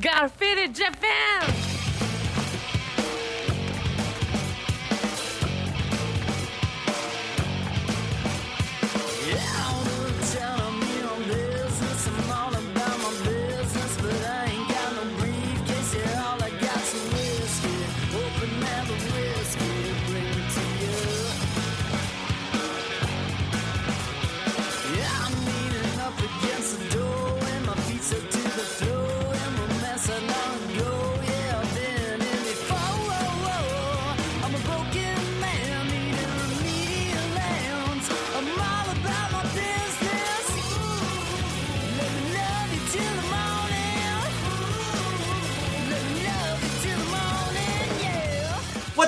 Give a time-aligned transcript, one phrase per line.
[0.00, 1.71] Graffiti Japan!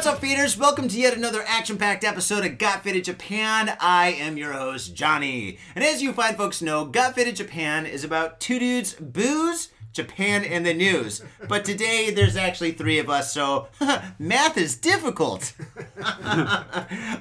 [0.05, 0.59] What's up, faders?
[0.59, 3.75] Welcome to yet another action-packed episode of Got Faded Japan.
[3.81, 5.57] I am your host, Johnny.
[5.75, 10.45] And as you fine folks know, Got Faded Japan is about two dudes, booze, Japan,
[10.45, 11.23] and the news.
[11.49, 13.69] But today, there's actually three of us, so
[14.19, 15.55] math is difficult.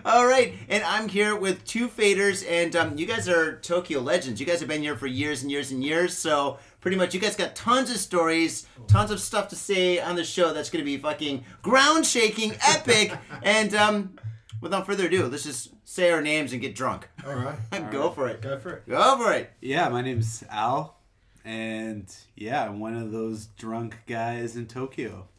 [0.04, 4.42] All right, and I'm here with two faders, and um, you guys are Tokyo legends.
[4.42, 7.20] You guys have been here for years and years and years, so pretty much you
[7.22, 10.82] guys got tons of stories, tons of stuff to say on the show that's going
[10.82, 14.20] to be fucking ground shaking, epic, and um,
[14.60, 17.08] without further ado, let's just say our names and get drunk.
[17.26, 17.58] All right.
[17.92, 18.42] Go for it.
[18.42, 18.88] Go for it.
[18.88, 19.50] Go for it.
[19.62, 20.98] Yeah, my name's Al,
[21.46, 25.30] and yeah, I'm one of those drunk guys in Tokyo.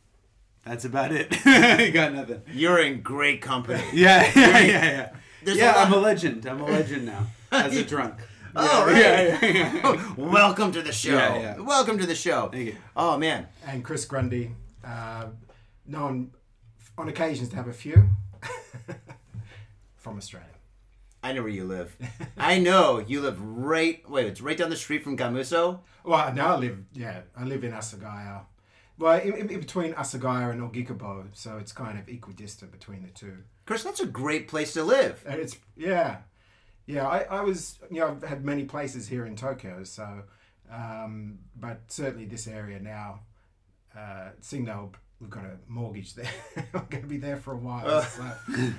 [0.65, 1.31] That's about it.
[1.85, 2.41] You got nothing.
[2.55, 3.85] You're in great company.
[3.93, 5.13] Yeah, yeah, yeah, yeah.
[5.43, 6.47] There's yeah, a lot- I'm a legend.
[6.47, 8.15] I'm a legend now as a drunk.
[8.57, 8.97] Oh, right.
[8.97, 10.15] Yeah, yeah, yeah.
[10.17, 11.15] Welcome to the show.
[11.15, 11.61] Yeah, yeah.
[11.61, 12.49] Welcome to the show.
[12.51, 12.77] Thank you.
[12.97, 14.53] Oh man, And Chris Grundy,
[14.85, 15.27] uh,
[15.87, 16.31] known
[16.97, 18.09] on occasions to have a few
[19.97, 20.49] from Australia.
[21.23, 21.97] I know where you live.
[22.37, 24.09] I know you live right.
[24.09, 25.81] Wait, it's right down the street from Gamuso.
[26.05, 28.43] Well, now I live, yeah, I live in Asagaya.
[28.99, 33.39] Well, in, in between Asagaya and Ogikubo, so it's kind of equidistant between the two.
[33.67, 35.25] Chris, that's a great place to live.
[35.27, 36.19] And it's, yeah,
[36.87, 40.23] yeah, I, I was, you know, I've had many places here in Tokyo, so,
[40.71, 43.21] um, but certainly this area now,
[43.97, 46.31] uh, seeing though we've got a mortgage there,
[46.75, 48.03] I'm going to be there for a while.
[48.03, 48.25] so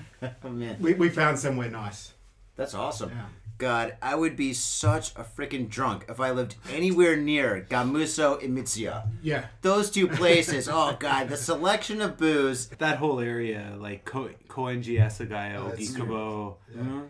[0.44, 2.14] Oh we, we found somewhere nice.
[2.56, 3.10] That's awesome.
[3.10, 3.26] Yeah.
[3.58, 8.58] God, I would be such a freaking drunk if I lived anywhere near Gamuso and
[8.58, 9.08] Mitsuya.
[9.24, 9.46] Yeah.
[9.62, 10.68] Those two places.
[10.70, 12.68] oh God, the selection of booze.
[12.80, 16.56] That whole area, like Ko- Koenji, Asagaya, Oh, that's Ogikubo,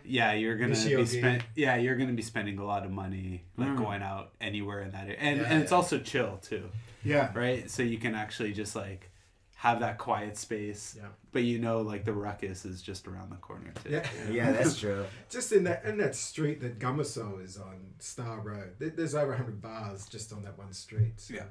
[0.04, 1.18] yeah, you're gonna be Nishiogi.
[1.18, 1.44] spend.
[1.56, 3.76] Yeah, you're gonna be spending a lot of money, like Mm.
[3.78, 6.70] going out anywhere in that area, and Yeah, and it's also chill too.
[7.02, 7.32] Yeah.
[7.34, 7.68] right?
[7.68, 9.10] So you can actually just like
[9.58, 11.08] have that quiet space, Yeah.
[11.32, 13.90] but you know, like the ruckus is just around the corner too.
[13.90, 14.06] Yeah.
[14.30, 15.04] Yeah, that's true.
[15.30, 18.74] Just in that in that street that Gamuso is on, Star Road.
[18.78, 21.14] There's over hundred bars just on that one street.
[21.20, 21.44] So Yeah.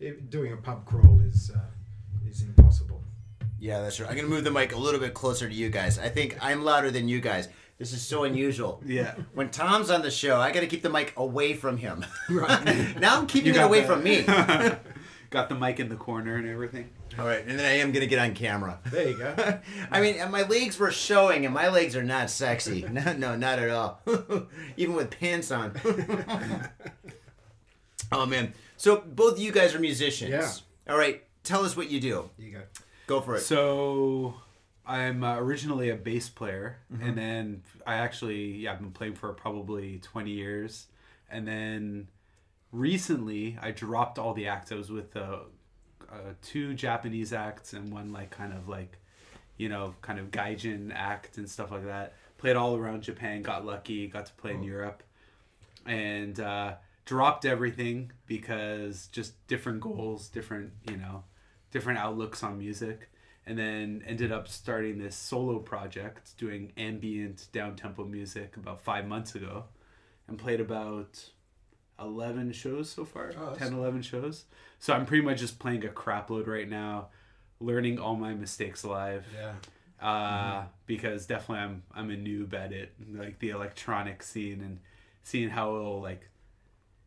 [0.00, 1.58] it- doing a pub crawl is uh,
[2.28, 3.02] is impossible.
[3.60, 4.06] Yeah, that's true.
[4.06, 5.96] I'm gonna move the mic a little bit closer to you guys.
[5.98, 7.48] I think I'm louder than you guys.
[7.78, 8.82] This is so unusual.
[8.84, 9.14] Yeah.
[9.34, 12.04] When Tom's on the show, I gotta keep the mic away from him.
[12.28, 12.98] Right.
[13.00, 13.86] now I'm keeping You it away that.
[13.86, 14.22] from me.
[15.30, 16.90] Got the mic in the corner and everything.
[17.18, 18.78] All right, and then I am gonna get on camera.
[18.86, 19.60] there you go.
[19.90, 22.86] I mean, and my legs were showing, and my legs are not sexy.
[22.92, 24.00] No, no, not at all.
[24.76, 25.74] Even with pants on.
[28.12, 28.52] oh man!
[28.76, 30.30] So both of you guys are musicians.
[30.30, 30.92] Yeah.
[30.92, 32.30] All right, tell us what you do.
[32.38, 32.62] You go.
[33.06, 33.40] Go for it.
[33.40, 34.34] So
[34.86, 39.32] I'm uh, originally a bass player, and then I actually yeah I've been playing for
[39.32, 40.86] probably 20 years,
[41.30, 42.08] and then
[42.72, 44.72] recently I dropped all the acts.
[44.72, 45.40] I was with uh,
[46.12, 48.98] uh, two Japanese acts and one like kind of like
[49.56, 52.14] you know kind of gaijin act and stuff like that.
[52.38, 55.02] Played all around Japan, got lucky, got to play in Europe,
[55.86, 56.74] and uh,
[57.04, 61.24] dropped everything because just different goals, different you know
[61.70, 63.08] different outlooks on music.
[63.44, 69.04] And then ended up starting this solo project doing ambient down tempo music about five
[69.04, 69.64] months ago
[70.28, 71.30] and played about
[72.00, 74.44] 11 shows so far Oh, 10 11 shows
[74.78, 77.08] so i'm pretty much just playing a crap load right now
[77.60, 79.54] learning all my mistakes live Yeah.
[80.06, 84.80] uh, because definitely I'm I'm a noob at it, like the electronic scene and
[85.22, 86.28] seeing how it'll like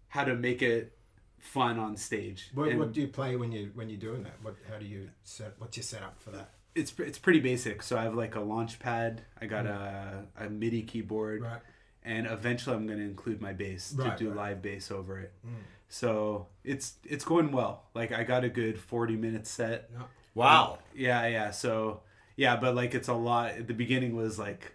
[0.08, 0.98] how to make it
[1.40, 2.50] fun on stage.
[2.54, 4.36] What, And what do you play when you when you're doing that?
[4.42, 5.56] What how do you set?
[5.58, 6.52] What's your setup for that?
[6.74, 7.84] it's it's pretty basic.
[7.84, 9.24] So I have like a launch pad.
[9.42, 11.60] I got a a MIDI keyboard, Right.
[12.06, 14.38] And eventually I'm going to include my bass Right, to do right.
[14.38, 15.34] live bass over it.
[15.46, 15.50] Mm.
[15.90, 17.84] So it's it's going well.
[17.94, 19.92] Like I got a good 40 minute set.
[19.94, 20.06] No.
[20.34, 20.72] Wow.
[20.74, 21.52] Um, yeah, yeah.
[21.52, 22.02] So
[22.36, 23.68] yeah, but like it's a lot.
[23.68, 24.74] The beginning was like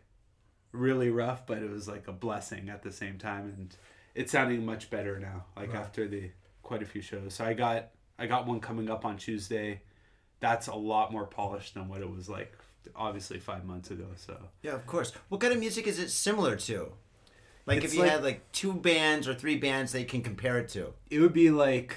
[0.72, 3.76] really rough, but it was like a blessing at the same time, and
[4.14, 5.44] it's sounding much better now.
[5.56, 5.80] Like Right.
[5.80, 6.30] after the
[6.62, 7.34] quite a few shows.
[7.34, 9.82] So I got I got one coming up on Tuesday.
[10.40, 12.56] That's a lot more polished than what it was like,
[12.96, 14.06] obviously five months ago.
[14.16, 15.12] So Yeah, of course.
[15.28, 16.92] What kind of music is it similar to?
[17.66, 20.58] Like It's if you like- had like two bands or three bands they can compare
[20.58, 20.92] it to.
[21.10, 21.96] it would be like,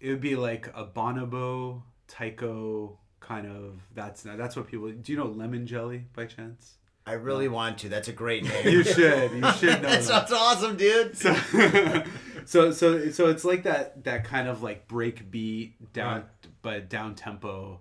[0.00, 3.80] it would be like a Bonobo, Tycho kind of.
[3.94, 4.90] That's that's what people.
[4.90, 6.74] Do you know Lemon Jelly by chance?
[7.06, 7.88] I really want to.
[7.90, 8.66] That's a great name.
[8.68, 9.32] You should.
[9.32, 9.88] You should know.
[9.90, 10.28] that's, that.
[10.28, 11.16] sounds awesome, dude.
[11.16, 11.34] so,
[12.46, 16.24] so so so it's like that that kind of like break beat down Right.
[16.62, 17.80] but down tempo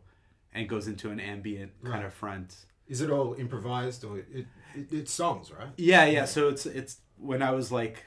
[0.53, 2.05] and goes into an ambient kind Right.
[2.05, 2.55] of front
[2.87, 4.27] Is it all improvised or it,
[4.75, 5.69] it, it's songs, right?
[5.77, 8.03] yeah yeah so it's it's when i was like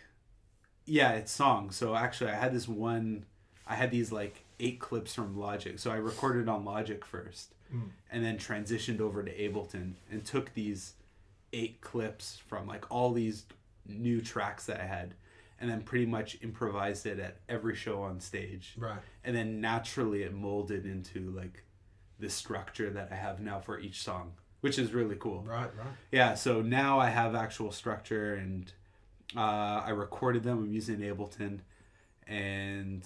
[0.87, 1.77] yeah it's songs.
[1.77, 3.27] So actually i had this one
[3.67, 5.79] i had these like eight clips from logic.
[5.79, 7.89] So i recorded on logic first hmm.
[8.11, 10.95] and then transitioned over to ableton and took these
[11.53, 13.45] eight clips from like all these
[13.87, 15.15] new tracks that i had
[15.61, 18.75] and then pretty much improvised it at every show on stage.
[18.77, 18.99] Right.
[19.25, 21.65] and then naturally it molded into like
[22.19, 25.45] the structure that i have now for each song which is really cool.
[25.47, 25.87] Right, right.
[26.11, 28.73] yeah so now i have actual structure and
[29.37, 30.59] uh, i recorded them.
[30.59, 31.61] I'm using ableton
[32.27, 33.03] and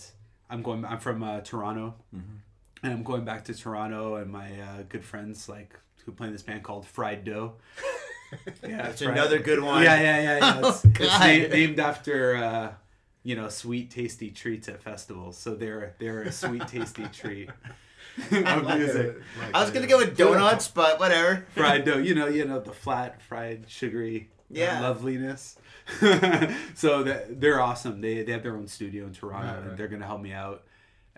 [0.48, 1.94] i'm going i'm from uh, toronto.
[2.12, 6.32] And i'm going back to toronto and my uh, good friends like who play in
[6.32, 7.54] this band called fried dough.
[8.62, 9.82] Yeah That's Fried- another good one.
[9.82, 10.60] yeah yeah yeah, yeah.
[10.62, 12.72] Oh, It's, it's na- named after uh,
[13.24, 15.36] you know sweet tasty treats at festivals.
[15.36, 17.50] So they're they're a sweet tasty treat.
[18.30, 19.16] Of Like music.
[19.16, 21.44] A- like I was gonna go with donuts, but whatever.
[21.56, 21.98] fried dough.
[21.98, 24.80] You know, you know the flat, fried, sugary Yeah.
[24.80, 25.56] loveliness.
[26.74, 28.00] so that they're awesome.
[28.00, 30.64] They they have their own studio in Toronto, Right, and they're gonna help me out.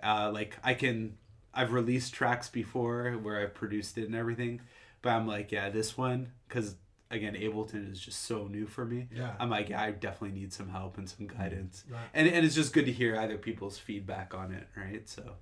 [0.03, 1.17] Uh, like I can,
[1.55, 4.61] I've released tracks before where I've produced it and everything,
[5.01, 6.77] but I'm like, yeah, this one because
[7.11, 9.09] again, Ableton is just so new for me.
[9.15, 9.35] Yeah.
[9.39, 12.01] I'm like, yeah, I definitely need some help and some guidance, Right.
[12.15, 15.09] and and it's just good to hear other people's feedback on it, right?
[15.09, 15.35] So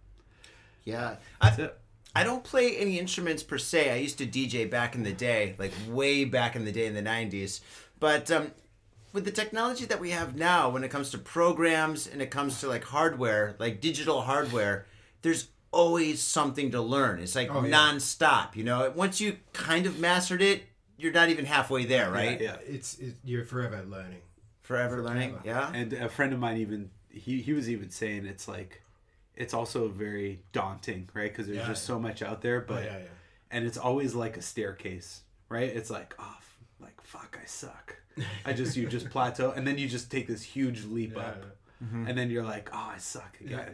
[0.84, 1.16] Yeah.
[1.40, 1.78] I, that's it.
[2.14, 3.90] I don't play any instruments per se.
[3.90, 6.94] I used to DJ back in the day, like way back in the day in
[6.94, 7.60] the 90s.
[8.00, 8.50] But um,
[9.12, 12.60] with the technology that we have now, when it comes to programs and it comes
[12.60, 14.86] to like hardware, like digital hardware,
[15.22, 17.20] there's always something to learn.
[17.20, 17.70] It's like Oh, yeah.
[17.76, 18.92] nonstop, you know?
[18.96, 20.64] Once you kind of mastered it,
[20.98, 22.40] you're not even halfway there, right?
[22.40, 22.56] Yeah.
[22.66, 24.22] It's, it, you're forever learning.
[24.62, 25.38] Forever learning.
[25.38, 25.46] Forever.
[25.46, 25.72] Yeah.
[25.80, 28.82] and a friend of mine even he he was even saying it's like
[29.37, 31.94] it's also very daunting right because there's Yeah, just yeah.
[31.94, 32.99] so much out there but oh, yeah,
[33.50, 37.97] and it's always like a staircase right it's like oh f- like fuck i suck
[38.44, 41.44] i just you just plateau and then you just take this huge leap up
[41.82, 42.09] Mm-hmm.
[42.09, 43.67] and then you're like oh i suck again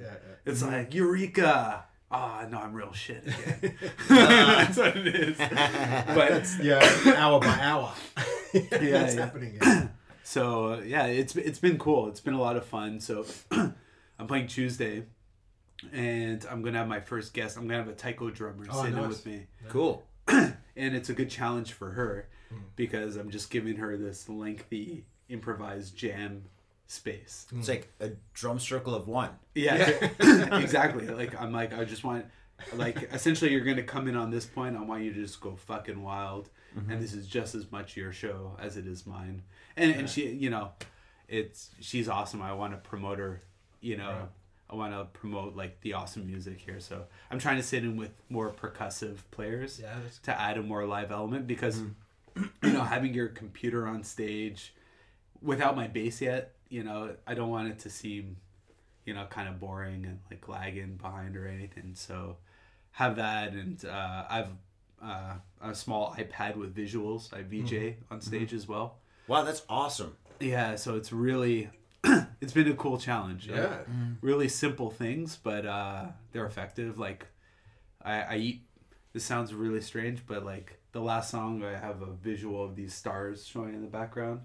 [0.45, 1.83] it's like eureka
[2.13, 3.75] oh no i'm real shit again
[4.09, 7.93] that's what it is but yeah, hour by hour.
[8.55, 9.21] Yeah, That's yeah.
[9.25, 9.59] happening.
[10.23, 12.09] So yeah, it's it's been cool.
[12.09, 13.01] It's been a lot of fun.
[13.01, 15.03] So I'm playing Tuesday,
[15.93, 17.57] and I'm gonna have my first guest.
[17.57, 19.09] I'm gonna have a taiko drummer Oh, sitting nice.
[19.09, 20.05] with me, Cool.
[20.29, 22.59] and it's a good challenge for her Hmm.
[22.77, 26.45] because I'm just giving her this lengthy improvised jam
[26.87, 27.47] space.
[27.57, 29.31] It's like a drum circle of one.
[29.55, 29.75] Yeah,
[30.21, 31.09] exactly.
[31.09, 32.27] Like I'm like I just want
[32.75, 34.77] like essentially you're gonna come in on this point.
[34.77, 36.49] I want you to just go fucking wild,
[36.89, 39.43] and this is just as much your show as it is mine.
[39.77, 40.71] And and she, you know,
[41.29, 42.41] it's she's awesome.
[42.41, 43.43] I want to promote her.
[43.81, 44.29] You know, Right.
[44.69, 46.81] I want to promote like the awesome music here.
[46.81, 50.85] So I'm trying to sit in with more percussive players Yeah, to add a more
[50.87, 51.81] live element because
[52.37, 54.75] you know having your computer on stage
[55.43, 58.37] without my bass yet you know i don't want it to seem
[59.05, 62.37] you know kind of boring and like lagging behind or anything so
[62.91, 64.49] have that and uh, i've
[65.03, 68.97] uh, a small ipad with visuals i vj on stage as well
[69.29, 70.17] Wow, that's awesome.
[70.41, 71.69] yeah so it's really
[72.41, 73.79] it's been a cool challenge Like, Yeah.
[74.21, 77.27] really simple things but uh they're effective like
[78.05, 78.63] i i eat
[79.13, 82.95] this sounds really strange but like the last song i have a visual of these
[82.95, 84.41] stars showing in the background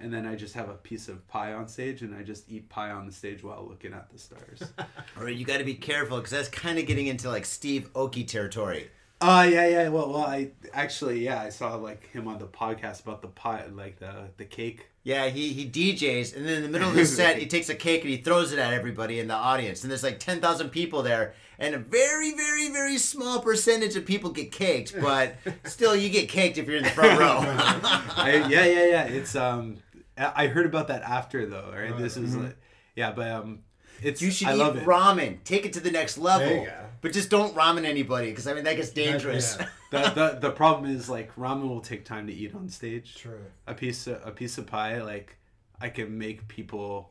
[0.00, 2.68] and then i just have a piece of pie on stage and i just eat
[2.68, 4.62] pie on the stage while looking at the stars
[5.16, 7.90] All right, you got to be careful because that's kind of getting into like Steve
[7.94, 8.90] Aoki territory.
[9.22, 13.02] oh yeah yeah well well i actually yeah i saw like him on the podcast
[13.02, 16.68] about the pie like the the cake Yeah, he, he DJs, and then in the
[16.68, 19.28] middle of the set, he takes a cake and he throws it at everybody in
[19.28, 19.84] the audience.
[19.84, 24.30] And there's like 10,000 people there, and a very, very, very small percentage of people
[24.30, 27.38] get caked, but still, you get caked if you're in the front row.
[27.40, 29.04] I, yeah, yeah, yeah.
[29.04, 29.76] It's um,
[30.18, 31.72] I heard about that after though.
[31.72, 32.56] Right, this is like,
[32.96, 33.60] yeah, but um,
[34.02, 34.86] it's you should I eat love it.
[34.86, 35.44] ramen.
[35.44, 36.66] Take it to the next level.
[37.06, 37.12] There you go.
[37.12, 39.56] But just don't ramen anybody, because I mean, that gets dangerous.
[39.58, 39.68] Yeah.
[39.90, 43.16] the, the the problem is like ramen will take time to eat on stage.
[43.16, 43.40] True.
[43.66, 45.36] A piece of, a piece of pie like
[45.80, 47.10] I can make people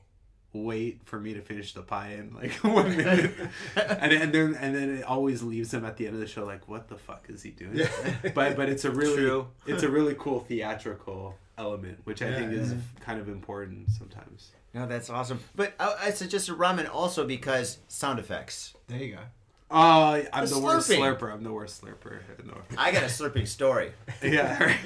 [0.54, 3.34] wait for me to finish the pie in like one minute,
[3.76, 6.46] and and then and then it always leaves them at the end of the show
[6.46, 7.88] like, what the fuck is he doing?
[8.34, 9.48] But but it's a really True.
[9.66, 13.04] it's a really cool theatrical element, which I Yeah, think is mm-hmm.
[13.04, 14.52] kind of important sometimes.
[14.74, 15.40] No, that's awesome.
[15.56, 18.74] But I, I suggested ramen also because sound effects.
[18.88, 19.22] There you go.
[19.72, 21.34] Oh, I'm The the, worst slurper.
[21.34, 22.20] I'm the worst slurper.
[22.40, 23.92] in the- I got a slurping story.
[24.24, 24.78] yeah.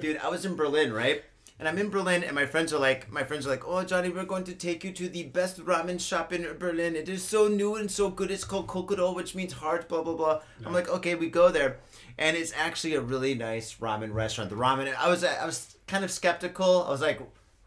[0.00, 1.22] Dude, I was in Berlin, right?
[1.56, 4.08] And I'm in Berlin, and my friends are like, my friends are like, oh Johnny,
[4.08, 6.96] we're going to take you to the best ramen shop in Berlin.
[6.96, 8.32] It is so new and so good.
[8.32, 9.88] It's called Kokoro, which means heart.
[9.88, 10.40] Blah blah blah.
[10.66, 11.78] I'm like, okay, we go there,
[12.18, 14.50] and it's actually a really nice ramen restaurant.
[14.50, 16.82] The ramen, I was, I was kind of skeptical.
[16.82, 17.20] I was like,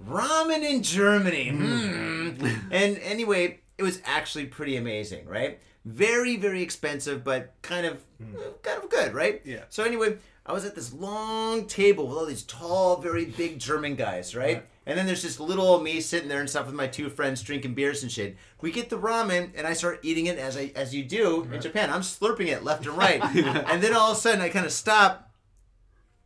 [0.06, 2.46] ramen in Germany, hmm.
[2.70, 5.60] and anyway, it was actually pretty amazing, right?
[5.88, 8.36] Very very expensive, but kind of, hmm.
[8.36, 9.41] uh, kind of good, right?
[9.46, 9.63] Yeah.
[9.70, 13.96] So anyway, I was at this long table with all these tall, very big German
[13.96, 14.65] guys, right?
[14.86, 17.41] And then there's this little old me sitting there and stuff with my two friends
[17.41, 18.38] drinking beers and shit.
[18.62, 21.60] We get the ramen and I start eating it as I as you do in
[21.60, 21.89] Japan.
[21.89, 23.22] I'm slurping it left and right.
[23.36, 25.26] and then all of a sudden I kind of stop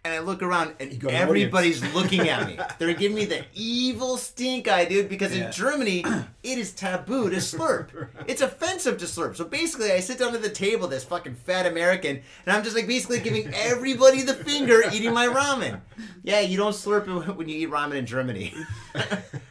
[0.04, 2.58] and I look around and everybody's looking at me.
[2.80, 5.46] They're giving me the evil stink eye, dude, because Yeah.
[5.48, 6.04] in Germany
[6.44, 7.90] it is taboo to slurp.
[8.28, 9.36] It's offensive to slurp.
[9.36, 12.76] So basically I sit down at the table, this fucking fat American, and I'm just
[12.76, 15.82] like basically giving everybody the finger eating my ramen.
[16.24, 18.54] Yeah, you don't slurp when you eat ramen in Germany.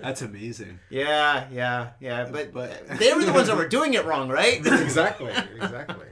[0.01, 0.79] That's amazing.
[0.89, 2.29] Yeah, yeah, yeah.
[2.31, 4.59] But, But- they were the ones that were doing it wrong, right?
[4.65, 5.33] exactly.
[5.61, 6.07] Exactly.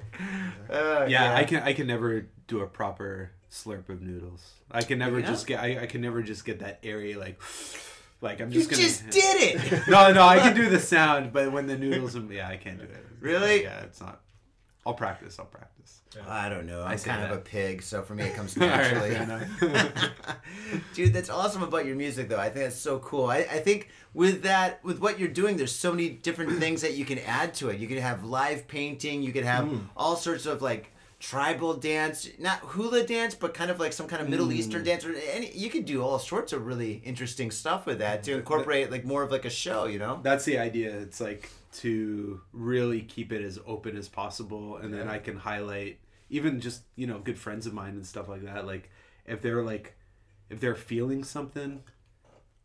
[0.70, 4.52] Uh, Yeah, I can I can never do a proper slurp of noodles.
[4.70, 5.26] I can never Yeah?
[5.26, 7.40] just get I, I can never just get that airy like
[8.20, 9.22] like I'm You just gonna just did
[9.56, 9.86] it.
[9.88, 12.84] No, no, I can do the sound, but when the noodles yeah, I can't do
[12.84, 13.06] it.
[13.20, 13.62] Really?
[13.62, 14.20] Yeah, it's not.
[14.86, 15.38] I'll practice.
[15.38, 16.00] I'll practice.
[16.26, 16.82] I don't know.
[16.82, 17.36] I'm say kind of that.
[17.38, 19.10] a pig, so for me it comes naturally.
[19.14, 19.48] fair.
[20.94, 22.38] Dude, that's awesome about your music, though.
[22.38, 23.26] I think that's so cool.
[23.26, 26.94] I, I think with that, with what you're doing, there's so many different things that
[26.94, 27.78] you can add to it.
[27.78, 29.22] You could have live painting.
[29.22, 29.78] You could have Hmm.
[29.96, 34.22] all sorts of like tribal dance, not hula dance, but kind of like some kind
[34.22, 34.52] of Middle Hmm.
[34.52, 35.04] Eastern dance.
[35.04, 38.90] Or any, you could do all sorts of really interesting stuff with that to incorporate
[38.90, 39.86] like more of like a show.
[39.86, 40.20] You know?
[40.22, 40.96] That's the idea.
[40.98, 45.12] It's like to really keep it as open as possible, and then Yeah.
[45.12, 45.98] I can highlight
[46.30, 48.66] even just you know good friends of mine and stuff like that.
[48.66, 48.90] Like
[49.26, 49.94] if they're like
[50.50, 51.82] if they're feeling something,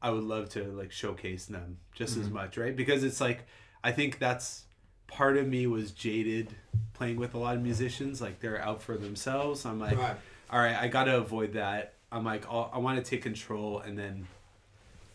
[0.02, 2.76] I would love to like showcase them just as much, right?
[2.76, 3.46] Because it's like
[3.84, 4.66] I think that's
[5.14, 6.50] part of me was jaded
[6.94, 8.22] playing with a lot of musicians.
[8.22, 9.66] Like they're out for themselves.
[9.66, 10.16] I'm like, Right.
[10.50, 11.94] all right, I got to avoid that.
[12.12, 14.28] I'm like, I'll, I want to take control and then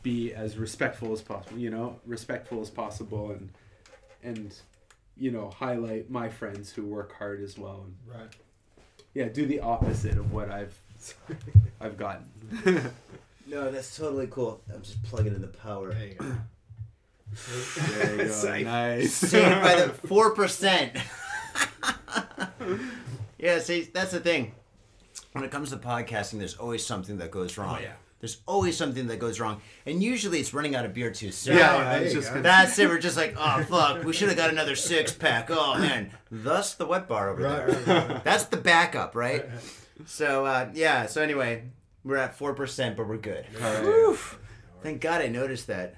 [0.02, 1.58] be as respectful as possible.
[1.58, 3.50] You know, respectful as possible, and
[4.22, 4.54] and
[5.16, 7.84] you know highlight my friends who work hard as well.
[7.84, 8.28] And Right.
[9.14, 10.76] yeah, do the opposite of what I've
[11.80, 12.26] I've gotten.
[13.50, 14.60] No, that's totally cool.
[14.74, 15.94] I'm just plugging in the power.
[17.32, 17.98] There you go.
[17.98, 18.28] there you go.
[18.30, 18.66] Safe.
[18.66, 19.14] Nice.
[19.14, 20.96] saved by the four percent.
[23.38, 24.52] yeah, see, that's the thing.
[25.32, 27.76] When it comes to podcasting, there's always something that goes wrong.
[27.78, 27.92] Oh, yeah.
[28.20, 31.56] There's always something that goes wrong, and usually it's running out of beer too soon.
[31.56, 32.88] Yeah, I there was you just gonna That's it.
[32.88, 35.50] We're just like, oh fuck, we should have got another six pack.
[35.52, 37.96] Oh man, thus the wet bar over Right, there.
[37.96, 38.24] right, right.
[38.24, 39.44] That's the backup, right?
[40.06, 41.06] So uh, yeah.
[41.06, 41.62] So anyway,
[42.02, 43.46] we're at four percent, but we're good.
[43.62, 43.82] All right.
[43.84, 44.18] Whew.
[44.82, 45.94] Thank God I noticed that.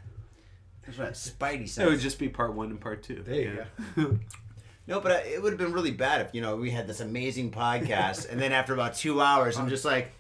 [0.87, 1.79] That's right, Spidey sense.
[1.79, 3.23] It would just be part one and part two.
[3.23, 3.65] There you
[3.97, 4.05] yeah.
[4.87, 7.01] No, but uh, it would have been really bad if you know we had this
[7.01, 10.11] amazing podcast, and then after about two hours, I'm just like,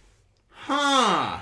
[0.50, 1.40] huh.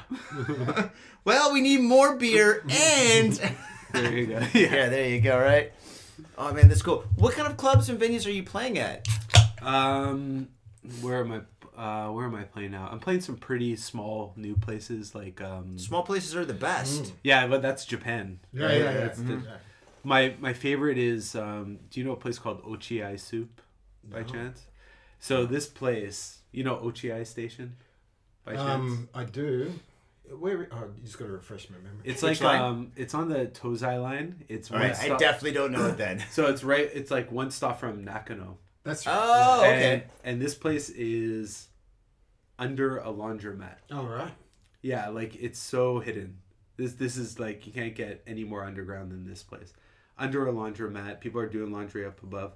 [1.25, 3.33] well, we need more beer, and
[3.93, 4.39] There you go.
[4.55, 5.39] yeah, there you go.
[5.39, 5.73] Right.
[6.39, 7.05] Oh man, that's cool.
[7.17, 9.07] What kind of clubs and venues are you playing at?
[9.61, 10.49] Um,
[11.03, 11.41] where am I?
[11.79, 12.89] Uh, where am I playing now?
[12.91, 15.79] I'm playing some pretty small new places like um.
[15.79, 17.13] Small places are the best.
[17.23, 18.41] Yeah, but that's Japan.
[18.53, 18.79] Yeah, right?
[18.79, 18.93] yeah, yeah.
[19.01, 19.57] That's the- yeah.
[20.03, 21.79] My my favorite is um.
[21.91, 23.61] Do you know a place called Ochiai Soup,
[24.11, 24.67] by chance?
[25.21, 27.77] So this place, you know Ochiai Station,
[28.45, 28.69] by chance.
[28.93, 29.73] Um, I do.
[30.39, 30.69] Where?
[30.73, 32.03] Oh, you just got to refresh my memory.
[32.05, 32.63] it's which like line?
[32.63, 34.45] um, it's on the Tozai line.
[34.49, 35.19] It's All one right, I stop.
[35.19, 36.23] definitely don't know it then.
[36.31, 36.89] so it's right.
[36.93, 38.59] It's like one stop from Nakano.
[38.85, 39.15] That's right.
[39.17, 39.93] Oh, okay.
[39.93, 41.69] And, and this place is
[42.59, 43.77] under a laundromat.
[43.93, 44.33] All right.
[44.83, 46.39] Yeah, like it's so hidden.
[46.77, 49.73] This this is like you can't get any more underground than this place.
[50.17, 52.55] Under a laundromat, people are doing laundry up above,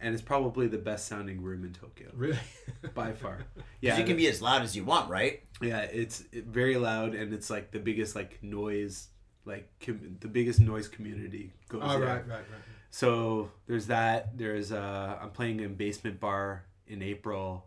[0.00, 2.38] and it's probably the best sounding room in Tokyo Really?
[2.94, 3.44] by far.
[3.80, 5.42] Yeah, you can be as loud as you want, right?
[5.60, 9.08] yeah, it's very loud and it's like the biggest like noise,
[9.44, 12.08] like com- the biggest noise community goes oh, there.
[12.08, 12.62] right, right, right.
[12.94, 14.38] So there's that.
[14.38, 17.66] There's uh, I'm playing in Basement Bar in April,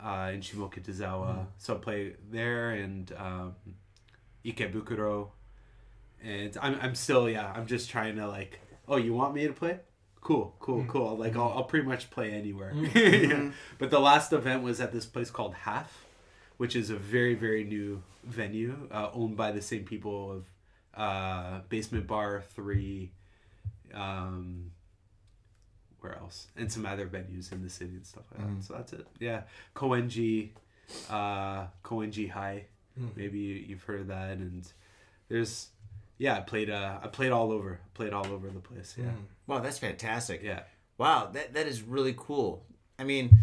[0.00, 1.48] uh, in Shimokitazawa.
[1.58, 3.54] So I play there and um,
[4.46, 5.28] Ikebukuro,
[6.24, 8.58] and I'm I'm still yeah I'm just trying to like
[8.88, 9.78] "Oh, you want me to play?
[10.22, 10.88] Cool, cool, Mm.
[10.88, 11.18] cool.
[11.18, 13.30] Like I'll, I'll pretty much play anywhere." Mm-hmm.
[13.30, 13.50] yeah.
[13.76, 16.06] But the last event was at this place called Half,
[16.56, 20.44] which is a very very new venue uh, owned by the same people of
[20.98, 23.12] uh, Basement Bar Three.
[23.94, 24.70] Um,
[26.00, 26.48] where else?
[26.56, 28.64] And some other venues in the city and stuff like that.
[28.64, 29.06] So that's it.
[29.18, 29.42] Yeah,
[29.74, 30.50] Koenji,
[31.10, 32.66] uh, Koenji High.
[33.14, 34.38] Maybe you- you've heard of that.
[34.38, 34.66] And
[35.28, 35.68] there's,
[36.18, 36.70] yeah, I played.
[36.70, 37.80] Uh, I played all over.
[37.94, 38.94] Played all over the place.
[38.98, 39.12] Yeah,
[39.46, 40.42] Wow, that's fantastic.
[40.42, 40.62] yeah.
[40.98, 42.64] Wow, that that is really cool.
[42.98, 43.36] I mean,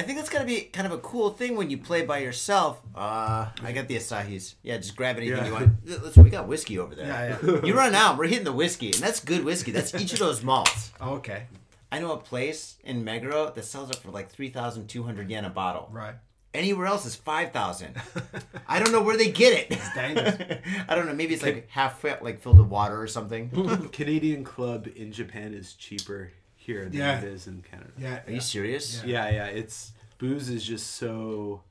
[0.00, 2.80] I think that's gotta be kind of a cool thing when you play by yourself.
[2.94, 4.54] Uh, I got the Asahis.
[4.62, 5.46] Yeah, just grab anything Yeah.
[5.46, 5.72] you want.
[5.84, 6.16] Let's.
[6.16, 7.06] We got whiskey over there.
[7.06, 7.64] Yeah, yeah.
[7.66, 8.16] You run out.
[8.16, 9.72] We're hitting the whiskey, and that's good whiskey.
[9.72, 10.90] That's each of those malts.
[11.02, 11.44] Oh, okay.
[11.92, 15.28] I know a place in Meguro that sells it for like three thousand two hundred
[15.28, 15.88] yen a bottle.
[15.92, 16.14] Right.
[16.54, 17.94] Anywhere else is five thousand.
[18.68, 19.66] I don't know where they get it.
[19.70, 20.36] It's dangerous.
[20.88, 21.14] I don't know.
[21.14, 23.50] Maybe it's like half like filled with water or something.
[23.92, 27.18] Canadian club in Japan is cheaper here than Yeah.
[27.18, 27.90] it is in Canada.
[27.98, 28.20] Yeah.
[28.26, 29.02] Are you serious?
[29.04, 29.28] Yeah.
[29.28, 29.46] Yeah, yeah.
[29.46, 31.62] It's booze is just so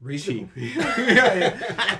[0.00, 0.48] Reasonable.
[0.54, 0.76] cheap.
[0.76, 1.98] yeah, yeah.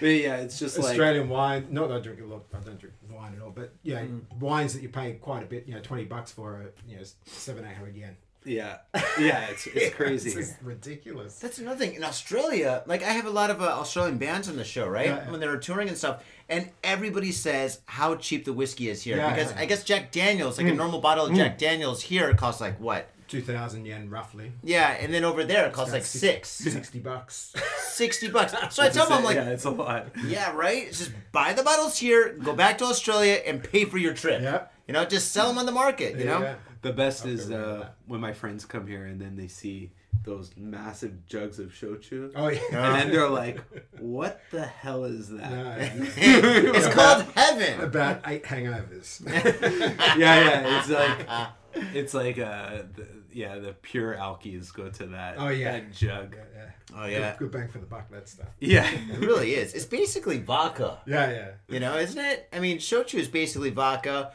[0.00, 1.66] But yeah, it's just like Australian wine.
[1.70, 2.44] Not that I drink a lot.
[2.54, 3.50] I don't drink wine at all.
[3.50, 4.22] But yeah, Mm.
[4.40, 5.66] wines that you pay quite a bit.
[5.66, 8.16] You know, twenty bucks for a you know seven eight hundred yen.
[8.44, 8.78] Yeah,
[9.18, 9.46] yeah.
[9.50, 10.30] It's it's crazy.
[10.30, 11.38] It's just ridiculous.
[11.38, 11.94] That's another thing.
[11.94, 15.06] In Australia, like I have a lot of uh, Australian bands on the show, right?
[15.06, 15.30] Yeah, yeah.
[15.30, 19.34] When they're touring and stuff, and everybody says how cheap the whiskey is here Yeah,
[19.34, 19.60] because yeah.
[19.60, 23.08] I guess Jack Daniels, like a normal bottle of Jack Daniels here, costs like what?
[23.28, 24.52] Two thousand yen roughly.
[24.62, 27.54] Yeah, and then over there it costs like six, Sixty bucks.
[27.78, 28.52] sixty bucks.
[28.74, 30.08] So I tell them, I'm like, yeah, it's a lot.
[30.26, 30.86] yeah, right.
[30.88, 34.42] It's just buy the bottles here, go back to Australia, and pay for your trip.
[34.42, 34.66] Yeah.
[34.86, 36.18] You know, just sell them on the market.
[36.18, 36.56] You know.
[36.82, 36.90] Yeah.
[36.90, 39.92] The best Okay, is uh, when my friends come here and then they see
[40.24, 42.32] those massive jugs of shochu.
[42.34, 42.60] Oh yeah.
[42.70, 43.60] And then they're like,
[43.98, 45.74] "What the hell is that?" No,
[46.16, 47.80] it's called heaven.
[47.80, 49.24] about eight hangovers.
[49.26, 50.78] yeah, yeah.
[50.80, 51.48] It's like
[51.94, 55.36] it's like uh, the, yeah, the pure alkies go to that.
[55.38, 55.72] Oh, yeah.
[55.72, 56.36] that jug.
[56.36, 56.70] yeah, yeah.
[56.94, 58.10] Oh yeah, Good, good bang for the buck.
[58.10, 58.48] That stuff.
[58.60, 59.72] Yeah, it really is.
[59.72, 60.98] It's basically vodka.
[61.06, 61.48] Yeah, yeah.
[61.68, 62.48] You know, isn't it?
[62.52, 64.32] I mean, shochu is basically vodka.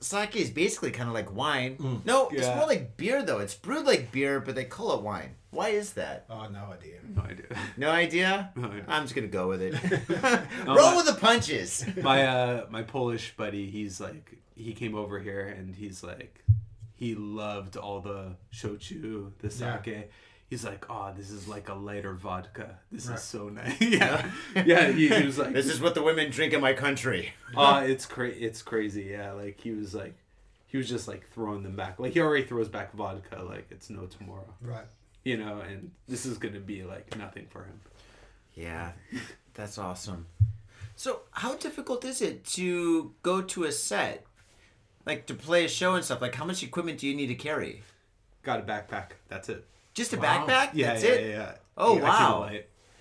[0.00, 2.00] Sake is basically kind of like wine.
[2.04, 3.38] No, it's more like beer though.
[3.38, 5.30] It's brewed like beer, but they call it wine.
[5.50, 6.26] Why is that?
[6.30, 6.98] Oh no idea.
[7.16, 7.46] no idea.
[7.76, 8.52] No idea.
[8.54, 8.84] No idea.
[8.86, 9.74] I'm just gonna go with it.
[10.10, 11.84] Oh, Roll my- with the punches.
[12.02, 16.44] my uh my Polish buddy, he's like he came over here and he's like
[16.94, 20.02] he loved all the shochu, the Yeah.
[20.50, 20.60] Sake.
[20.60, 22.78] He's like, oh, this is like a lighter vodka.
[22.90, 23.16] This Right.
[23.18, 23.76] is so nice.
[23.80, 24.30] yeah,
[24.64, 24.90] yeah.
[24.90, 27.32] He, he was like, This is what the women drink in my country.
[27.56, 29.04] oh, it's cra- it's crazy.
[29.10, 30.14] Yeah, like he was like,
[30.66, 31.98] he was just like throwing them back.
[31.98, 34.48] Like he already throws back vodka like it's no tomorrow.
[34.62, 34.86] Right.
[35.24, 37.80] You know, and this is gonna be like nothing for him.
[38.54, 38.92] Yeah,
[39.54, 40.26] that's awesome.
[40.96, 44.24] So, how difficult is it to go to a set,
[45.06, 46.20] like to play a show and stuff?
[46.20, 47.82] Like, how much equipment do you need to carry?
[48.42, 49.10] Got a backpack.
[49.28, 49.64] That's it.
[49.98, 50.46] Just a Wow.
[50.46, 50.70] backpack?
[50.72, 51.30] Yeah, That's yeah, it.
[51.30, 51.52] yeah, yeah.
[51.76, 52.16] Oh, Yeah, I
[52.50, 52.60] keep it wow.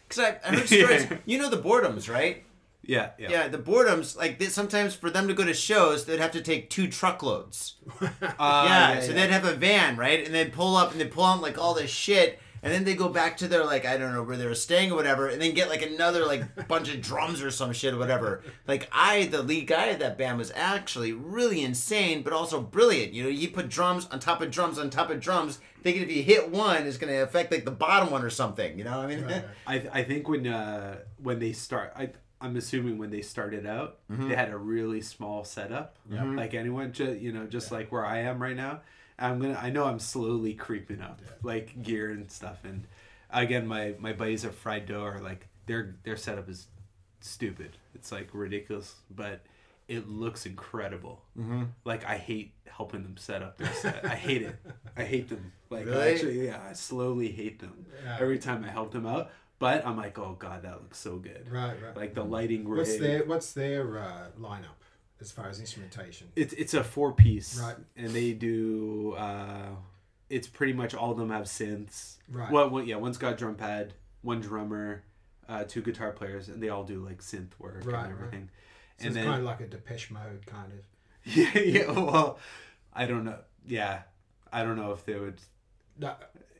[0.10, 1.08] Because I, I heard stories.
[1.10, 1.18] Yeah.
[1.26, 2.44] You know the boredoms, right?
[2.82, 3.30] Yeah, yeah.
[3.30, 4.16] Yeah, the boredoms.
[4.18, 7.76] Like they, sometimes for them to go to shows, they'd have to take two truckloads.
[8.40, 10.24] Uh, yeah, so they'd have a van, right?
[10.26, 12.40] And they'd pull up and they'd pull out like all this shit.
[12.64, 14.92] And then they go back to their like I don't know where they were staying
[14.92, 17.98] or whatever, and then get like another like bunch of drums or some shit or
[17.98, 18.42] whatever.
[18.68, 23.14] Like I, the lead guy of that band, was actually really insane, but also brilliant.
[23.14, 26.16] You know, he put drums on top of drums on top of drums, thinking if
[26.16, 28.78] you hit one, it's gonna affect like the bottom one or something.
[28.78, 29.88] You know, what I mean, Right, right.
[29.94, 33.98] I I think when uh when they start I I'm assuming when they started out
[34.12, 34.30] Mm-hmm.
[34.30, 35.96] they had a really small setup.
[36.10, 38.82] Like anyone just you know just like where I am right now
[39.18, 42.60] I'm gonna I know I'm slowly creeping up like gear and stuff.
[42.64, 42.86] And
[43.32, 46.68] again my my buddies at Fried Dough are like their their setup is
[47.20, 47.78] stupid.
[47.96, 48.96] It's like ridiculous.
[49.10, 49.42] But
[49.88, 51.64] it looks incredible Mm-hmm.
[51.86, 54.56] like I hate helping them set up their set I hate it
[54.96, 56.14] I hate them like Really?
[56.14, 58.18] actually yeah I slowly hate them Yeah.
[58.20, 59.32] every time I help them out.
[59.60, 61.52] But I'm like, oh god, that looks so good.
[61.52, 61.98] Right, right.
[61.98, 62.78] Like the lighting rig.
[62.78, 64.78] What's their What's their uh, lineup
[65.20, 66.28] as far as instrumentation?
[66.36, 67.76] It's it's a four piece, Right.
[67.96, 69.14] And they do.
[69.18, 69.70] uh
[70.30, 72.18] It's pretty much all of them have synths.
[72.30, 72.52] Right.
[72.52, 75.02] Well, one, yeah, one's got drum pad, one drummer,
[75.50, 78.50] uh, two guitar players, and they all do like synth work Right, and everything.
[79.00, 80.80] So and it's then kind of like a Depeche Mode kind of.
[81.38, 81.92] yeah, yeah.
[81.92, 82.40] Well,
[82.94, 83.38] I don't know.
[83.68, 84.02] Yeah,
[84.52, 85.40] I don't know if they would.
[86.00, 86.16] No,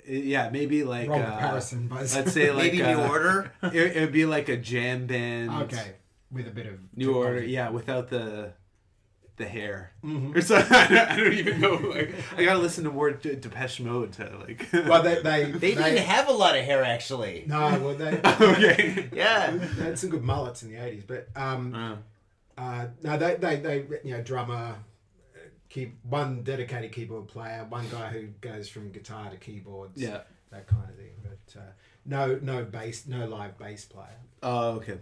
[0.08, 3.52] Yeah, maybe like wrong uh, comparison, but Let's say like maybe uh, New Order.
[3.64, 5.50] It, it'd be like a jam band.
[5.64, 5.94] okay,
[6.32, 8.52] with a bit of New Order, yeah, without the
[9.38, 9.92] the hair.
[10.04, 10.36] Mhm.
[10.36, 10.76] Or something.
[10.76, 11.76] I don't, I don't even know.
[11.76, 14.68] Like, I gotta listen to more De- Depeche Mode to like.
[14.74, 17.46] Well, they they They didn't have a lot of hair actually.
[17.48, 19.10] no, well they okay.
[19.14, 19.52] Yeah.
[19.52, 21.96] they had some good mullets in the eighties, but um, Uh,
[22.58, 24.76] Uh, no, they, they, they, you know, drummer,
[25.70, 30.22] keep one dedicated keyboard player, one guy who goes from guitar to keyboards, Yeah.
[30.52, 31.12] that kind of thing.
[31.22, 31.64] But uh,
[32.06, 34.18] no, no bass, no live bass player.
[34.42, 34.98] Oh, okay.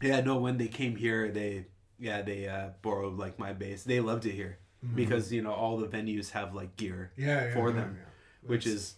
[0.00, 0.36] Yeah, no.
[0.36, 1.66] When they came here, they
[1.98, 3.82] yeah they uh, borrowed like my bass.
[3.82, 4.58] They loved it here
[4.94, 7.28] because you know all the venues have like gear Mm-hmm.
[7.28, 8.48] Yeah, yeah, for yeah, them, yeah.
[8.48, 8.94] which is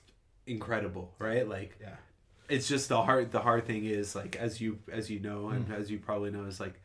[0.47, 1.49] incredible, right?
[1.49, 1.97] Like Yeah,
[2.51, 5.65] it's just the hard the hard thing is like as you as you know and
[5.67, 5.81] Mm-hmm.
[5.81, 6.79] as you probably know is like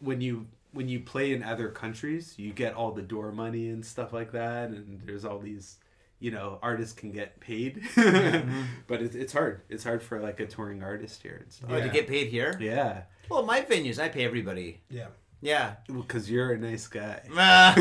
[0.00, 3.84] when you when you play in other countries you get all the door money and
[3.84, 5.78] stuff like that and there's all these
[6.20, 8.62] you know artists can get paid mm-hmm.
[8.86, 11.80] but it's, it's hard it's hard for like a touring artist here and stuff Oh,
[11.80, 12.56] to get paid here?
[12.60, 14.80] yeah Well, my venues, I pay everybody.
[14.90, 15.08] yeah.
[15.40, 15.74] Yeah.
[15.86, 17.74] because you're a nice guy Uh,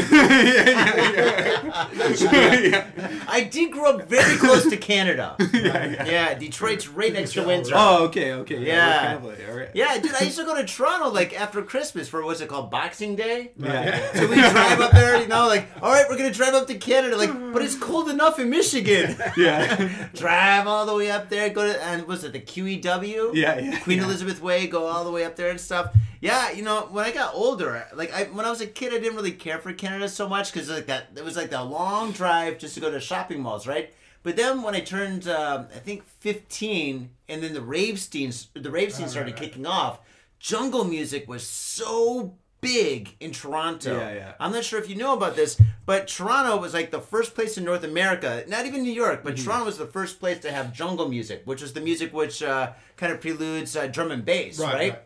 [3.28, 5.36] I did grow up very close to Canada.
[5.54, 7.74] yeah, Detroit's right next to Windsor.
[7.76, 9.14] oh okay okay yeah, Yeah.
[9.16, 12.24] family all right Yeah, dude, I used to go to Toronto like after Christmas for
[12.24, 13.52] what's it called, Boxing Day.
[13.58, 14.14] yeah.
[14.14, 16.76] So we drive up there, you know, like, all right, we're gonna drive up to
[16.76, 19.18] Canada, like, but it's cold enough in Michigan.
[19.38, 23.34] yeah drive all the way up there, go to and was it the QEW?
[23.34, 24.04] Yeah, yeah, Queen yeah.
[24.06, 25.94] Elizabeth Way, go all the way up there and stuff.
[26.22, 29.00] Yeah, you know, when I got older, like I when I was a kid, I
[29.00, 32.12] didn't really care for Canada so much because like that, it was like that long
[32.12, 33.94] drive just to go to shopping malls, right?
[34.24, 38.72] But then when I turned, um, I think fifteen, and then the rave scene, the
[38.72, 40.00] rave scene started kicking off.
[40.40, 43.98] Jungle music was so big in Toronto.
[44.00, 44.34] Yeah, yeah.
[44.40, 47.58] I'm not sure if you know about this, but Toronto was like the first place
[47.58, 50.74] in North America, not even New York, but Toronto was the first place to have
[50.74, 54.60] jungle music, which was the music which uh, kind of preludes uh, drum and bass,
[54.60, 55.02] Right, right?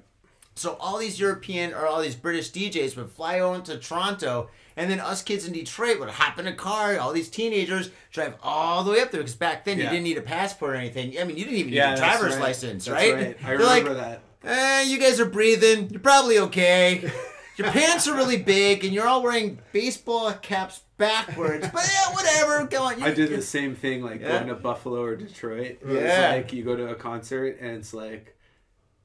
[0.56, 4.92] So all these European or all these British DJs would fly over to Toronto, and
[4.92, 6.98] then us kids in Detroit would hop in a car.
[7.00, 10.18] All these teenagers drive all the way up there because back then you didn't need
[10.18, 11.18] a passport or anything.
[11.20, 12.42] I mean, you didn't even Yeah, need a driver's right.
[12.42, 13.14] license, That's right?
[13.14, 13.38] right.
[13.44, 14.50] I They're remember like, that.
[14.50, 15.90] eh, you guys are breathing.
[15.90, 17.10] You're probably okay.
[17.58, 21.68] Your pants are really big, and you're all wearing baseball caps backwards.
[21.72, 22.66] But yeah, whatever.
[22.66, 23.00] Go on.
[23.00, 24.30] You, I did the same thing, like Yeah.
[24.30, 25.80] going to Buffalo or Detroit.
[25.82, 26.32] It's Yeah.
[26.32, 28.36] like you go to a concert and it's like,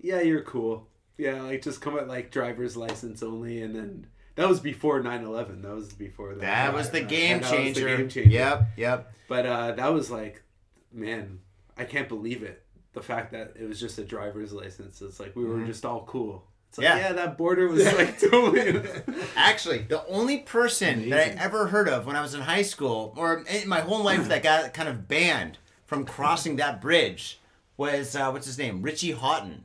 [0.01, 0.87] yeah, you're cool.
[1.19, 5.63] Yeah, like just come with like driver's license only, and then that was before 9-11.
[5.63, 6.41] That was before that.
[6.41, 7.97] That was the game That was the changer.
[7.97, 8.31] game changer.
[8.31, 9.13] Yep, yep.
[9.29, 10.43] But uh, that was like,
[10.93, 11.39] man,
[11.79, 12.63] I can't believe it.
[12.93, 15.01] The fact that it was just a driver's license.
[15.03, 16.45] It's like we were just all cool.
[16.69, 16.97] It's like, Mm-hmm.
[16.99, 17.07] Yeah.
[17.09, 18.83] yeah, that border was like totally.
[19.37, 23.15] Actually, the only person that I ever heard of when I was in high school,
[23.17, 27.39] or in my whole life, that got kind of banned from crossing that bridge
[27.77, 29.61] was uh, what's his name, Richie Hawtin.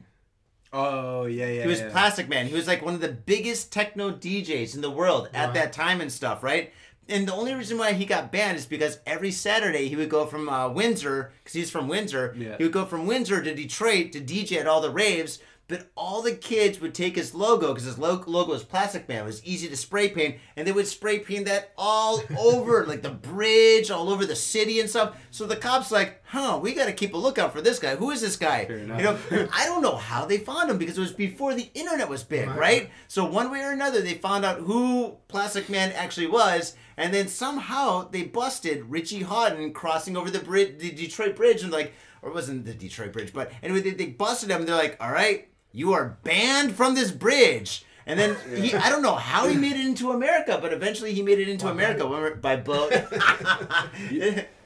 [0.74, 1.62] Oh yeah, yeah.
[1.64, 1.90] He was yeah.
[1.90, 2.46] Plastikman.
[2.46, 6.00] He was like one of the biggest techno DJs in the world at that time
[6.02, 6.72] and stuff, right?
[7.10, 10.26] And the only reason why he got banned is because every Saturday he would go
[10.26, 12.34] from uh, Windsor, because he's from Windsor.
[12.38, 12.56] Yeah.
[12.58, 15.40] He would go from Windsor to Detroit to DJ at all the raves.
[15.72, 19.22] But all the kids would take his logo because his lo- logo was Plastikman.
[19.22, 23.02] It was easy to spray paint, and they would spray paint that all over, like
[23.02, 25.18] the bridge, all over the city and stuff.
[25.32, 27.96] So the cops like, huh, we got to keep a lookout for this guy.
[27.96, 28.68] Who is this guy?
[28.70, 29.18] You know,
[29.54, 32.48] I don't know how they found him because it was before the internet was big,
[32.50, 32.60] Right.
[32.60, 32.90] right?
[33.08, 38.10] So one way or another, they found out who Plastikman actually was, and then somehow
[38.10, 42.36] they busted Richie Hawtin crossing over the bridge, the Detroit Bridge, and like, or it
[42.36, 44.60] wasn't the Detroit Bridge, but anyway, they, they busted him.
[44.60, 47.86] And they're like, all right, you are banned from this bridge.
[48.06, 51.22] And then he, I don't know how he made it into America, but eventually he
[51.22, 52.06] made it into America
[52.42, 52.92] by boat.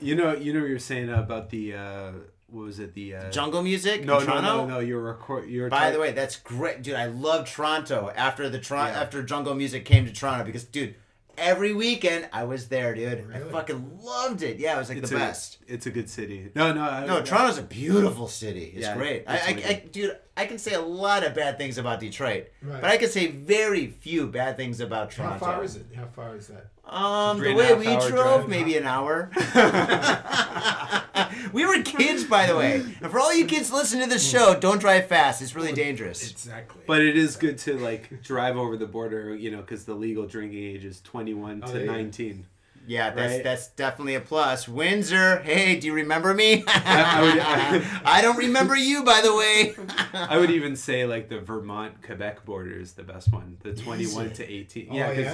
[0.02, 2.12] You know, you know what you're saying about the uh,
[2.48, 2.94] what was it?
[2.94, 4.58] The uh, Jungle music No, in no, Toronto.
[4.58, 4.80] no, no.
[4.80, 5.50] You're record.
[5.50, 6.96] You're By the way, that's great, dude.
[6.96, 9.02] I love Toronto after the Toronto Yeah.
[9.02, 10.96] after Jungle Music came to Toronto because, dude,
[11.38, 13.26] every weekend I was there, dude.
[13.34, 14.58] I fucking loved it.
[14.60, 15.58] Yeah, it was like it's the a, best.
[15.68, 16.52] It's a good city.
[16.56, 18.74] No, no, I, No, Toronto's a beautiful city.
[18.76, 19.24] It's Yeah, great.
[19.28, 22.02] it's I, I, really I, dude, I can say a lot of bad things about
[22.02, 22.82] Detroit, Right.
[22.82, 25.46] but I can say very few bad things about Toronto.
[25.46, 25.86] How far is it?
[25.96, 26.68] How far is that?
[26.84, 28.50] Um, the way we drove, drive.
[28.50, 29.32] maybe an hour.
[31.54, 32.76] we were kids, by the way.
[33.02, 35.42] And for all you kids listening to this show, don't drive fast.
[35.42, 36.30] It's really dangerous.
[36.30, 36.82] Exactly.
[36.86, 40.28] But it is good to like drive over the border, you know, because the legal
[40.28, 41.94] drinking age is 21 Oh, to there you go.
[41.94, 42.46] 19.
[42.88, 43.44] Yeah, that's Right?
[43.44, 44.68] that's definitely a plus.
[44.68, 46.64] Windsor, hey, do you remember me?
[46.68, 49.76] I would- I- I don't remember you, by the way.
[50.14, 53.58] I would even say like the Vermont Quebec border is the best one.
[53.64, 54.88] The 21 to 18.
[54.92, 55.26] Oh, yeah, because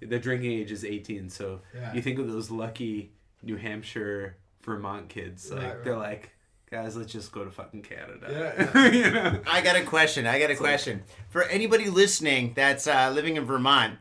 [0.00, 0.08] yeah?
[0.08, 1.28] the drinking age is 18.
[1.30, 1.92] So Yeah.
[1.94, 5.50] you think of those lucky New Hampshire, Vermont kids.
[5.50, 5.84] Like Right, right.
[5.84, 6.30] they're like,
[6.70, 8.66] guys, let's just go to fucking Canada.
[8.74, 9.40] Yeah, you know?
[9.46, 10.26] I got a question.
[10.26, 13.98] I got a question for anybody listening that's uh, living in Vermont.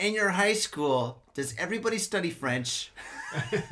[0.00, 2.92] In your high school, does everybody study French?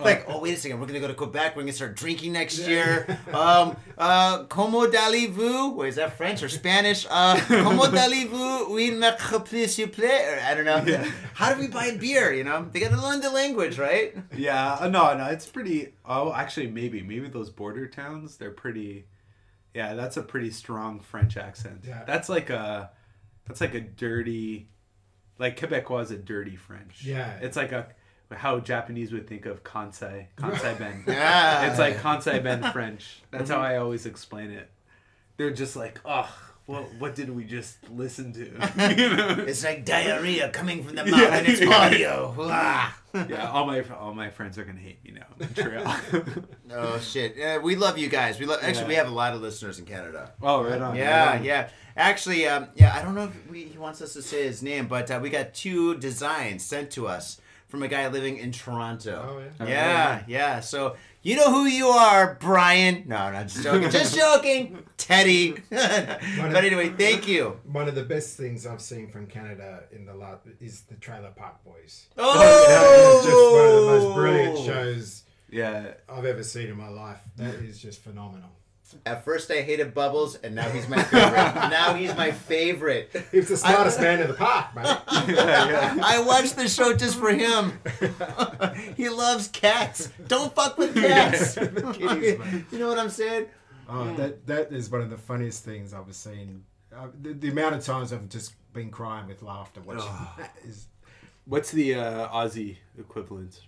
[0.00, 1.54] like, oh wait a second, we're gonna go to Quebec.
[1.54, 3.18] We're gonna start drinking next year.
[3.32, 5.74] Um, uh, como allez-vous?
[5.74, 7.06] Wait, is that French or Spanish?
[7.10, 8.72] Uh, como allez-vous?
[8.72, 10.32] Oui, merci, s'il vous plaît.
[10.32, 11.04] Or, I don't know.
[11.34, 12.32] How do we buy beer?
[12.32, 14.16] You know, they gotta learn the language, right?
[14.34, 15.92] Yeah, uh, no, no, it's pretty.
[16.06, 19.06] Oh, actually, maybe, maybe those border towns, they're pretty.
[19.74, 21.84] Yeah, that's a pretty strong French accent.
[21.86, 22.04] Yeah.
[22.06, 22.90] that's like a,
[23.46, 24.68] that's like a dirty,
[25.38, 27.04] like Quebecois is a dirty French.
[27.04, 27.38] Yeah.
[27.40, 27.86] it's like a
[28.32, 31.04] how Japanese would think of Kansai, Kansai Ben.
[31.06, 31.70] Yeah.
[31.70, 33.22] It's like Kansai Ben French.
[33.30, 34.68] That's how I always explain it.
[35.36, 36.28] They're just like, oh,
[36.66, 38.40] well, what did we just listen to?
[38.96, 39.44] you know?
[39.46, 42.34] It's like diarrhea coming from the mouth, and it's audio.
[42.40, 42.96] Ah.
[43.28, 45.26] Yeah, all my all my friends are gonna hate me now.
[45.38, 45.96] Montreal.
[46.72, 47.38] Oh shit!
[47.40, 48.40] Uh, we love you guys.
[48.40, 48.58] We love.
[48.62, 48.88] Actually, Yeah.
[48.88, 50.32] we have a lot of listeners in Canada.
[50.42, 50.96] oh, right on.
[50.96, 51.44] Yeah, right on.
[51.44, 51.68] yeah.
[51.96, 52.94] Actually, um, yeah.
[52.94, 55.30] I don't know if we, he wants us to say his name, but uh, we
[55.30, 59.50] got two designs sent to us from a guy living in Toronto.
[59.60, 59.68] Oh, yeah?
[59.68, 60.60] Yeah, yeah.
[60.60, 63.04] So you know who you are, Brian.
[63.06, 63.90] No, no, just joking.
[63.90, 65.56] just joking, Teddy.
[65.70, 67.58] but anyway, thank you.
[67.64, 71.32] One of the best things I've seen from Canada in the last is the Trailer
[71.34, 72.06] Park Boys.
[72.16, 75.94] Oh, That is just one of the most brilliant shows Yeah.
[76.08, 77.20] I've ever seen in my life.
[77.36, 78.50] That is just phenomenal.
[79.06, 81.54] At first, I hated Bubbles, and now he's my favorite.
[81.70, 83.10] now he's my favorite.
[83.32, 84.84] He's the smartest man in the park, mate.
[84.86, 87.80] I watched the show just for him.
[88.96, 90.10] he loves cats.
[90.28, 91.56] Don't fuck with cats.
[91.56, 93.46] you know what I'm saying?
[93.88, 96.64] Oh, that that is one of the funniest things I've ever seen.
[96.94, 100.86] Uh, the, the amount of times I've just been crying with laughter watching that is
[101.46, 103.60] What's the uh, Aussie equivalent?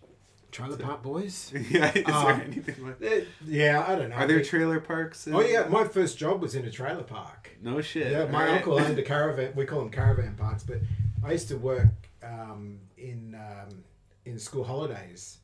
[0.57, 1.53] Trailer Park Boys.
[1.71, 4.17] yeah, is Um, there anything like Eh, yeah, I don't know.
[4.17, 5.29] Are there trailer parks?
[5.31, 7.51] oh yeah, my first job was in a trailer park.
[7.63, 8.11] No shit.
[8.11, 8.57] Yeah, my Alright.
[8.59, 9.53] uncle owned a caravan.
[9.55, 10.79] We call them caravan parks, but
[11.23, 11.89] I used to work
[12.23, 13.85] um, in um,
[14.25, 15.39] in school holidays,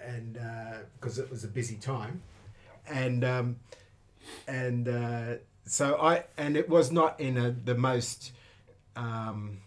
[0.00, 0.38] and
[1.00, 2.22] because it was a busy time,
[2.86, 3.56] and um,
[4.46, 8.32] and uh, so I and it was not in a, the most
[8.94, 9.58] um,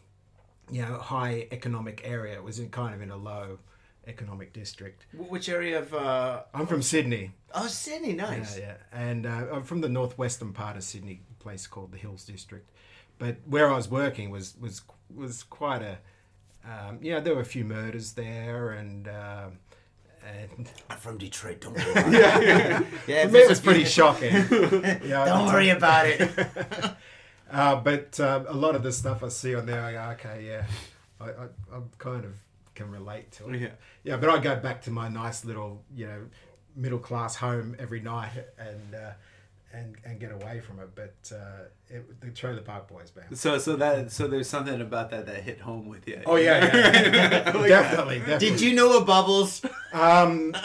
[0.72, 2.36] you know high economic area.
[2.36, 3.60] It was in kind of in a low
[4.08, 5.06] economic district.
[5.14, 5.94] Which area of?
[5.94, 7.32] uh I'm from Sydney.
[7.54, 8.58] Oh, Sydney, nice.
[8.58, 9.00] Yeah, yeah.
[9.08, 12.70] And uh, I'm from the northwestern part of Sydney, a place called the Hills District.
[13.20, 14.82] But where I was working was was
[15.14, 15.98] was quite a,
[16.66, 19.60] um, you know, there were a few murders there, and um,
[20.26, 21.62] and I'm from Detroit.
[21.62, 21.92] Don't worry.
[21.92, 22.48] About it.
[22.50, 23.28] yeah, yeah.
[23.28, 24.32] it was pretty shocking.
[25.04, 26.30] Yeah, Don't worry about it.
[27.52, 30.46] Uh, but uh, a lot of the stuff I see on there, I go, okay,
[30.48, 30.64] yeah,
[31.20, 31.44] I, I,
[31.76, 32.32] I kind of
[32.76, 33.62] can relate to it.
[33.62, 33.68] Yeah.
[34.04, 36.22] Yeah, but I go back to my nice little, you know,
[36.76, 39.12] middle class home every night and uh,
[39.74, 40.90] and and get away from it.
[40.96, 43.38] But uh, it, the Trailer Park Boys, band.
[43.38, 46.22] So so that so there's something about that that hit home with you.
[46.26, 46.92] Oh yeah, yeah.
[47.68, 47.70] definitely,
[48.20, 48.38] definitely.
[48.50, 50.56] Did you know a Bubbles Um,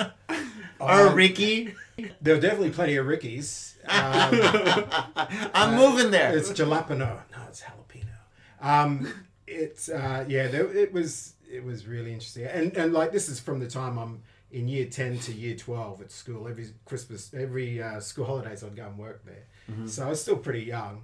[0.78, 1.74] or um, Ricky?
[2.20, 3.78] there were definitely plenty of Rickies.
[3.88, 4.40] Um,
[5.54, 6.36] I'm moving there.
[6.36, 6.98] it's jalapeno.
[7.30, 8.16] No, it's jalapeno.
[8.60, 9.12] Um,
[9.46, 10.48] it's uh, yeah.
[10.48, 13.98] There, it was it was really interesting, and and like this is from the time
[13.98, 16.48] I'm in year ten to year twelve at school.
[16.48, 19.44] Every Christmas, every uh, school holidays, I'd go and work there.
[19.86, 21.02] So I was still pretty young,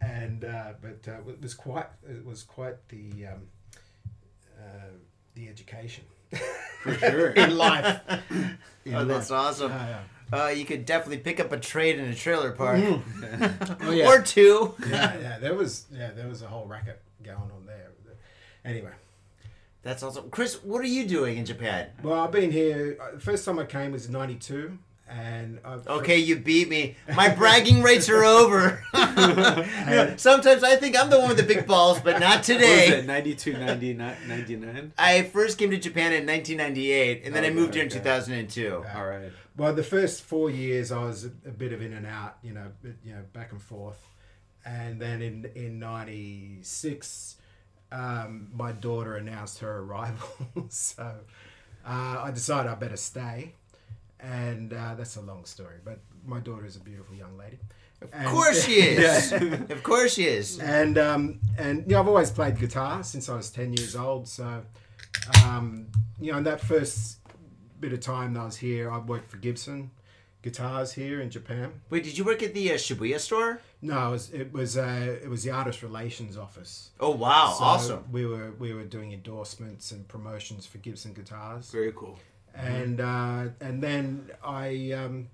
[0.00, 3.48] and uh, but uh, it was quite it was quite the um,
[4.58, 4.90] uh,
[5.34, 6.04] the education.
[6.82, 7.28] for sure.
[7.36, 8.00] in life.
[8.90, 9.70] Oh, that's awesome.
[9.70, 10.00] yeah.
[10.32, 12.80] Uh, you could definitely pick up a trade in a trailer park
[13.82, 14.06] Oh yeah.
[14.08, 14.74] or two.
[14.88, 15.38] yeah, yeah.
[15.38, 17.90] There was yeah, there was a whole racket going on there.
[18.64, 18.92] Anyway,
[19.88, 20.28] That's awesome.
[20.28, 21.88] Chris, what are you doing in Japan?
[22.02, 22.98] well, I've been here.
[23.00, 24.76] uh, The first time I came was '92,
[25.08, 26.96] and I've, Okay, you beat me.
[27.16, 28.84] My bragging rights are over.
[29.88, 32.48] You know, sometimes I think I'm the one with the big balls, but not What
[32.48, 32.58] was it?
[32.90, 33.02] today.
[33.06, 34.92] 92, 99, 99?
[34.98, 37.98] I first came to Japan in 1998, and then I Okay, moved here in okay.
[37.98, 38.84] 2002.
[38.94, 39.32] All right.
[39.56, 42.52] Well, the first four years I was a, a bit of in and out, you
[42.52, 42.66] know,
[43.02, 44.00] you know, back and forth,
[44.66, 47.36] and then in in '96,
[47.92, 50.28] um, my daughter announced her arrival,
[50.68, 51.14] so
[51.86, 53.54] uh, I decided I better stay,
[54.20, 55.76] and uh, that's a long story.
[55.84, 57.58] But my daughter is a beautiful young lady.
[58.00, 59.32] Of course she is.
[59.70, 60.60] of course she is.
[60.60, 64.28] and um, and you know, I've always played guitar since I was ten years old.
[64.28, 64.62] So,
[65.44, 65.86] um,
[66.20, 67.18] you know, in that first
[67.80, 69.90] bit of time that I was here, I worked for Gibson
[70.48, 71.72] Guitars here in Japan.
[71.90, 73.60] Wait, did you work at the uh, Shibuya store?
[73.82, 76.90] No, it was it was uh, it was the artist relations office.
[76.98, 78.04] Oh wow, So awesome.
[78.10, 82.18] We were we were doing endorsements and promotions for Gibson guitars, Very cool.
[82.54, 84.92] and uh, and then I.
[84.92, 85.28] Um,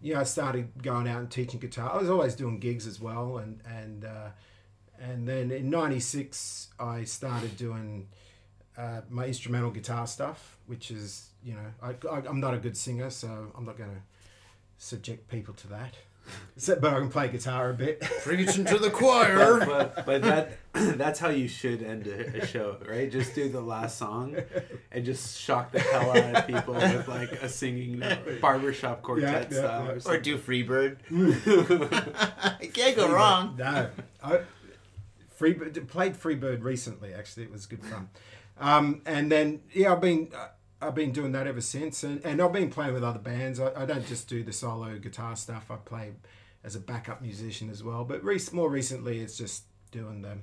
[0.00, 1.90] know, I started going out and teaching guitar.
[1.92, 4.28] I was always doing gigs as well, and and uh,
[5.00, 8.08] and then in '96 I started doing
[8.76, 12.76] uh, my instrumental guitar stuff, which is you know I, I I'm not a good
[12.76, 14.02] singer, so I'm not going to
[14.78, 15.94] subject people to that.
[16.56, 18.00] So, but I can play guitar a bit.
[18.22, 19.64] Preaching to the choir.
[19.64, 23.10] but but that that's how you should end a, a show, right?
[23.10, 24.36] Just do the last song
[24.92, 28.02] and just shock the hell out of people with like a singing
[28.40, 30.12] barbershop quartet Yeah, yeah, style yeah.
[30.12, 30.98] or or do Freebird.
[32.62, 33.56] you can't go wrong.
[33.56, 33.88] No,
[34.22, 34.40] I,
[35.38, 37.14] Freebird played Freebird recently.
[37.14, 38.10] Actually, it was good fun.
[38.60, 40.48] Um, and then yeah, I've been uh,
[40.80, 43.58] I've been doing that ever since, and, and I've been playing with other bands.
[43.58, 45.70] I, I don't just do the solo guitar stuff.
[45.70, 46.12] I play
[46.62, 48.04] as a backup musician as well.
[48.04, 50.38] But rec- more recently, it's just doing the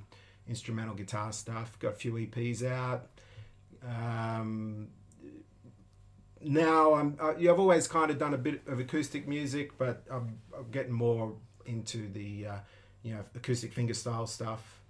[0.48, 1.78] instrumental guitar stuff.
[1.78, 3.06] Got a few EPs out.
[3.86, 4.88] Um,
[6.42, 10.70] now I'm I've always kind of done a bit of acoustic music, but I'm, I'm
[10.70, 12.56] getting more into the uh,
[13.02, 14.80] you know acoustic fingerstyle stuff.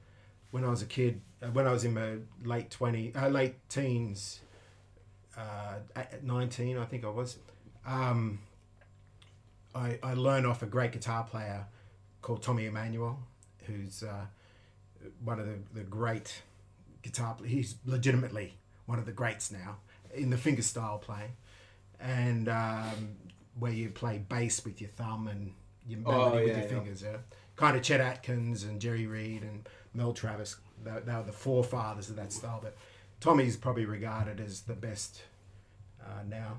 [0.51, 3.57] When I was a kid, uh, when I was in my late twenty, uh, late
[3.69, 4.41] teens,
[5.37, 7.39] uh, at nineteen, I think I was.
[7.87, 8.41] Um,
[9.75, 11.67] I I learned off a great guitar player
[12.23, 13.19] called Tommy Emmanuel,
[13.67, 14.27] who's uh,
[15.25, 16.43] one of the, the great
[17.03, 17.37] guitar.
[17.45, 18.55] He's legitimately
[18.87, 19.77] one of the greats now
[20.15, 21.33] in the fingerstyle playing,
[22.01, 23.17] and um,
[23.59, 25.53] where you play bass with your thumb and
[25.89, 26.69] your melody Oh, with yeah, your yeah.
[26.69, 27.03] fingers.
[27.03, 27.17] Yeah.
[27.57, 30.57] Kind of Chet Atkins and Jerry Reed and Merle Travis.
[30.85, 32.61] They, they were the forefathers of that style.
[32.63, 32.77] But
[33.21, 35.23] Tommy's probably regarded as the best
[36.03, 36.59] uh, now,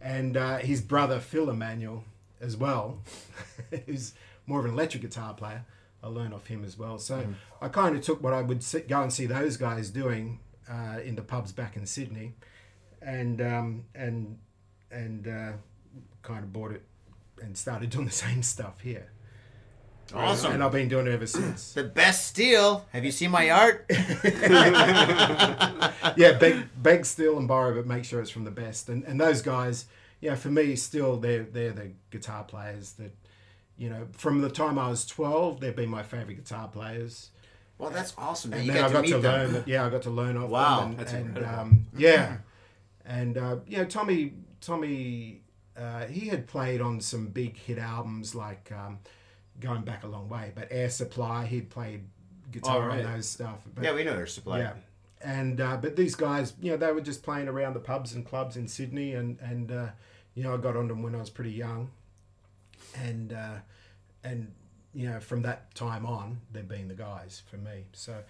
[0.00, 2.04] and uh, his brother Phil Emmanuel
[2.40, 2.98] as well,
[3.86, 4.12] who's
[4.46, 5.64] more of an electric guitar player.
[6.02, 6.98] I learned off him as well.
[6.98, 7.26] So
[7.62, 10.40] I kind of took what I would sit, go and see those guys doing
[10.70, 12.34] uh, in the pubs back in Sydney,
[13.00, 14.38] and um, and
[14.90, 15.52] and uh,
[16.22, 16.82] kind of bought it
[17.40, 19.10] and started doing the same stuff here.
[20.12, 20.52] Awesome.
[20.52, 21.72] And I've been doing it ever since.
[21.72, 22.84] The best steel.
[22.92, 23.86] Have you seen my art?
[26.16, 28.88] yeah, beg, beg, steal, and borrow, but make sure it's from the best.
[28.88, 29.86] And and those guys,
[30.20, 33.12] yeah, for me, still they're they're the guitar players that,
[33.76, 37.30] you know, from the time I was twelve, they've been my favorite guitar players.
[37.78, 38.50] Well, that's awesome.
[38.50, 38.60] Man.
[38.60, 39.52] And You then got I to got meet to learn.
[39.52, 40.90] That, yeah, I got to learn off Wow, them.
[40.90, 41.60] And, that's and incredible.
[41.60, 42.36] um, yeah,
[43.04, 45.40] and uh, you know, Tommy, Tommy,
[45.76, 48.98] uh, he had played on some big hit albums like um,
[49.60, 51.46] going back a long way, but Air Supply.
[51.46, 52.04] He'd played
[52.52, 53.04] guitar Oh, right.
[53.04, 53.58] on those stuff.
[53.74, 54.58] But, Yeah, we know Air supply.
[54.60, 54.72] yeah.
[55.22, 58.26] And uh, but these guys, you know, they were just playing around the pubs and
[58.26, 59.86] clubs in Sydney, and and uh,
[60.34, 61.90] you know, I got on them when I was pretty young,
[62.94, 63.56] and uh,
[64.22, 64.52] and
[64.92, 67.84] you know, from that time on, they've been the guys for me.
[67.92, 68.22] So.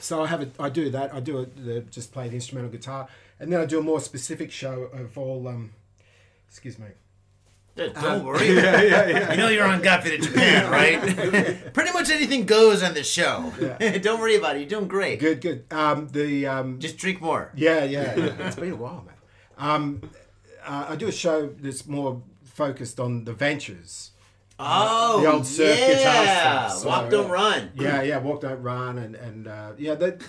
[0.00, 1.14] So I have a, I do that.
[1.14, 3.06] I do a, the, just play the instrumental guitar,
[3.38, 5.46] and then I do a more specific show of all.
[5.46, 5.70] Um,
[6.48, 6.86] excuse me.
[7.76, 8.54] Yeah, Don't Um, worry.
[8.54, 9.30] yeah, yeah, yeah.
[9.32, 11.72] You know you're on Got Faded Japan, right?
[11.74, 13.52] Pretty much anything goes on this show.
[13.60, 13.98] Yeah.
[14.02, 14.60] Don't worry about it.
[14.60, 15.18] You're doing great.
[15.18, 15.64] Good, good.
[15.72, 17.50] Um, the um, Just drink more.
[17.56, 18.24] Yeah, yeah, yeah.
[18.46, 19.14] it's been a while, man.
[19.58, 20.02] Um,
[20.64, 24.12] uh, I do a show that's more focused on the ventures.
[24.56, 25.88] Oh, the old surf yeah.
[25.88, 26.26] guitar
[26.68, 27.72] stuff, so, Walk, don't uh, run.
[27.74, 28.18] Yeah, yeah.
[28.18, 30.22] Walk, don't run, and and uh, yeah, that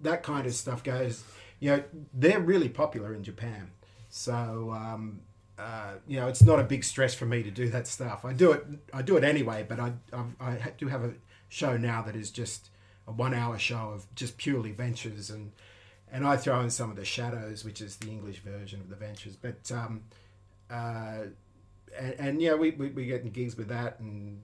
[0.00, 1.22] that kind of stuff goes.
[1.58, 1.82] You know,
[2.14, 3.70] they're really popular in Japan.
[4.08, 5.20] So um,
[5.60, 8.24] uh, you know, it's not a big stress for me to do that stuff.
[8.24, 8.64] I do it.
[8.92, 11.12] I do it anyway, but I I, I do have a
[11.48, 12.70] show now that is just
[13.06, 15.52] a one-hour show of just purely ventures and.
[16.12, 18.96] And I throw in some of the shadows, which is the English version of the
[18.96, 19.36] ventures.
[19.36, 20.02] But um,
[20.68, 21.26] uh,
[21.96, 24.40] and, and yeah, we, we we getting gigs with that, and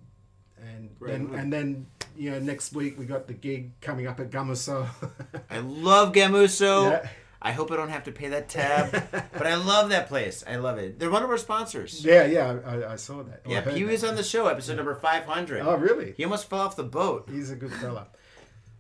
[0.61, 4.21] and Right then and then you know next week we got the gig coming up
[4.21, 4.89] at Gamuso.
[5.51, 6.91] I love Gamuso.
[6.91, 7.09] Yeah.
[7.41, 8.91] I hope I don't have to pay that tab,
[9.33, 10.43] but I love that place.
[10.47, 10.99] I love it.
[10.99, 12.05] They're one of our sponsors.
[12.05, 13.43] yeah, yeah, I, I saw that.
[13.47, 15.61] Yeah, he was on the show, episode number 500.
[15.61, 16.15] Oh, really?
[16.17, 17.29] He almost fell off the boat.
[17.31, 18.09] He's a good fella.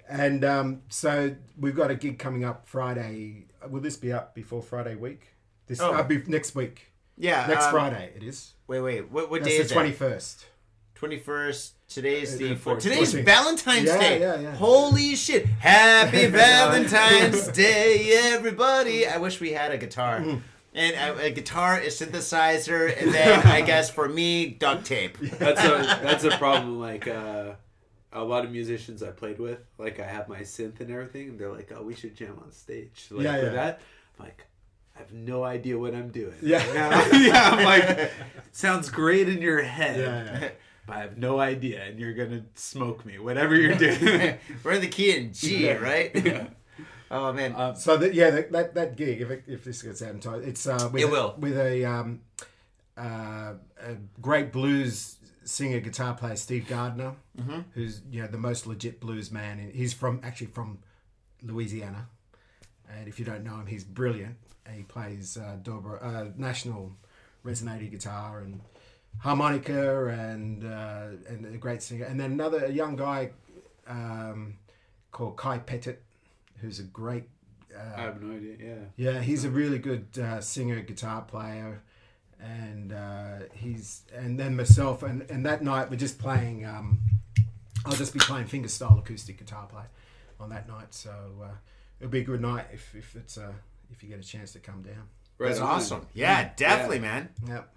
[0.09, 3.47] And um, so we've got a gig coming up Friday.
[3.69, 5.35] Will this be up before Friday week?
[5.66, 5.92] This Oh.
[5.92, 6.92] uh, be next week.
[7.16, 7.47] Yeah.
[7.47, 8.55] Next um, Friday it is.
[8.69, 9.11] Wait, wait.
[9.11, 9.73] What, what That's day the is
[10.96, 11.74] twenty first.
[11.88, 11.94] 21st.
[11.94, 12.48] Today's the...
[12.48, 12.80] the four- 14th.
[12.82, 13.24] Today's 14th.
[13.24, 14.20] Valentine's Yeah, Day.
[14.20, 14.54] yeah, yeah.
[14.56, 15.46] Holy shit.
[15.46, 16.26] Happy
[16.80, 19.06] Valentine's Day, everybody.
[19.06, 20.20] I wish we had a guitar.
[20.20, 20.40] Mm.
[20.74, 25.16] And a, a guitar, a synthesizer, and then I guess for me, duct tape.
[25.18, 26.78] that's a that's a problem.
[26.80, 27.53] Like uh,
[28.12, 31.38] a lot of musicians I played with, like I have my synth and everything, and
[31.38, 33.49] they're like, "Oh, we should jam on stage." Like Yeah, yeah.
[33.51, 33.80] that,
[34.18, 34.44] I'm like,
[34.94, 36.34] I have no idea what I'm doing.
[36.42, 36.62] Yeah.
[36.74, 37.51] yeah.
[37.55, 38.12] I'm like,
[38.53, 40.49] sounds great in your head, Yeah, yeah.
[40.87, 44.39] But I have no idea, and you're gonna smoke me, whatever you're doing.
[44.62, 46.11] We're in the key in G, right?
[46.14, 46.47] Yeah.
[47.09, 47.55] Oh, man.
[47.55, 50.18] Um, So that yeah, that, that that gig if it, if this gets out in
[50.18, 51.34] time, it's uh, with It a- will.
[51.39, 52.20] with a um,
[52.97, 57.61] uh, a great blues singer guitar player Steve Gardner, Mm-hmm.
[57.74, 59.61] who's you know the most legit blues man.
[59.61, 60.78] In, he's from actually from
[61.43, 62.09] Louisiana,
[62.93, 64.37] And if you don't know him, he's brilliant.
[64.74, 66.91] He plays uh, dobro, uh, national
[67.45, 68.61] resonating guitar and
[69.19, 72.05] harmonica and uh, and a great singer.
[72.05, 73.31] And then another a young guy
[73.87, 74.57] um,
[75.12, 76.03] called Kai Pettit,
[76.61, 77.29] who's a great.
[77.77, 78.57] I Uh, have no idea.
[78.59, 78.85] Yeah.
[79.12, 81.83] yeah, he's a really good uh, singer, guitar player,
[82.41, 86.64] and uh, he's and then myself and and that night we're just playing.
[86.64, 87.01] Um,
[87.85, 89.85] I'll just be playing fingerstyle acoustic guitar play
[90.41, 91.11] on that night, so
[91.43, 91.55] uh,
[92.01, 93.53] it'll be a good night if if it's uh,
[93.93, 95.09] if you get a chance to come down.
[95.39, 95.69] Right That's on.
[95.69, 96.07] awesome.
[96.14, 97.03] Yeah, definitely, Yeah.
[97.03, 97.29] man.
[97.47, 97.69] Yep.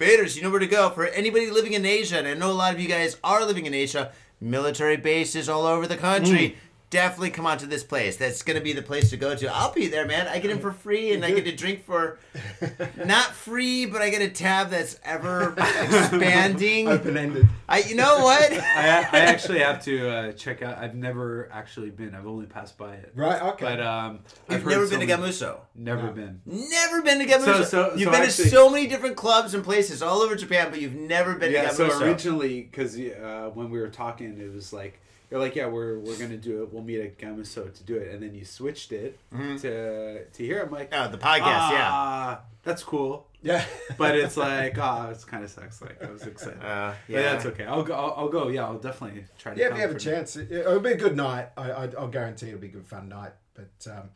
[0.00, 0.88] Faders, you know where to go.
[0.88, 3.66] For anybody living in Asia, and I know a lot of you guys are living
[3.66, 6.48] in Asia, military bases all over the country.
[6.48, 6.54] Mm.
[6.90, 8.16] Definitely come on to this place.
[8.16, 9.46] That's going to be the place to go to.
[9.54, 10.26] I'll be there, man.
[10.26, 12.18] I get in for free, and I get to drink for
[13.04, 16.88] not free, but I get a tab that's ever expanding.
[16.88, 17.48] Open ended.
[17.68, 18.52] I, you know what?
[18.52, 20.78] I, I actually have to uh, check out.
[20.78, 22.12] I've never actually been.
[22.14, 23.12] I've only passed by it.
[23.14, 23.40] Right.
[23.40, 23.64] Okay.
[23.64, 25.60] But um, You've I've never so been to many- Gamuso.
[25.76, 26.12] Never No.
[26.12, 26.40] been.
[26.44, 27.44] Never been to Gamuso.
[27.58, 30.34] So- so- you've so been actually- to so many different clubs and places all over
[30.34, 31.68] Japan, but you've never been Yeah.
[31.68, 35.66] to So originally, because uh, when we were talking, it was like you're like, yeah,
[35.66, 36.72] we're we're gonna do it.
[36.72, 40.62] We'll meet at Gamuso to do it, and then you switched it to to here.
[40.62, 41.88] I'm like, oh, the podcast, yeah.
[41.92, 43.26] ah, that's cool.
[43.42, 43.64] yeah.
[43.96, 45.80] But it's like, ah, it's kind of sucks.
[45.80, 46.62] Like I was excited.
[46.62, 47.64] Uh, But that's okay.
[47.64, 47.94] I'll go.
[47.94, 48.48] I'll, I'll go.
[48.48, 49.58] Yeah, I'll definitely try to.
[49.60, 51.48] Yeah, if come you have a for- chance, it, it'll be a good night.
[51.56, 53.32] I, I, I'll guarantee it'll be a good fun night.
[53.54, 54.10] But um,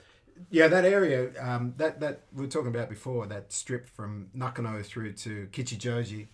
[0.50, 4.82] yeah, that area, um, that that we were talking about before, that strip from Nakano
[4.82, 6.26] through to Kichijoji,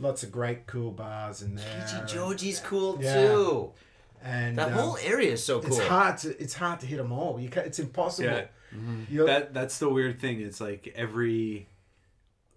[0.00, 1.86] lots of great cool bars in there.
[1.86, 3.14] Kichijoji's cool Yeah.
[3.28, 3.72] too.
[4.24, 5.68] And That um, whole area is so cool.
[5.76, 7.38] it's hard to it's hard to hit them all.
[7.40, 8.28] You can, it's impossible.
[8.30, 8.44] Yeah.
[9.10, 10.40] You're- That that's the weird thing.
[10.40, 11.66] It's like every,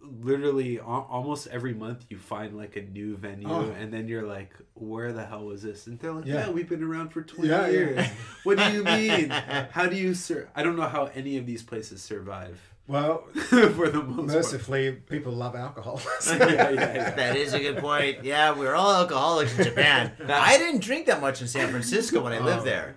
[0.02, 3.72] literally al- almost every month you find like a new venue, Oh.
[3.80, 5.88] and then you're like, where the hell was this?
[5.88, 6.46] And they're like, Yeah.
[6.46, 7.72] yeah, we've been around for twenty Yeah, yeah.
[7.72, 8.08] years.
[8.44, 9.30] What do you mean?
[9.30, 12.60] How do you sur- I don't know how any of these places survive.
[12.88, 15.98] Well, for the most mercifully, people love alcohol.
[15.98, 16.26] part.
[16.40, 17.10] yeah, yeah, yeah.
[17.16, 18.24] That is a good point.
[18.24, 20.12] Yeah, we're all alcoholics in Japan.
[20.28, 22.66] I didn't drink that much in San Francisco when I lived Oh.
[22.66, 22.96] there.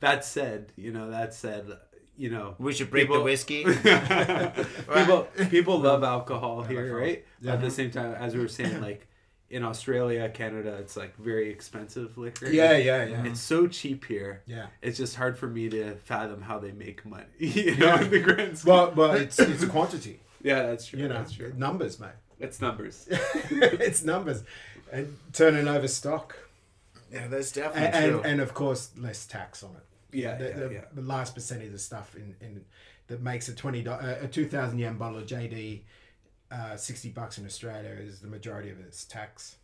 [0.00, 1.66] That said, you know, that said,
[2.18, 3.64] you know, We should break the whiskey.
[3.64, 7.24] people people love alcohol here, right?
[7.40, 7.54] Yeah.
[7.54, 9.06] At the same time, as we were saying, like
[9.48, 12.46] in Australia, Canada, it's like very expensive liquor.
[12.48, 14.42] yeah, yeah, yeah, It's so cheap here.
[14.46, 14.66] yeah.
[14.82, 17.24] It's just hard for me to fathom how they make money.
[17.38, 18.72] You know, in the grand scheme.
[18.72, 20.20] Well, well, it's it's quantity.
[20.42, 20.98] yeah, that's true.
[21.00, 21.52] You know, that's true.
[21.56, 22.10] numbers, mate.
[22.40, 23.06] It's numbers.
[23.10, 24.42] it's numbers,
[24.92, 26.36] and turning over stock.
[27.12, 28.20] yeah, that's definitely and, true.
[28.22, 29.84] and and of course less tax on it.
[30.12, 30.80] Yeah, the, yeah, the, yeah.
[30.92, 32.64] the last percentage of the stuff in, in
[33.06, 35.80] that makes a twenty do- uh, a two thousand yen bottle of JD
[36.50, 39.56] uh, sixty bucks in Australia is the majority of its tax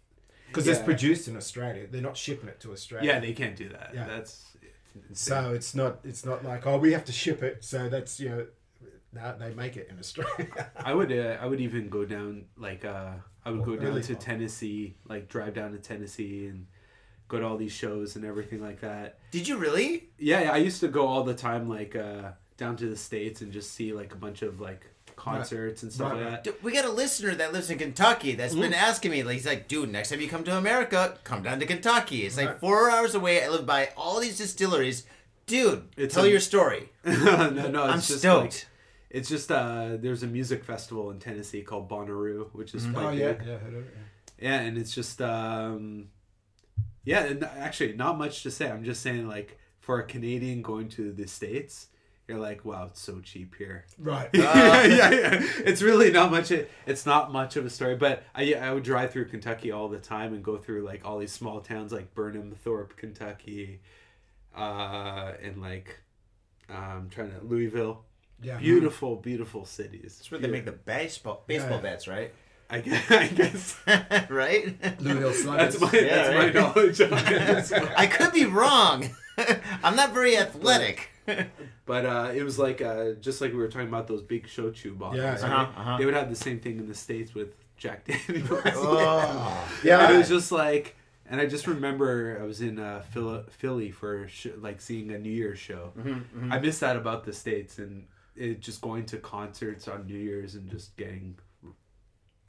[0.53, 1.87] because it's produced in Australia.
[1.91, 3.12] They're not shipping it to Australia.
[3.12, 3.93] Yeah, they can't do that.
[3.95, 4.07] Yeah.
[4.07, 4.45] That's
[4.95, 5.14] insane.
[5.14, 7.64] so it's not it's not like oh we have to ship it.
[7.64, 8.47] So that's you know.
[9.14, 10.70] No, they make it in Australia.
[10.76, 13.12] I would uh, I would even go down like uh
[13.45, 14.03] I would go down really?
[14.05, 16.66] to Tennessee, like drive down to Tennessee and
[17.28, 19.18] go to all these shows and everything like that.
[19.30, 20.11] Did you really?
[20.18, 23.43] Yeah, yeah, I used to go all the time like uh down to the states
[23.43, 26.44] and just see like a bunch of like concerts and stuff Right, like that.
[26.44, 28.76] Dude, We got a listener that lives in Kentucky that's been Mm.
[28.76, 29.22] asking me.
[29.22, 32.24] Like, he's like, dude, next time you come to America, come down to Kentucky.
[32.26, 32.60] It's like Right.
[32.60, 33.42] four hours away.
[33.44, 35.04] I live by all these distilleries.
[35.46, 36.90] Dude, It's tell a- your story.
[37.04, 37.12] no,
[37.50, 38.42] no, it's I'm just stoked.
[38.54, 38.66] like
[39.10, 43.10] it's just uh there's a music festival in Tennessee called Bonnaroo, which is quite oh
[43.10, 43.46] yeah, big.
[43.46, 43.94] yeah, heard of it,
[44.38, 44.48] yeah.
[44.50, 46.08] Yeah, and it's just um
[47.04, 48.70] yeah, and actually not much to say.
[48.70, 51.88] I'm just saying like for a Canadian going to the States,
[52.29, 53.85] you're like, wow, it's so cheap here.
[53.99, 54.31] Right.
[54.35, 55.43] yeah, yeah, yeah.
[55.59, 56.51] It's really not much.
[56.51, 59.89] It, It's not much of a story, but I I would drive through Kentucky all
[59.89, 63.81] the time and go through like all these small towns like Burnham, Thorpe, Kentucky,
[64.57, 65.99] uh, and like
[66.68, 68.05] um, trying to Louisville.
[68.43, 68.59] Yeah.
[68.59, 70.16] Beautiful, beautiful cities.
[70.18, 71.81] That's where they make the baseball baseball Yeah.
[71.83, 72.33] bets, right?
[72.70, 73.05] I guess.
[73.11, 73.77] I guess
[74.31, 75.01] right?
[75.01, 75.79] Louisville Sluggers.
[75.79, 76.55] that's my Yeah, that's right.
[76.55, 77.89] my knowledge of it.
[77.97, 79.11] I could be wrong.
[79.83, 81.11] I'm not very athletic.
[81.87, 84.97] But uh, it was like uh, just like we were talking about those big shochu
[84.97, 85.18] bottles.
[85.23, 85.43] Yeah, right?
[85.43, 85.99] Uh-huh, uh-huh.
[85.99, 88.49] They would have the same thing in the states with Jack Daniels.
[88.77, 89.68] oh.
[89.85, 90.05] Yeah.
[90.07, 90.97] and it was just like,
[91.29, 95.18] and I just remember I was in uh, Philly, Philly for sh- like seeing a
[95.18, 95.93] New Year's show.
[95.99, 98.07] Mm-hmm, I miss that about the states and
[98.37, 101.37] it just going to concerts on New Year's and just getting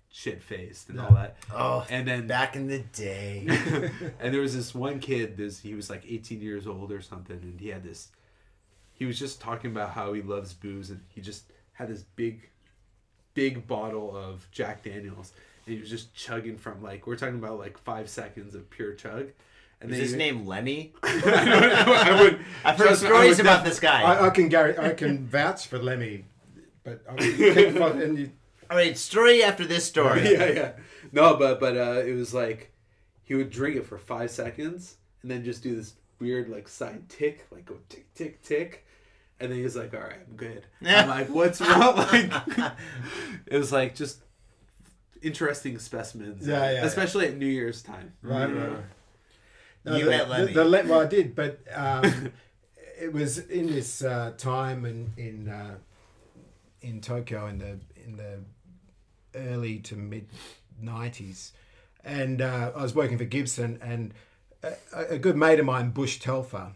[0.10, 1.38] shit faced and all that.
[1.54, 3.48] oh, And then back in the day.
[4.20, 5.38] and there was this one kid.
[5.38, 8.10] This he was like 18 years old or something, and he had this.
[8.94, 12.50] He was just talking about how he loves booze, and he just had this big,
[13.34, 15.34] big bottle of Jack Daniels,
[15.66, 18.94] and he was just chugging from like we're talking about like five seconds of pure
[18.94, 19.30] chug,
[19.82, 20.94] And Is his you- name Lemmy?
[21.04, 21.26] I, don't
[21.88, 22.40] know, I would.
[22.66, 24.02] I've heard trust me, I stories would about def- this guy.
[24.04, 26.26] I, I can gar- I can vouch for Lemmy,
[26.84, 28.32] but I keep fo- and you,
[28.70, 30.32] All right, story after this story.
[30.34, 30.72] yeah, yeah.
[31.12, 32.72] No, but but uh, it was like
[33.24, 37.10] he would drink it for five seconds and then just do this weird like side
[37.10, 38.86] tick, like go tick tick tick,
[39.40, 42.32] and then he's like, "All right, I'm good." I'm like, "What's wrong?" Like,
[43.48, 44.20] it was like just
[45.22, 46.48] interesting specimens.
[46.48, 48.14] Yeah, yeah, Especially at New Year's time.
[48.22, 48.84] right, You right, right.
[49.86, 50.54] No, You the, met Lemmy.
[50.54, 52.32] The, the, well, I did, but um,
[53.00, 55.76] it was in this uh, time in in uh,
[56.82, 58.40] in Tokyo in the in the
[59.36, 60.28] early to mid
[60.82, 61.52] '90s,
[62.04, 64.14] and uh, I was working for Gibson, and
[64.94, 66.72] a, good mate of mine, Bush Telfer,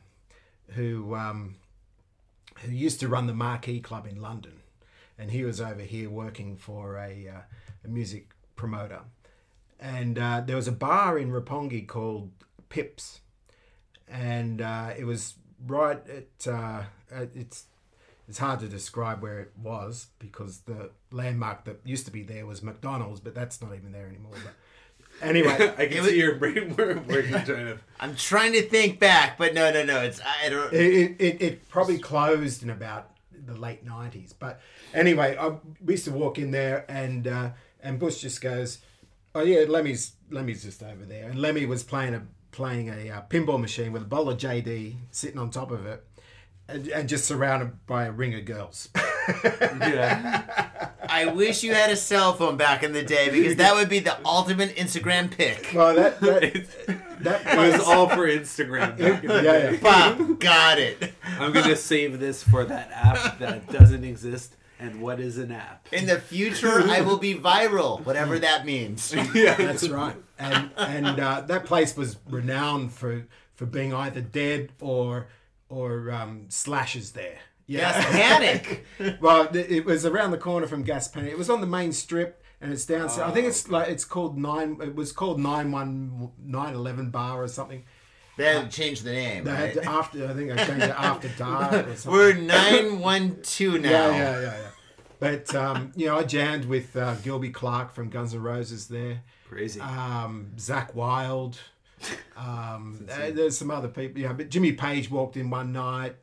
[0.71, 1.55] who um,
[2.61, 4.59] who used to run the Marquee Club in London,
[5.17, 7.41] and he was over here working for a, uh,
[7.85, 9.01] a music promoter,
[9.79, 12.31] and uh, there was a bar in Roppongi called
[12.69, 13.21] Pips,
[14.07, 15.35] and uh, it was
[15.65, 17.65] right at uh, it's
[18.27, 22.45] it's hard to describe where it was because the landmark that used to be there
[22.45, 24.33] was McDonald's, but that's not even there anymore.
[24.43, 24.53] But
[25.21, 27.79] anyway, I can see your brain working trying to.
[27.99, 30.01] I'm trying to think back, but no, no, no.
[30.01, 30.73] It's I don't.
[30.73, 33.11] it, it, it probably closed in about
[33.45, 34.33] the late nineties.
[34.33, 34.61] But
[34.93, 37.49] anyway, I, we used to walk in there, and uh,
[37.81, 38.79] and Bush just goes,
[39.33, 43.21] "Oh yeah, Lemmy's Lemmy's just over there." And Lemmy was playing a playing a uh,
[43.29, 46.05] pinball machine with a bowl of JD sitting on top of it,
[46.67, 48.89] and, and just surrounded by a ring of girls.
[49.27, 50.89] Yeah.
[51.09, 53.99] I wish you had a cell phone back in the day because that would be
[53.99, 55.71] the ultimate Instagram pic.
[55.73, 56.65] well, that that,
[57.21, 58.97] that was all for Instagram.
[58.97, 59.77] back in yeah, yeah.
[59.79, 61.13] Pop, got it.
[61.39, 64.55] I'm gonna save this for that app that doesn't exist.
[64.79, 65.87] And what is an app?
[65.91, 69.11] In the future, I will be viral, whatever that means.
[69.33, 70.15] yeah, That's right.
[70.37, 73.25] And and uh, that place was renowned for
[73.55, 75.27] for being either dead or
[75.69, 77.39] or um, slashes there.
[77.67, 77.91] Yeah.
[77.91, 78.85] Gas panic.
[79.21, 81.31] well, it was around the corner from Gas Panic.
[81.31, 83.09] It was on the main strip, and it's down.
[83.09, 84.77] I think it's like it's called nine.
[84.81, 87.83] It was called nine one nine eleven bar or something.
[88.37, 89.43] They had to change the name.
[89.45, 92.11] They had to, after I think I changed it after dark or something.
[92.11, 93.89] We're nine one two now.
[93.89, 94.69] yeah, yeah, yeah, yeah.
[95.19, 99.23] But um, you know, I jammed with uh, Gilby Clarke from Guns N' Roses there.
[99.49, 99.81] crazy.
[99.81, 101.57] um, Zakk Wylde.
[102.37, 104.31] Um, uh, there's some other people, yeah.
[104.33, 106.15] But Jimmy Page walked in one night.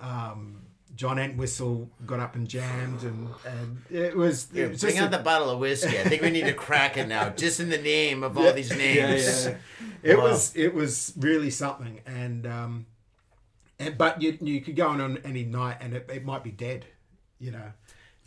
[0.00, 0.59] Um,
[1.00, 5.08] John Entwistle got up and jammed, and, and it was, Here, it was bring out
[5.14, 5.98] a- the bottle of whiskey.
[5.98, 8.68] I think we need to crack it now, just in the name of all these
[8.68, 9.46] names.
[9.46, 9.56] yeah, yeah.
[10.02, 10.24] it Wow.
[10.24, 12.84] was it was really something, and um,
[13.78, 16.50] and but you you could go on on any night, and it, it might be
[16.50, 16.84] dead,
[17.38, 17.72] you know.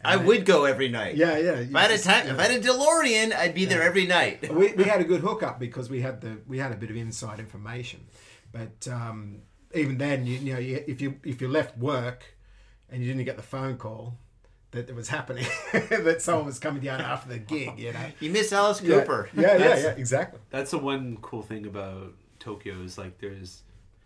[0.03, 1.15] I would go every night.
[1.15, 1.51] Yeah, yeah.
[1.59, 4.51] If I had a time, if I had a DeLorean, I'd be there every night.
[4.59, 6.95] we, we had a good hookup because we had the we had a bit of
[6.95, 8.07] inside information,
[8.51, 9.43] but um,
[9.75, 12.32] even then, you, you know, you, if you if you left work
[12.93, 14.15] and you didn't get the phone call
[14.71, 18.05] that it was happening, that someone was coming down after the gig, you know.
[18.19, 19.29] You miss Alice Cooper.
[19.35, 20.39] Yeah, yeah, That's- yeah, exactly.
[20.49, 23.61] That's the one cool thing about Tokyo is like there's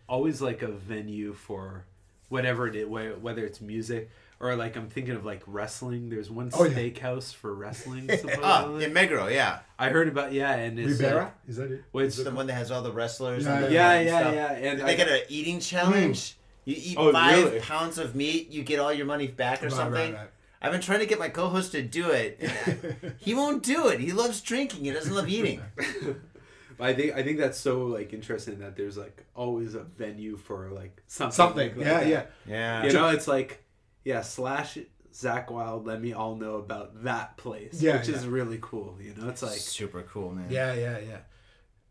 [0.10, 1.86] always like a venue for
[2.30, 4.10] whatever it is, whether it's music
[4.40, 6.10] or like I'm thinking of like wrestling.
[6.10, 6.78] There's one Oh, yeah.
[6.78, 8.10] steakhouse for wrestling.
[8.44, 9.60] Ah, oh, in Meguro, yeah.
[9.80, 11.84] I heard about yeah, and it's uh, Ribera, like, is that it?
[11.94, 13.46] well, it's- It's the one that has all the wrestlers.
[13.46, 16.34] Yeah, and the yeah, yeah, yeah, and They I- get an eating challenge.
[16.34, 16.37] Hmm.
[16.68, 17.60] You eat Oh, five really?
[17.62, 20.12] pounds of meat, you get all your money back or Right, something.
[20.14, 20.30] right, right.
[20.62, 22.42] I've been trying to get my co-host to do it.
[23.20, 24.00] he won't do it.
[24.02, 24.84] He loves drinking.
[24.84, 25.62] He doesn't love eating.
[26.80, 30.70] I think I think that's so like interesting that there's like always a venue for
[30.72, 31.32] like something.
[31.36, 32.08] Something, like yeah, that.
[32.08, 32.24] yeah.
[32.46, 32.84] Yeah.
[32.86, 33.64] You know, it's like
[34.04, 34.78] yeah, slash
[35.14, 35.86] Zakk Wylde.
[35.88, 38.98] Let me all know about that place, Yeah, which is really cool.
[39.02, 40.48] You know, it's like super cool, man.
[40.50, 41.18] Yeah, yeah, yeah.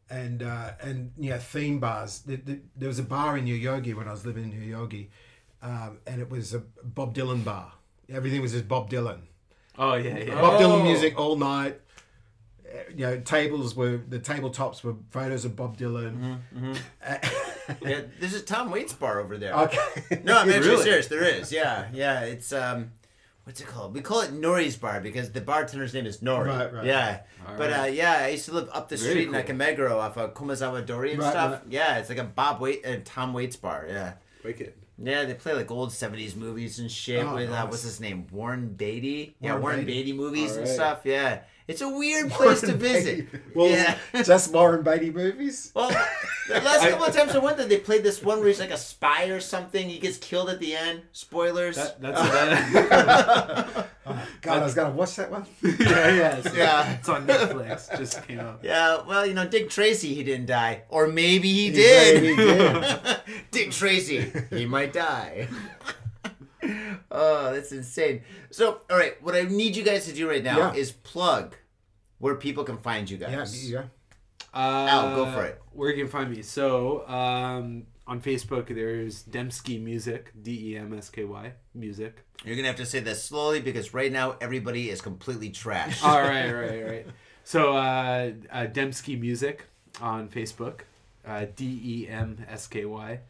[0.09, 2.21] And uh, and yeah, theme bars.
[2.21, 4.65] There, there, there was a bar in New Yogi when I was living in New
[4.65, 5.11] Yogi,
[5.63, 7.73] um, and it was a Bob Dylan bar.
[8.09, 9.19] Everything was just Bob Dylan.
[9.79, 10.41] oh yeah, yeah.
[10.41, 10.63] Bob Oh.
[10.63, 11.81] Dylan music all night.
[12.65, 16.39] Uh, You know, tables were the tabletops were photos of Bob Dylan.
[17.83, 19.53] Yeah, there's a Tom Waits bar over there.
[19.53, 20.21] okay.
[20.23, 20.83] No, I'm actually Really?
[20.85, 21.09] serious.
[21.09, 21.51] There is.
[21.51, 22.21] Yeah, yeah.
[22.21, 22.93] It's um,
[23.47, 23.95] what's it called?
[23.95, 26.47] We call it Nori's bar because the bartender's name is Nori.
[26.49, 26.85] Right, right.
[26.85, 29.57] Yeah, All but uh, yeah, I used to live up the Very street in cool.
[29.57, 31.53] Nakameguro off of Komazawa Dori and Right, stuff.
[31.53, 31.63] right.
[31.71, 33.87] Yeah, it's like a Bob Wait and Tom Waits bar.
[33.89, 34.15] Yeah.
[34.45, 34.75] Wicked.
[34.99, 38.27] Yeah, they play like old '70s movies and shit Oh, with uh, what's his name,
[38.33, 39.37] Warren Beatty.
[39.41, 40.03] yeah, Warren Warren Beatty.
[40.05, 41.01] Beatty, movies and stuff.
[41.05, 43.31] Yeah, it's a weird place to visit.
[43.33, 43.45] Beatty.
[43.55, 43.99] Well, yeah.
[44.23, 45.73] just Warren Beatty movies.
[45.75, 45.89] Well,
[46.49, 48.71] the last couple of times I went there, they played this one where he's like
[48.71, 49.89] a spy or something.
[49.89, 51.03] He gets killed at the end.
[51.13, 51.77] Spoilers.
[51.77, 52.21] That, that's
[52.89, 53.89] that.
[54.09, 55.47] Oh, God, I was going to watch that one.
[55.63, 56.93] yeah, yeah, it's, Yeah.
[56.93, 57.91] It's on Netflix.
[57.99, 58.61] Just came out.
[58.63, 60.83] Yeah, well, you know, Dick Tracy, he didn't die.
[60.91, 62.23] Or maybe he He did.
[62.23, 63.17] maybe did.
[63.51, 65.49] Dick Tracy, he might die.
[67.11, 68.23] Oh, that's insane.
[68.51, 70.75] So, all right, what I need you guys to do right now Yeah.
[70.75, 71.55] is plug
[72.19, 73.71] where people can find you guys.
[73.71, 73.85] yeah.
[74.55, 75.61] Uh, Al, go for it.
[75.73, 76.41] Where you can find me?
[76.43, 82.25] So um, on Facebook, there's Demsky Music, D E M S K Y Music.
[82.45, 86.03] You're gonna have to say that slowly because right now everybody is completely trash.
[86.03, 87.07] All right, right, right.
[87.45, 89.65] So uh, uh, Demsky Music
[90.01, 90.81] on Facebook,
[91.27, 93.21] uh, D E M S K Y.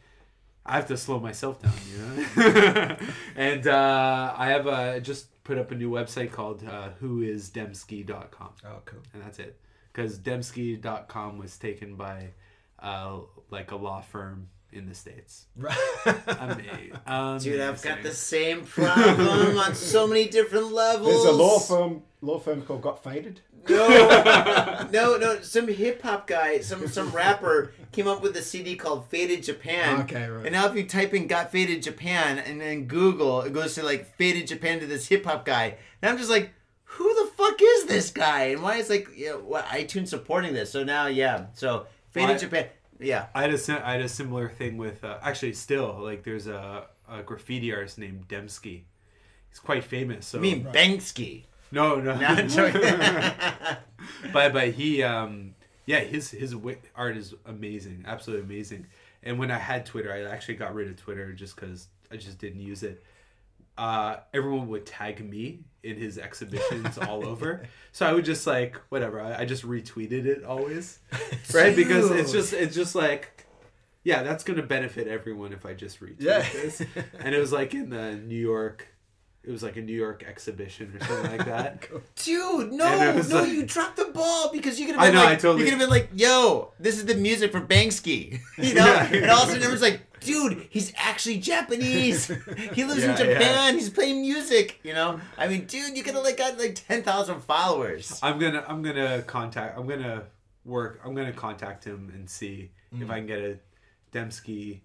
[0.67, 1.97] I have to slow myself down, you
[2.43, 2.97] know.
[3.35, 8.49] and uh, I have uh, just put up a new website called uh, whoisdemsky.com.
[8.65, 8.99] Oh, cool.
[9.13, 9.57] and that's it.
[9.93, 12.29] Because Demsky.com was taken by
[12.79, 15.45] uh, like a law firm in the states.
[15.57, 16.55] Ama-
[17.39, 21.23] Dude, I've got the same problem on so many different levels.
[21.23, 23.41] There's a law firm law firm called Got Faded.
[23.69, 25.41] No, no, no.
[25.41, 30.01] Some hip hop guy, some some rapper came up with a CD called Faded Japan.
[30.01, 30.45] Okay, right.
[30.45, 33.83] And now if you type in "Got Faded Japan" and then Google, it goes to
[33.83, 36.51] like Faded Japan to this hip hop guy, and I'm just like,
[36.83, 38.45] who the fuck is this guy?
[38.45, 40.71] And why is like, yeah, what iTunes supporting this?
[40.71, 42.65] So now, yeah, so Faded Why- Japan,
[42.99, 43.25] yeah.
[43.35, 46.85] I had a I had a similar thing with uh, actually still like there's a,
[47.09, 48.83] a graffiti artist named Demsky.
[49.49, 50.27] He's quite famous.
[50.27, 51.43] So I mean Banksy.
[51.71, 52.81] No, no, No, I'm joking.
[54.33, 55.53] but but he um
[55.85, 56.55] yeah his his
[56.95, 58.87] art is amazing absolutely amazing.
[59.23, 62.37] And when i had twitter i actually got rid of twitter just because i just
[62.39, 63.03] didn't use it.
[63.77, 67.63] Uh everyone would tag me in his exhibitions all over.
[67.91, 69.21] So i would just like whatever.
[69.21, 70.99] I, I just retweeted it always.
[71.53, 71.75] Right?
[71.75, 73.45] Because it's just it's just like
[74.03, 76.39] yeah that's gonna benefit everyone if i just retweet Yeah.
[76.39, 76.81] this.
[77.19, 78.87] And it was like in the new york
[79.47, 81.87] it was like a new york exhibition or something like that
[82.23, 85.03] Dude, no, And it was no, like- you dropped the ball because you could have
[85.03, 87.15] I been know, like, I totally- you could have been like, yo, this is the
[87.15, 88.85] music for Banksy, you know?
[88.85, 89.13] Yeah.
[89.13, 92.27] And all of a sudden everyone's like, dude, he's actually Japanese.
[92.73, 93.73] he lives in Yeah, Japan.
[93.75, 95.19] He's playing music, you know?
[95.37, 98.19] I mean, dude, you could have like got like ten thousand followers.
[98.21, 100.23] I'm gonna I'm gonna contact I'm gonna
[100.65, 103.01] work I'm gonna contact him and see Mm.
[103.03, 103.57] if I can get a
[104.13, 104.79] Demsky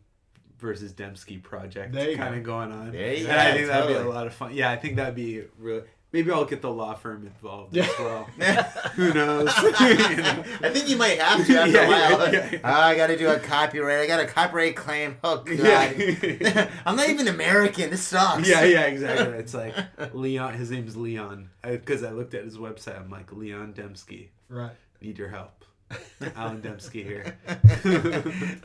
[0.63, 2.39] versus Demsky project There you kind go.
[2.39, 2.93] of going on.
[2.93, 4.55] There you and I go, think that'd be a lot of fun.
[4.55, 5.83] Yeah, I think that'd be really.
[6.13, 8.25] Maybe I'll get the law firm involved as well.
[8.97, 9.51] Who knows?
[9.81, 10.43] You know?
[10.71, 11.89] think you might have to after Yeah, a
[12.19, 12.33] while.
[12.35, 12.59] yeah, yeah.
[12.63, 14.01] Oh, I got to do a copyright.
[14.01, 15.17] I got a copyright claim.
[15.25, 16.71] Oh god, Yeah.
[16.85, 17.89] I'm not even American.
[17.91, 18.47] This sucks.
[18.47, 19.39] yeah, yeah, exactly.
[19.39, 19.75] It's like
[20.15, 20.53] Leon.
[20.55, 23.01] His name's Leon because I, looked at his website.
[23.01, 24.29] I'm like Leon Demsky.
[24.51, 24.73] Right.
[25.01, 25.65] Need your help.
[26.37, 27.37] Alan Demsky here.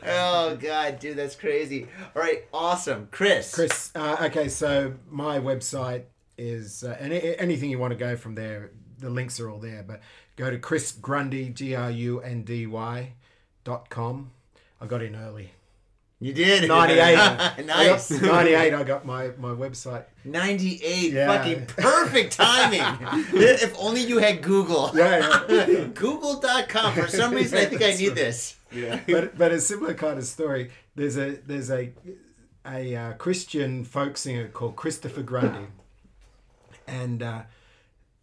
[0.06, 1.86] Oh god, dude, that's crazy.
[2.14, 3.54] All right, awesome, Chris.
[3.54, 6.04] Chris, uh, okay, so my website
[6.36, 9.82] is, uh, and anything you want to go from there, the links are all there,
[9.82, 10.00] but
[10.36, 13.12] go to Chris Grundy, G R U N D Y
[13.64, 14.30] dot com.
[14.80, 15.50] I got in early.
[16.20, 17.64] You did 98.
[17.66, 18.10] nice.
[18.22, 20.04] 98, I got my, my website.
[20.24, 21.12] 98.
[21.12, 21.26] Yeah.
[21.28, 22.80] Fucking perfect timing.
[23.32, 24.90] if only you had Google.
[24.94, 25.84] Yeah, yeah.
[25.94, 26.94] Google.com.
[26.94, 28.56] For some reason, I think I need this.
[28.72, 29.00] Yeah.
[29.06, 30.70] but but a similar kind of story.
[30.94, 31.92] There's a there's a
[32.66, 35.68] a uh, Christian folk singer called Christopher Grundy,
[36.86, 37.42] and uh,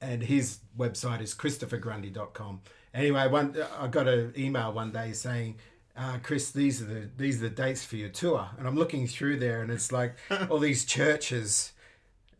[0.01, 2.61] and his website is christophergrundy.com.
[2.93, 5.55] Anyway, one I got an email one day saying.
[5.97, 9.07] Uh, Chris, these are the these are the dates for your tour, and I'm looking
[9.07, 10.15] through there, and it's like
[10.49, 11.71] all these churches.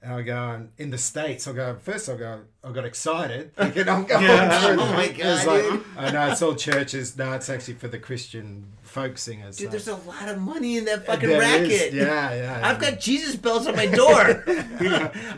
[0.04, 1.48] And I go in the states.
[1.48, 2.08] I go first.
[2.10, 2.42] I go.
[2.64, 4.60] I got excited, thinking I'm going Yeah.
[4.60, 4.80] through.
[4.82, 7.18] Oh my God, like, know it's all churches.
[7.18, 9.58] No, it's actually for the Christian folk singers.
[9.58, 11.72] Dude, so- there's a lot of money in that fucking There racket.
[11.72, 12.62] is, Yeah, yeah.
[12.68, 14.44] I've got Jesus bells on my door.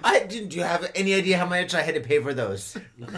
[0.04, 0.50] I didn't.
[0.50, 2.76] Do you have any idea how much I had to pay for those?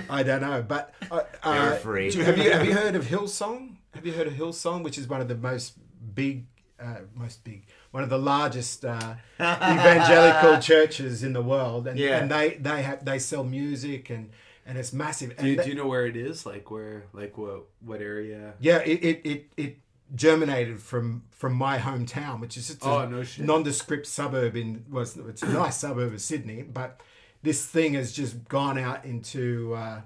[0.10, 2.12] I don't know, but uh, uh, free.
[2.12, 3.78] do- have you have you heard of Hillsong?
[3.94, 5.74] Have you heard of Hillsong, which is one of the most
[6.16, 6.46] big,
[6.80, 12.20] uh, most big, one of the largest uh, evangelical churches in the world, and, Yeah.
[12.20, 14.30] and they they have they sell music and
[14.66, 15.32] and it's massive.
[15.32, 16.46] And Do you, do you know where it is?
[16.46, 17.06] Like where?
[17.14, 17.66] Like what?
[17.84, 18.54] What area?
[18.60, 19.78] Yeah, it, it, it, it
[20.16, 23.46] germinated from from my hometown, which is just a Oh, no shit.
[23.46, 27.02] nondescript suburb in was it's a nice suburb of Sydney, but
[27.42, 30.02] this thing has just gone out into uh,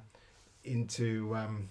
[0.64, 1.70] into um,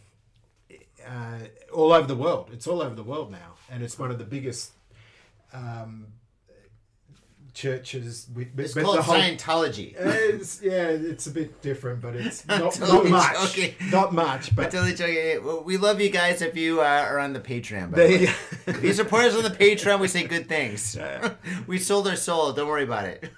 [1.06, 1.38] uh,
[1.72, 2.50] all over the world.
[2.52, 4.72] It's all over the world now, and it's one of the biggest
[5.52, 6.06] um,
[7.54, 8.26] churches.
[8.34, 9.94] With, It's called the whole- Scientology.
[10.32, 13.34] It's, yeah, it's a bit different, but it's not, not much.
[13.54, 13.74] joking.
[13.90, 15.44] Not much, but Totally joking.
[15.44, 17.90] Well, We love you guys if you uh, are on the Patreon.
[17.90, 18.24] The they.
[18.72, 20.96] If you support us on the Patreon, we say good things.
[21.66, 22.52] we sold our soul.
[22.52, 23.30] Don't worry about it.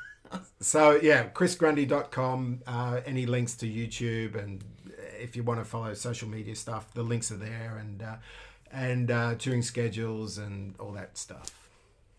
[0.60, 2.62] so yeah, chrisgrundy.com.
[2.66, 4.62] Uh, any links to YouTube, and
[5.24, 8.16] if you want to follow social media stuff, the links are there, and uh,
[8.70, 11.50] and uh, touring schedules and all that stuff.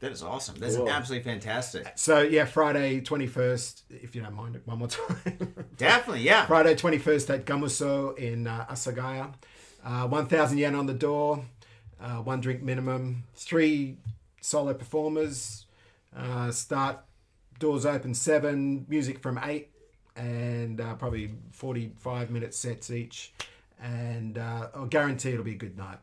[0.02, 0.56] That is awesome.
[0.60, 0.90] That's Cool.
[0.90, 1.92] absolutely fantastic.
[1.96, 5.18] So yeah, Friday twenty first, if you don't mind it, one more time.
[5.78, 6.46] Definitely, yeah.
[6.46, 9.34] Friday twenty first at Gamuso in uh, Asagaya.
[9.84, 11.46] Uh, one thousand yen on the door,
[12.02, 13.98] uh, one drink minimum, three
[14.42, 15.66] solo performers.
[16.16, 17.00] Uh, start
[17.60, 19.70] doors open seven, music from eight,
[20.16, 23.34] and uh, probably forty five minute sets each.
[23.82, 25.98] And uh, I guarantee it'll be a good night.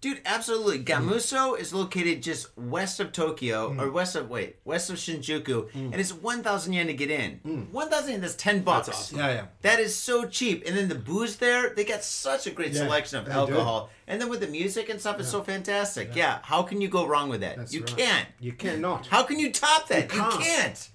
[0.00, 0.82] Dude, absolutely.
[0.82, 5.94] Gamuso is located just west of Tokyo, or west of, wait, west of Shinjuku, and
[5.96, 7.68] it's 1,000 yen to get in.
[7.70, 8.88] 1,000 yen, that's 10 bucks.
[8.88, 9.18] awesome.
[9.18, 9.46] Yeah, yeah.
[9.60, 10.64] That is so cheap.
[10.66, 13.90] And then the booze there, they got such a great Yeah, selection of alcohol.
[14.10, 16.16] And then with the music and stuff, it's so fantastic.
[16.16, 16.40] Yeah.
[16.42, 17.56] how can you go wrong with that?
[17.56, 17.96] That's you right.
[17.96, 18.28] can't.
[18.40, 19.06] You cannot.
[19.06, 20.12] How can you top that?
[20.12, 20.42] You can't.
[20.42, 20.88] can't.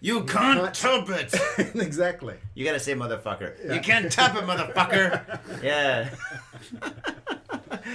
[0.00, 0.74] You can't can't.
[0.74, 1.32] top it.
[1.76, 2.34] exactly.
[2.54, 3.72] You gotta say motherfucker.
[3.72, 5.38] You can't top it, motherfucker.
[5.62, 6.10] yeah.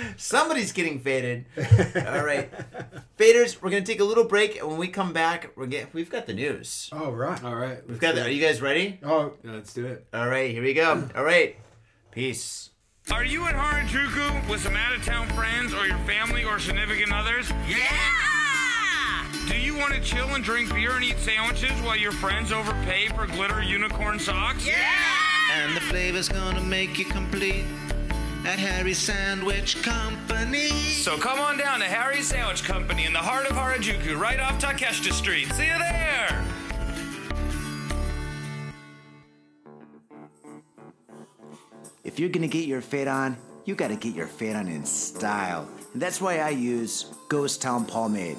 [0.18, 1.46] Somebody's getting faded.
[2.08, 2.50] All right.
[3.18, 6.10] Faders, we're gonna take a little break, and when we come back, we're get we've
[6.10, 6.90] got the news.
[6.94, 7.44] Oh right.
[7.44, 7.86] All right.
[7.90, 9.00] We've got the, are you guys ready?
[9.04, 10.08] Oh Yeah, let's do it.
[10.14, 11.10] All right, here we go.
[11.14, 11.58] All right.
[12.12, 12.71] Peace.
[13.10, 17.12] Are you at Harajuku with some out of town friends or your family or significant
[17.12, 17.50] others?
[17.68, 19.28] Yeah!
[19.48, 23.08] Do you want to chill and drink beer and eat sandwiches while your friends overpay
[23.10, 24.68] for glitter unicorn socks?
[24.68, 24.76] Yeah!
[25.52, 27.66] And the flavor's gonna make you complete
[28.46, 30.70] at Harry's Sandwich Company.
[30.70, 34.62] So come on down to Harry's Sandwich Company in the heart of Harajuku, right off
[34.62, 35.52] Takeshita Street.
[35.54, 36.46] See you there!
[42.04, 45.68] If you're gonna get your fade on, you gotta get your fade on in style.
[45.94, 48.38] And that's why I use Ghost Town Pomade.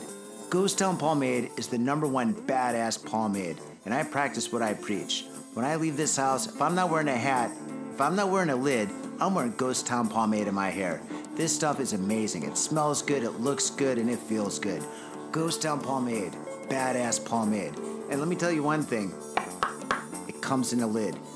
[0.50, 5.26] Ghost Town Pomade is the number one badass pomade, and I practice what I preach.
[5.54, 7.52] When I leave this house, if I'm not wearing a hat,
[7.94, 8.88] if I'm not wearing a lid,
[9.20, 11.00] I'm wearing Ghost Town Pomade in my hair.
[11.36, 12.42] This stuff is amazing.
[12.42, 14.82] It smells good, it looks good, and it feels good.
[15.30, 16.32] Ghost Town Pomade,
[16.68, 17.76] badass pomade.
[18.10, 19.14] And let me tell you one thing
[20.26, 21.16] it comes in a lid.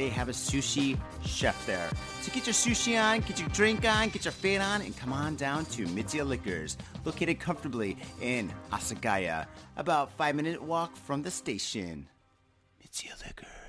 [0.00, 1.90] they have a sushi chef there.
[2.22, 5.12] So get your sushi on, get your drink on, get your fade on, and come
[5.12, 9.46] on down to Mitsuya Liquors, located comfortably in Asagaya,
[9.76, 12.08] about five minute walk from the station.
[12.82, 13.60] Mitsuya Liquors.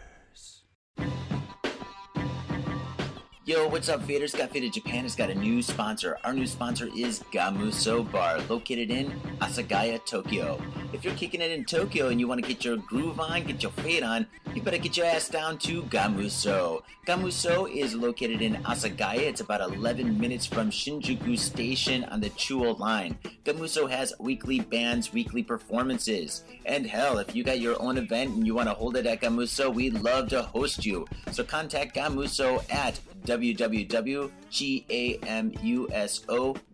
[3.43, 4.37] Yo, what's up, faders?
[4.37, 6.17] Got Faded Japan has got a new sponsor.
[6.23, 10.61] Our new sponsor is Gamuso Bar, located in Asagaya, Tokyo.
[10.93, 13.63] If you're kicking it in Tokyo and you want to get your groove on, get
[13.63, 16.81] your fade on, you better get your ass down to Gamuso.
[17.07, 19.21] Gamuso is located in Asagaya.
[19.21, 23.17] It's about 11 minutes from Shinjuku Station on the Chuo line.
[23.45, 26.43] Gamuso has weekly bands, weekly performances.
[26.65, 29.21] And hell, if you got your own event and you want to hold it at
[29.21, 31.07] Gamuso, we'd love to host you.
[31.31, 34.31] So contact Gamuso at www.gamuso.com.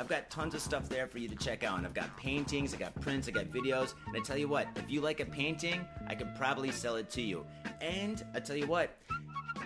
[0.00, 1.76] I've got tons of stuff there for you to check out.
[1.76, 3.92] And I've got paintings, I've got prints, I've got videos.
[4.06, 7.10] And I tell you what, if you like a painting, I could probably sell it
[7.10, 7.44] to you.
[7.82, 8.96] And I tell you what,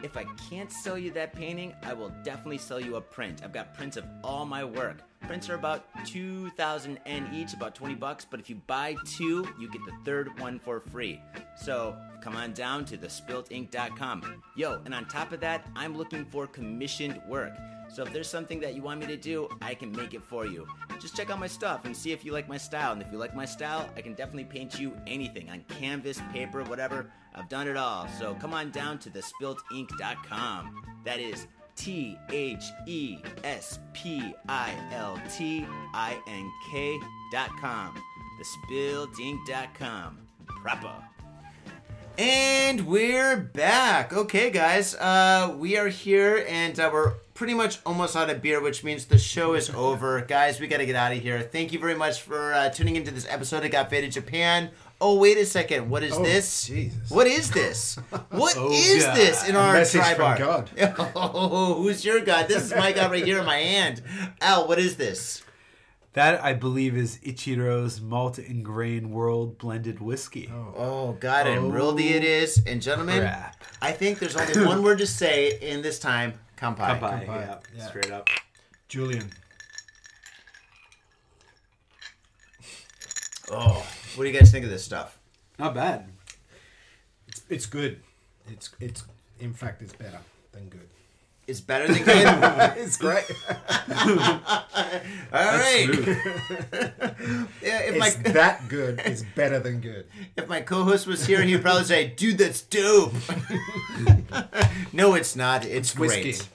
[0.02, 3.42] if I can't sell you that painting, I will definitely sell you a print.
[3.44, 5.02] I've got prints of all my work.
[5.20, 9.70] Prints are about 2,000 N each, about 20 bucks, but if you buy two, you
[9.70, 11.22] get the third one for free.
[11.56, 14.42] So come on down to thespiltink.com.
[14.56, 17.54] Yo, and on top of that, I'm looking for commissioned work.
[17.94, 20.46] So if there's something that you want me to do, I can make it for
[20.46, 20.66] you.
[21.00, 22.92] Just check out my stuff and see if you like my style.
[22.92, 26.64] And if you like my style, I can definitely paint you anything on canvas, paper,
[26.64, 27.12] whatever.
[27.36, 28.08] I've done it all.
[28.18, 30.82] So come on down to thespiltink.com.
[31.04, 35.64] That is T H E S P I L T
[35.94, 36.98] I N K
[37.30, 37.94] dot com.
[38.40, 40.18] Thespiltink.com.
[40.46, 40.94] Proper.
[42.18, 44.12] And we're back.
[44.12, 48.60] Okay, guys, uh, we are here, and uh, we're pretty much almost out of beer,
[48.62, 50.20] which means the show is over.
[50.22, 51.40] guys, we got to get out of here.
[51.42, 54.70] Thank you very much for uh, tuning into this episode of Got Faded Japan.
[55.00, 55.90] Oh, wait a second.
[55.90, 56.66] What is Oh, this?
[56.66, 57.10] Jesus.
[57.10, 57.96] What is this?
[58.30, 59.16] What is God.
[59.16, 60.38] this in our message tri from bar?
[60.38, 60.70] God.
[61.16, 62.48] Oh, who's your God?
[62.48, 64.02] This is my God right here in my hand.
[64.40, 65.42] Al, what is this?
[66.14, 70.48] That I believe is Ichiro's malt and grain world blended whiskey.
[70.54, 72.62] Oh, God, and realty it is.
[72.66, 73.56] And gentlemen, Crap.
[73.82, 76.34] I think there's only one word to say in this time.
[76.56, 76.76] Kampai.
[76.76, 77.86] Kampai, Kampai, yeah, yeah.
[77.86, 78.28] straight up.
[78.88, 79.30] Julian.
[83.50, 85.18] Oh, what do you guys think of this stuff?
[85.58, 86.08] Not bad.
[87.28, 88.00] It's, it's good.
[88.48, 89.04] It's it's
[89.40, 90.20] in fact it's better
[90.52, 90.88] than good.
[91.46, 92.08] It's better than good.
[92.78, 93.24] it's great.
[95.32, 95.88] All right.
[97.62, 99.00] Yeah, if my that good.
[99.04, 100.06] It's better than good.
[100.36, 103.14] if my co-host was here, he'd probably say, "Dude, that's dope."
[104.92, 105.64] no, it's not.
[105.64, 106.22] It's Whiskey.
[106.22, 106.34] great.
[106.36, 106.53] Sorry.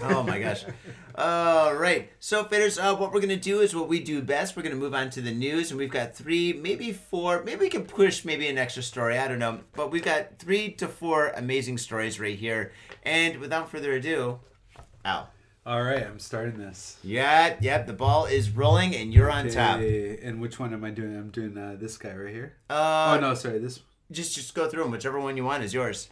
[0.00, 0.64] Oh my gosh.
[1.14, 2.10] All right.
[2.20, 4.56] So, faders, uh, what we're going to do is what we do best.
[4.56, 7.60] We're going to move on to the news, and we've got three, maybe four, maybe
[7.60, 9.18] we can push maybe an extra story.
[9.18, 9.60] I don't know.
[9.74, 12.72] But we've got three to four amazing stories right here.
[13.02, 14.40] And without further ado,
[15.04, 15.28] Al.
[15.64, 16.98] All right, I'm starting this.
[17.04, 19.78] Yeah, yep, the ball is rolling, and you're on top.
[19.78, 21.16] And which one am I doing?
[21.16, 22.56] I'm doing uh, this guy right here.
[22.68, 23.80] Uh, oh no, sorry, this.
[24.10, 24.90] Just, just go through them.
[24.90, 26.08] Whichever one you want is yours.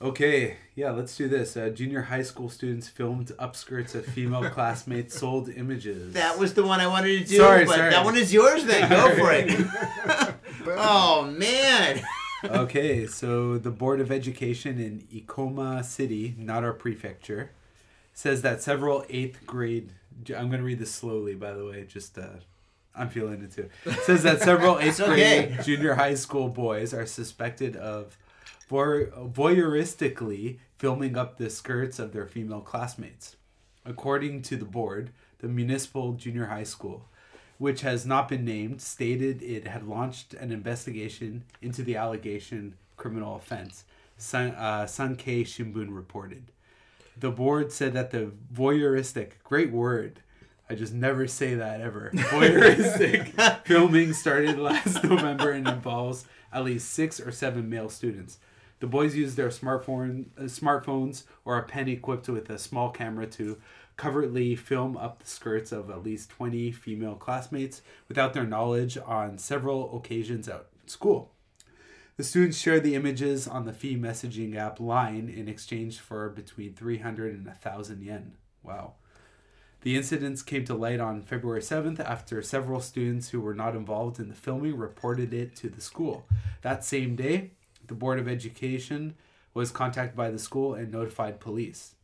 [0.00, 1.56] Okay, yeah, let's do this.
[1.56, 6.12] Uh, junior high school students filmed upskirts of female classmates sold images.
[6.12, 7.90] That was the one I wanted to do, Sorry, but sorry.
[7.90, 8.90] that one is yours then.
[8.90, 9.48] Go for it.
[10.66, 12.02] oh, man.
[12.44, 17.52] okay, so the Board of Education in Ikoma City, Nara prefecture,
[18.12, 19.92] says that several eighth grade.
[20.28, 22.26] I'm going to read this slowly, by the way, just uh,
[22.94, 23.70] I'm feeling it too.
[24.02, 25.46] says that several eighth okay.
[25.46, 28.18] grade junior high school boys are suspected of
[28.68, 33.36] voy- voyeuristically filming up the skirts of their female classmates.
[33.84, 37.08] According to the board, the municipal junior high school,
[37.58, 43.36] which has not been named, stated it had launched an investigation into the allegation criminal
[43.36, 43.84] offense.
[44.18, 46.50] Sun, uh, Sankei Shimbun reported.
[47.18, 50.20] The board said that the voyeuristic, great word,
[50.68, 52.10] I just never say that ever.
[52.14, 58.38] Voyeuristic filming started last November and involves at least six or seven male students.
[58.80, 63.26] The boys use their smartphone, uh, smartphones or a pen equipped with a small camera
[63.28, 63.58] to
[63.96, 69.38] covertly film up the skirts of at least 20 female classmates without their knowledge on
[69.38, 71.32] several occasions at school.
[72.16, 76.74] The students shared the images on the fee messaging app Line in exchange for between
[76.74, 78.32] 300 and 1,000 yen.
[78.62, 78.94] Wow.
[79.82, 84.18] The incidents came to light on February 7th after several students who were not involved
[84.18, 86.26] in the filming reported it to the school.
[86.62, 87.52] That same day,
[87.88, 89.14] the Board of Education
[89.54, 91.94] was contacted by the school and notified police.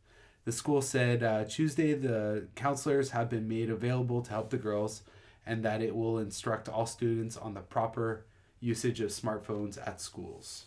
[0.45, 5.03] The school said uh, Tuesday the counselors have been made available to help the girls
[5.45, 8.25] and that it will instruct all students on the proper
[8.59, 10.65] usage of smartphones at schools.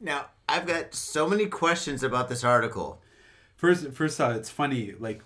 [0.00, 3.00] Now, I've got so many questions about this article.
[3.56, 4.94] First, first off, it's funny.
[4.98, 5.22] Like,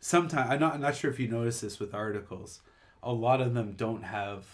[0.00, 2.60] sometimes I'm not, I'm not sure if you notice this with articles.
[3.02, 4.44] A lot of them don't have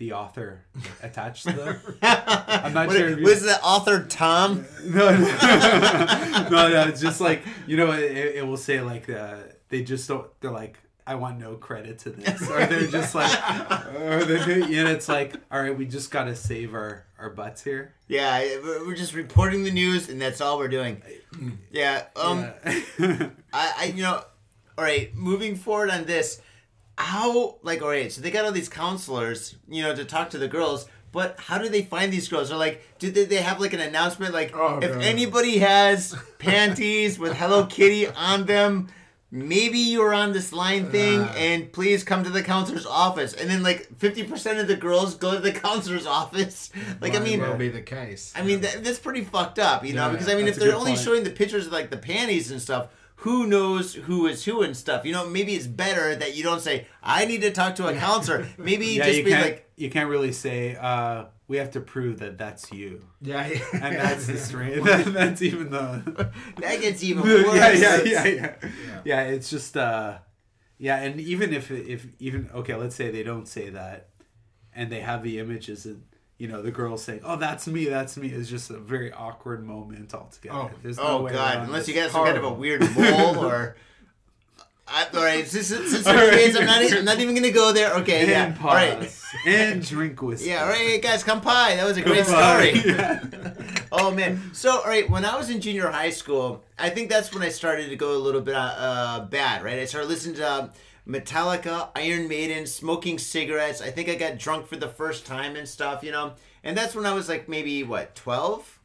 [0.00, 0.64] the author
[1.02, 1.80] attached to them.
[2.02, 3.10] I'm not What, sure.
[3.10, 4.64] If you, was the author Tom?
[4.82, 5.18] no, no,
[6.50, 9.36] no, no, It's just like you know, it, it will say like uh,
[9.68, 10.26] they just don't.
[10.40, 13.30] They're like, I want no credit to this, or they're just like,
[14.00, 17.94] or they, and it's like, all right, we just gotta save our our butts here.
[18.08, 21.02] Yeah, we're just reporting the news, and that's all we're doing.
[21.70, 22.04] Yeah.
[22.16, 22.50] Um.
[22.98, 23.28] Yeah.
[23.52, 24.24] I, I, you know,
[24.78, 25.14] all right.
[25.14, 26.40] Moving forward on this,
[27.00, 28.10] how like all right.
[28.12, 30.86] So they got all these counselors, you know, to talk to the girls.
[31.12, 32.52] But how do they find these girls?
[32.52, 35.02] Or like, did they, they have like an announcement like, Oh, if God.
[35.02, 38.86] anybody has panties with Hello Kitty on them,
[39.32, 41.34] maybe you're on this line thing Uh.
[41.36, 43.34] and please come to the counselor's office.
[43.34, 46.70] And then like 50% of the girls go to the counselor's office.
[47.00, 48.32] Like, I mean, will be the case.
[48.36, 50.06] I mean, that, that's pretty fucked up, you know?
[50.06, 51.00] Yeah, because I mean, if they're only point.
[51.02, 52.86] showing the pictures of like the panties and stuff,
[53.20, 55.04] who knows who is who and stuff?
[55.04, 57.94] You know, maybe it's better that you don't say, I need to talk to a
[57.94, 58.46] counselor.
[58.56, 60.76] Maybe Yeah, just you be like, you can't really say.
[60.76, 63.58] Uh, we have to prove that that's you, yeah, yeah.
[63.72, 64.82] and that's the straight.
[64.84, 66.30] that, that's even the.
[66.58, 67.54] that gets even worse.
[67.56, 68.54] yeah, yeah, yeah, yeah,
[69.04, 69.20] yeah.
[69.22, 69.76] It's just.
[69.76, 70.18] uh
[70.78, 74.10] Yeah, and even if if even okay, let's say they don't say that,
[74.74, 76.04] and they have the images and.
[76.40, 79.62] You know, the girl saying, "Oh, that's me, that's me," is just a very awkward
[79.62, 80.56] moment altogether.
[80.58, 80.70] Oh.
[80.82, 81.64] There's no Oh way god!
[81.66, 83.76] Unless you got some kind of a weird mole or.
[84.92, 86.38] I, all right, since, since All we're right.
[86.40, 87.94] kids, I'm not, e- I'm not even gonna go there.
[87.96, 88.46] Okay, yeah.
[88.46, 90.48] and All right, pause and drink whiskey.
[90.48, 90.62] yeah.
[90.64, 91.76] All right, guys, kampai.
[91.76, 92.72] That was a great Bye.
[92.72, 92.94] story.
[92.96, 93.22] Yeah.
[93.92, 94.50] Oh man!
[94.52, 97.50] So all right, when I was in junior high school, I think that's when I
[97.50, 99.62] started to go a little bit uh, bad.
[99.62, 100.68] Right, I started listening to uh,
[101.10, 103.82] Metallica, Iron Maiden, smoking cigarettes.
[103.82, 106.02] I think I got drunk for the first time and stuff.
[106.04, 108.76] You know, and that's when I was like maybe what twelve.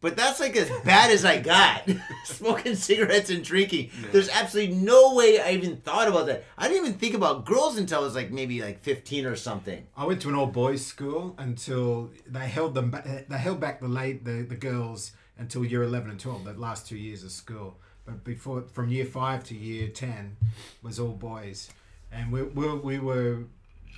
[0.00, 1.88] But that's like as bad as I got.
[2.26, 3.88] Smoking cigarettes and drinking.
[4.12, 6.44] There's absolutely no way I even thought about that.
[6.58, 9.86] I didn't even think about girls until I was like maybe like 15 or something.
[9.96, 12.90] I went to an all boys school until they held them.
[12.90, 16.44] Ba- they held back the late the, the girls until year eleven and twelve.
[16.44, 20.36] The last two years of school, but before from year five to year ten
[20.82, 21.70] was all boys,
[22.12, 23.44] and we we, we were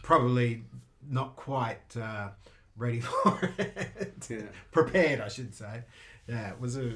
[0.03, 0.63] probably
[1.09, 2.29] not quite uh,
[2.77, 4.27] ready for it.
[4.29, 4.43] Yeah.
[4.73, 5.83] Prepared, I should say.
[6.29, 6.95] Yeah, it was a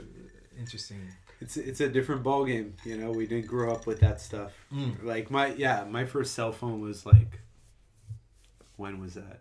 [0.59, 1.01] interesting.
[1.41, 3.11] It's it's a different ball game, you know.
[3.11, 4.53] We didn't grow up with that stuff.
[4.73, 5.03] Mm.
[5.05, 7.41] Like my yeah, my first cell phone was like
[8.77, 9.41] when was that?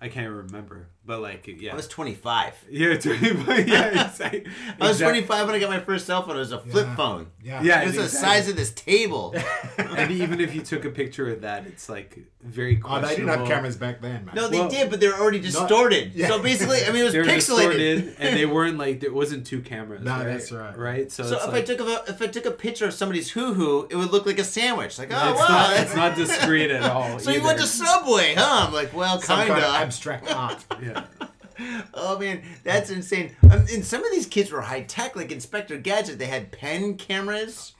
[0.00, 2.66] I can't remember, but like yeah, I was 25.
[2.70, 4.44] yeah, 25, yeah, exactly.
[4.80, 6.36] I was 25 when I got my first cell phone.
[6.36, 6.96] It was a flip Yeah.
[6.96, 7.26] phone.
[7.42, 9.34] Yeah, Yeah, It was the size of this table.
[9.78, 13.28] and even if you took a picture of that, it's like very Oh, they didn't
[13.28, 14.34] have cameras back then, man.
[14.34, 16.12] No, they Well- did, but they were already distorted.
[16.14, 16.28] yeah.
[16.28, 17.34] So basically, I mean, it was They were pixelated.
[18.04, 20.02] distorted, and they weren't like there wasn't two cameras.
[20.04, 20.24] No, right?
[20.24, 20.76] that's right.
[20.78, 22.94] Right, so, So it's if like, I took a if I took a picture of
[22.94, 24.98] somebody's hoo hoo, it would look like a sandwich.
[24.98, 27.18] Like, oh it's wow, not that's it's not discreet at all.
[27.18, 28.66] So you went to Subway, huh?
[28.68, 29.46] I'm like, well, kinda.
[29.46, 30.64] kind of abstract art.
[30.82, 30.91] yeah.
[31.94, 33.36] Oh man, that's insane.
[33.44, 36.18] Um, and some of these kids were high tech, like Inspector Gadget.
[36.18, 37.74] They had pen cameras.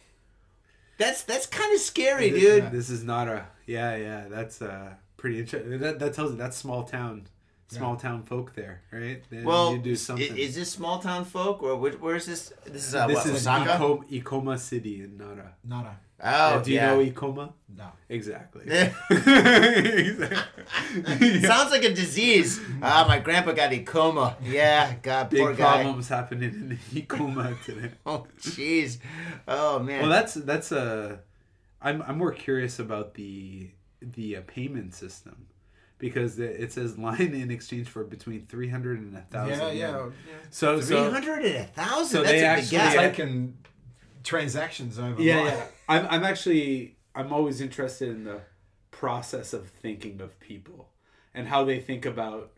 [0.98, 2.70] That's that's kind of scary, dude.
[2.70, 4.24] This is not a yeah yeah.
[4.28, 5.78] That's uh pretty interesting.
[5.80, 7.26] That that tells you that's small town,
[7.68, 9.22] small town folk there, right?
[9.30, 10.36] Then Well, you do something.
[10.36, 12.52] is this small town folk or where, where's this?
[12.66, 13.70] This is uh, this what, is Osaka.
[13.82, 15.54] Iko- Ikoma City in Nara.
[15.64, 15.98] Nada.
[16.22, 16.94] Oh, Uh, do you yeah.
[16.94, 17.52] know Ikoma?
[17.76, 17.90] No.
[18.08, 18.64] Exactly.
[18.66, 18.92] Yeah.
[21.40, 22.60] Sounds like a disease.
[22.82, 24.34] Ah, my grandpa got Ecoma.
[24.42, 25.82] Yeah, God, Big poor guy.
[25.82, 27.90] problems happening in Ikoma today.
[28.06, 28.98] Oh, jeez.
[29.48, 30.02] Oh man.
[30.02, 31.20] Well, that's that's a.
[31.80, 33.70] I'm I'm more curious about the
[34.00, 35.46] the uh, payment system
[35.98, 39.58] because it it says line in exchange for between three hundred and a thousand.
[39.76, 40.06] Yeah, yeah.
[40.50, 42.06] So Three so hundred and a thousand.
[42.06, 42.94] so That's they a big actually gap.
[42.94, 43.08] Yeah.
[43.08, 43.56] Taking
[44.22, 45.20] transactions over.
[45.20, 45.46] yeah, line.
[45.46, 45.64] yeah.
[45.92, 48.40] I'm I'm actually I'm always interested in the
[48.90, 50.88] process of thinking of people
[51.34, 52.52] and how they think about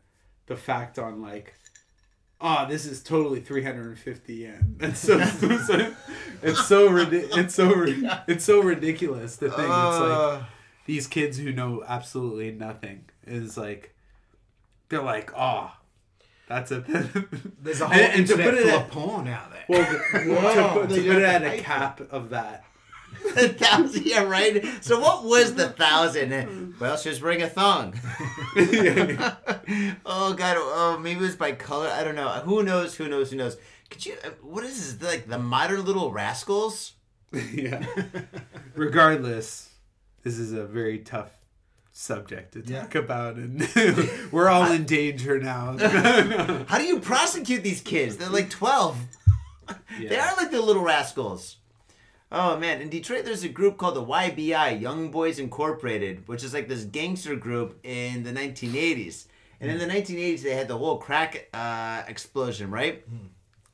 [0.46, 1.54] the fact on like
[2.40, 4.74] oh this is totally 350 yen.
[4.78, 5.48] That's so, so
[6.42, 7.84] it's so it's so
[8.28, 10.42] it's so ridiculous the thing it's like Uh,
[10.86, 13.94] these kids who know absolutely nothing is like
[14.88, 15.72] they're like oh
[16.46, 16.80] that's a
[17.62, 19.64] There's a whole And- and to internet put it full of porn out there.
[19.68, 19.98] well the-
[20.54, 22.64] to put, to put it at a cap of that
[23.36, 24.04] a thousand.
[24.06, 24.64] Yeah, right.
[24.82, 26.74] So what was the thousand?
[26.78, 27.94] Well, she was wearing a thong.
[30.06, 30.56] oh God.
[30.58, 31.88] Oh, maybe it was by color.
[31.88, 32.28] I don't know.
[32.44, 32.94] Who knows?
[32.96, 33.30] Who knows?
[33.30, 33.56] Who knows?
[33.90, 34.14] Could you?
[34.24, 35.08] uh, What is this?
[35.10, 36.92] Like the modern little rascals?
[37.52, 37.84] yeah.
[38.74, 39.70] Regardless,
[40.22, 41.30] this is a very tough
[41.92, 42.82] subject to Yeah.
[42.82, 43.68] talk about, and
[44.32, 45.76] we're all in danger now.
[46.66, 48.16] How do you prosecute these kids?
[48.16, 48.96] They're like twelve.
[49.98, 51.56] They are like the little rascals.
[52.36, 56.52] Oh man, in Detroit there's a group called the YBI, Young Boys Incorporated, which is
[56.52, 59.26] like this gangster group in the 1980s.
[59.60, 59.92] And in the hmm.
[59.92, 63.04] 1980s they had the whole crack uh, explosion, right?
[63.08, 63.26] Hmm.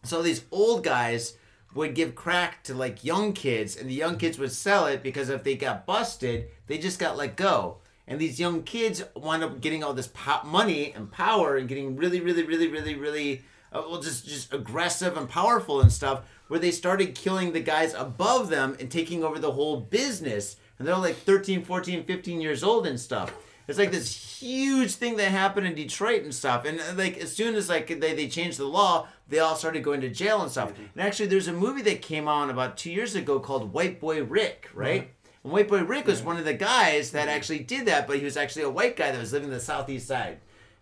[0.02, 1.38] So these old guys
[1.72, 4.18] would give crack to like young kids, and the young hmm.
[4.18, 7.78] kids would sell it because if they got busted, they just got let go.
[8.06, 11.96] And these young kids wind up getting all this po- money and power and getting
[11.96, 13.42] really, really, really, really, really,
[13.72, 16.22] uh, well, just just aggressive and powerful and stuff.
[16.48, 20.56] Where they started killing the guys above them and taking over the whole business.
[20.78, 23.32] And they're like 13, 14, 15 years old and stuff.
[23.68, 26.64] It's like this huge thing that happened in Detroit and stuff.
[26.64, 29.84] And uh, like as soon as like they, they changed the law, they all started
[29.84, 30.72] going to jail and stuff.
[30.76, 34.24] And actually, there's a movie that came on about two years ago called White Boy
[34.24, 35.12] Rick, right?
[35.44, 38.24] And White Boy Rick was one of the guys that actually did that, but he
[38.24, 40.40] was actually a white guy that was living in the southeast side.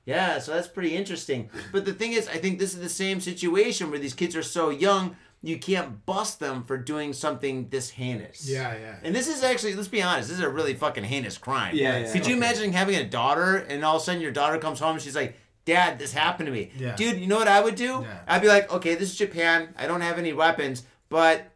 [0.09, 1.51] Yeah, so that's pretty interesting.
[1.71, 4.43] But the thing is, I think this is the same situation where these kids are
[4.43, 8.49] so young, you can't bust them for doing something this heinous.
[8.49, 8.97] Yeah, yeah.
[9.03, 11.77] And this is actually, let's be honest, this is a really fucking heinous crime.
[11.77, 12.13] Yeah, yeah.
[12.13, 14.95] Could you imagine having a daughter and all of a sudden your daughter comes home
[14.95, 15.37] and she's like,
[15.67, 16.71] Dad, this happened to me.
[16.79, 16.97] Yeah.
[16.97, 18.01] Dude, you know what I would do?
[18.03, 18.21] Yeah.
[18.27, 19.75] I'd be like, okay, this is Japan.
[19.77, 21.53] I don't have any weapons, but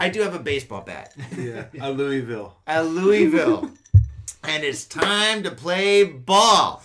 [0.00, 2.56] I do have a baseball bat Yeah, a Louisville.
[2.66, 3.70] at Louisville.
[4.42, 6.82] and it's time to play ball.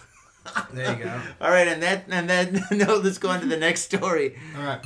[0.73, 1.21] There you go.
[1.41, 4.35] All right, and that and then no, let's go on to the next story.
[4.57, 4.85] All right.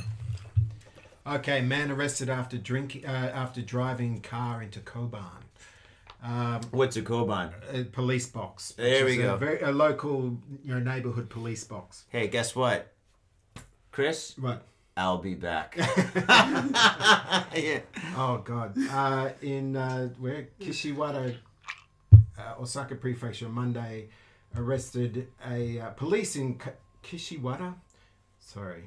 [1.26, 5.22] Okay, man arrested after drinking uh, after driving car into Koban.
[6.22, 7.52] Um, What's a Koban?
[7.72, 8.72] a police box.
[8.76, 9.34] There we go.
[9.34, 12.04] A, very, a local, you know, neighborhood police box.
[12.10, 12.92] Hey, guess what?
[13.90, 14.62] Chris, What?
[14.96, 15.74] I'll be back.
[15.78, 17.80] yeah.
[18.16, 18.76] Oh God!
[18.90, 21.36] Uh, in uh, where Kishiwada,
[22.12, 24.08] uh, Osaka Prefecture, Monday,
[24.56, 26.72] arrested a uh, police in K-
[27.02, 27.74] Kishiwada.
[28.40, 28.84] Sorry,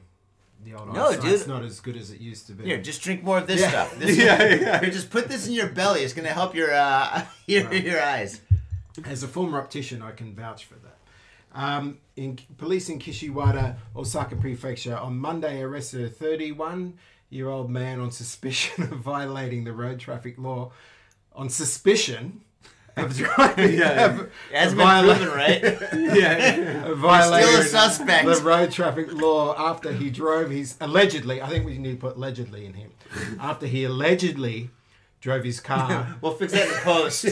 [0.64, 1.48] the old No, dude.
[1.48, 2.66] not as good as it used to be.
[2.66, 3.70] Here, just drink more of this Yeah.
[3.70, 3.96] stuff.
[4.00, 4.80] This Yeah, yeah.
[4.82, 6.02] Here, just put this in your belly.
[6.02, 8.42] It's gonna help your uh your, your eyes.
[9.04, 10.98] As a former optician, I can vouch for that.
[11.54, 18.84] Um, in police in Kishiwada, Osaka Prefecture, on Monday arrested a 31-year-old man on suspicion
[18.92, 20.72] of violating the road traffic law.
[21.34, 22.42] On suspicion
[23.04, 24.06] of driving, Yeah.
[24.06, 25.62] of- hasn't of been viola- proven, right?
[26.18, 28.26] Yeah, of violating Still a suspect.
[28.26, 31.42] the road traffic law after he drove his allegedly.
[31.42, 32.92] I think we need to put allegedly in him.
[33.40, 34.70] After he allegedly
[35.22, 37.26] drove his car We'll fix that in the post.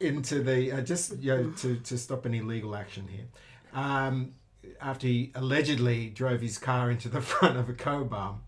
[0.00, 3.24] into the uh, just you know to, to stop any legal action here.
[3.72, 4.32] Um,
[4.80, 8.38] after he allegedly drove his car into the front of a Koban,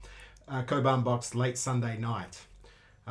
[0.47, 2.43] uh, Koban box late Sunday night.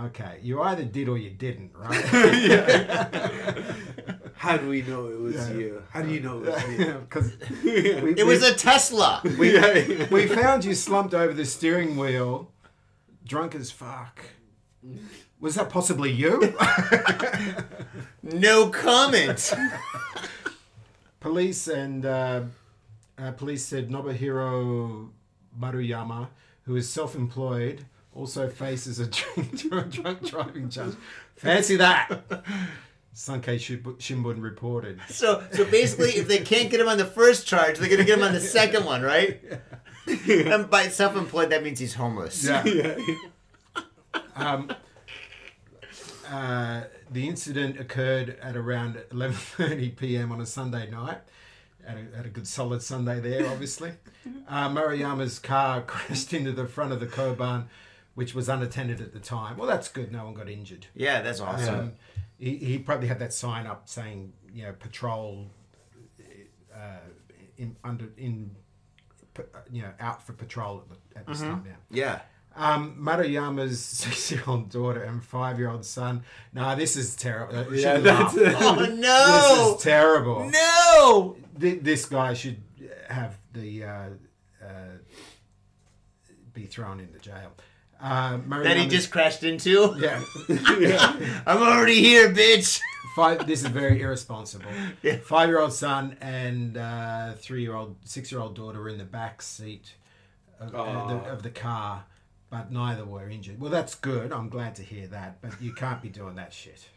[0.06, 2.04] Okay, you either did or you didn't, right?
[4.36, 5.56] How do we know it was Yeah.
[5.58, 5.84] you?
[5.90, 6.86] How do you know it was me?
[7.10, 7.34] Because
[7.64, 9.22] It was a Tesla.
[9.40, 9.58] we,
[10.12, 12.52] we found you slumped over the steering wheel,
[13.26, 14.20] drunk as fuck.
[15.40, 16.56] Was that possibly you?
[18.24, 19.54] No comment.
[21.20, 22.42] Police and uh,
[23.18, 25.10] uh, police said Nobuhiro
[25.60, 26.28] Maruyama,
[26.64, 27.86] who is self-employed,
[28.18, 29.06] also faces a
[29.58, 30.96] drunk, drunk driving charge.
[31.36, 32.10] Fancy that!
[33.16, 35.00] Sankei Shib- Shimbun reported.
[35.10, 38.18] So so basically, if they can't get him on the first charge, they're gonna get
[38.18, 39.40] him on the second one, right?
[40.30, 42.44] And by self-employed, that means he's homeless.
[42.46, 42.96] Yeah.
[44.36, 44.72] Um,
[46.30, 50.32] uh, the incident occurred at around 11:30 p.m.
[50.32, 51.20] on a Sunday night.
[51.88, 53.94] At a, at a good solid Sunday there, obviously.
[54.50, 57.68] Uh, Maruyama's car crashed into the front of the Koban,
[58.18, 59.58] which was unattended at the time.
[59.58, 60.12] Well, that's good.
[60.12, 60.88] No one got injured.
[60.96, 61.80] Yeah, that's awesome.
[61.80, 61.92] Um,
[62.40, 65.52] he, he probably had that sign up saying, you know, patrol
[66.76, 66.80] uh,
[67.60, 68.56] in under in
[69.72, 71.76] you know out for patrol at, the, at this time now.
[71.92, 72.22] Yeah.
[72.56, 76.24] Um, Maruyama's six-year-old daughter and five-year-old son.
[76.54, 77.56] Nah, this is terrible.
[77.56, 78.34] Uh, Yeah, that's.
[78.36, 79.68] Oh no.
[79.68, 80.50] This is terrible.
[80.50, 81.36] No!
[81.62, 82.58] Th- This guy should
[83.10, 84.10] have the uh,
[84.60, 84.68] uh,
[86.54, 87.52] be thrown into jail.
[88.02, 89.96] Uh, That he just crashed into.
[90.00, 90.22] yeah.
[91.48, 92.80] I'm already here, bitch.
[93.16, 93.48] Five.
[93.48, 94.70] This is very irresponsible.
[95.02, 95.18] Yeah.
[95.18, 99.94] Five-year-old son and uh, three-year-old, six-year-old daughter were in the back seat
[100.60, 102.06] of, of, the, of the car,
[102.52, 103.60] but neither were injured.
[103.60, 104.32] Well, that's good.
[104.32, 105.42] I'm glad to hear that.
[105.42, 106.88] But you can't be doing that shit.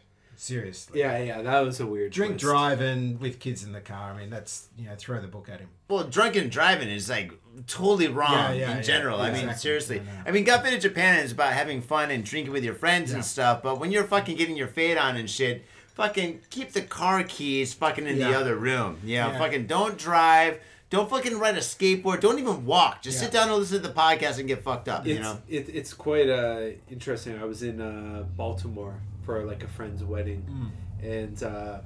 [0.41, 0.99] Seriously.
[0.99, 2.11] Yeah, yeah, that was a weird.
[2.11, 2.43] Drink twist.
[2.45, 4.11] driving with kids in the car.
[4.11, 5.69] I mean, that's you know, throw the book at him.
[5.87, 7.31] Well, drunken driving is like
[7.67, 8.81] totally wrong Yeah, yeah, in yeah.
[8.81, 9.21] general.
[9.21, 9.59] I mean, exactly.
[9.59, 9.97] seriously.
[9.97, 10.23] Yeah, yeah.
[10.25, 13.17] I mean, Got Faded Japan is about having fun and drinking with your friends Yeah.
[13.17, 13.61] and stuff.
[13.61, 15.63] But when you're fucking getting your fade on and shit,
[15.93, 18.97] fucking keep the car keys fucking in the other room.
[19.03, 19.37] Yeah, Yeah.
[19.37, 20.59] fucking don't drive.
[20.89, 22.19] Don't fucking ride a skateboard.
[22.19, 23.03] Don't even walk.
[23.03, 23.25] Just Yeah.
[23.25, 25.05] sit down and listen to the podcast and get fucked up.
[25.05, 25.37] It's, you know.
[25.47, 27.39] it, it's quite uh, interesting.
[27.39, 30.71] I was in uh, Baltimore for like a friend's wedding,
[31.01, 31.81] and uh,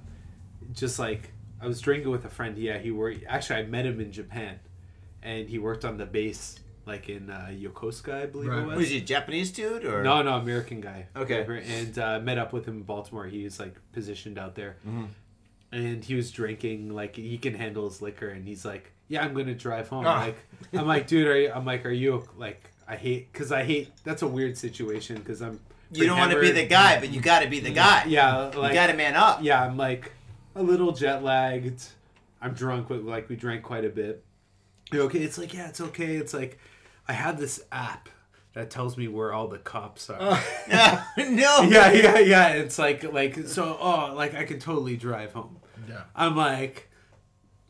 [0.74, 1.32] just like
[1.62, 2.58] I was drinking with a friend.
[2.58, 3.24] Yeah, he worked.
[3.28, 4.60] Actually, I met him in Japan,
[5.24, 8.60] and he worked on the base like in uh, Yokosuka, I believe Right.
[8.62, 8.78] it was.
[8.78, 11.08] Was he a Japanese dude or No, no, American guy.
[11.16, 11.44] Okay.
[11.68, 13.26] And uh, met up with him in Baltimore.
[13.26, 14.76] He was like positioned out there,
[15.72, 16.94] and he was drinking.
[16.94, 20.26] Like he can handle his liquor, and he's like, "Yeah, I'm gonna drive home." Ah.
[20.26, 20.38] Like
[20.74, 22.70] I'm like, dude, are you, I'm like, are you like?
[22.88, 23.90] I hate because I hate.
[24.04, 25.60] That's a weird situation because I'm.
[25.96, 28.06] You don't want to be the guy, but you got to be the mm, guy.
[28.08, 29.40] Yeah, like you got to man up.
[29.42, 30.12] yeah, I'm like,
[30.56, 31.84] a little jet lagged.
[32.42, 34.24] I'm drunk with like we drank quite a bit.
[34.92, 35.20] You're okay.
[35.20, 36.16] It's like yeah, it's okay.
[36.16, 36.60] It's like
[37.08, 38.10] I have this app
[38.54, 40.18] that tells me where all the cops are.
[40.20, 40.44] Oh.
[41.18, 41.62] no.
[41.64, 42.48] yeah, yeah, yeah.
[42.50, 43.78] It's like like so.
[43.80, 45.58] Oh, like I can totally drive home.
[45.90, 46.04] Yeah.
[46.16, 46.90] I'm like,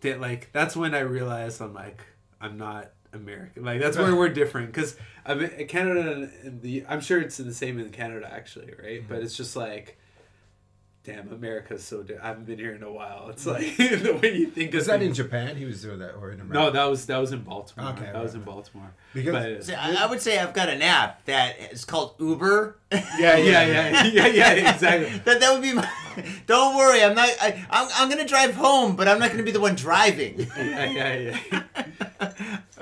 [0.01, 2.03] that like that's when I realized I'm like
[2.39, 3.63] I'm not American.
[3.63, 7.53] Like that's where we're different because I mean Canada and the I'm sure it's the
[7.53, 8.99] same in Canada actually, right?
[8.99, 9.13] Mm-hmm.
[9.13, 9.97] But it's just like.
[11.03, 12.01] Damn, America's so.
[12.01, 13.29] Di- I haven't been here in a while.
[13.29, 13.83] It's mm-hmm.
[13.83, 14.73] like the way you think.
[14.73, 15.13] Was that in.
[15.13, 15.55] Japan?
[15.55, 16.53] He was doing that, or in America?
[16.53, 17.91] No, that was that was in Baltimore.
[17.91, 18.41] Okay, that was in.
[18.41, 18.91] Baltimore.
[19.13, 22.79] Because- but, See, I I would say I've got an app that is called Uber.
[22.91, 25.15] Yeah, yeah, yeah, yeah, yeah, exactly.
[25.25, 25.87] that that would be my.
[26.47, 27.29] Don't worry, I'm not.
[27.39, 30.39] I, I'm I'm gonna drive home, but I'm not gonna be the one driving.
[30.57, 31.83] yeah, yeah, yeah.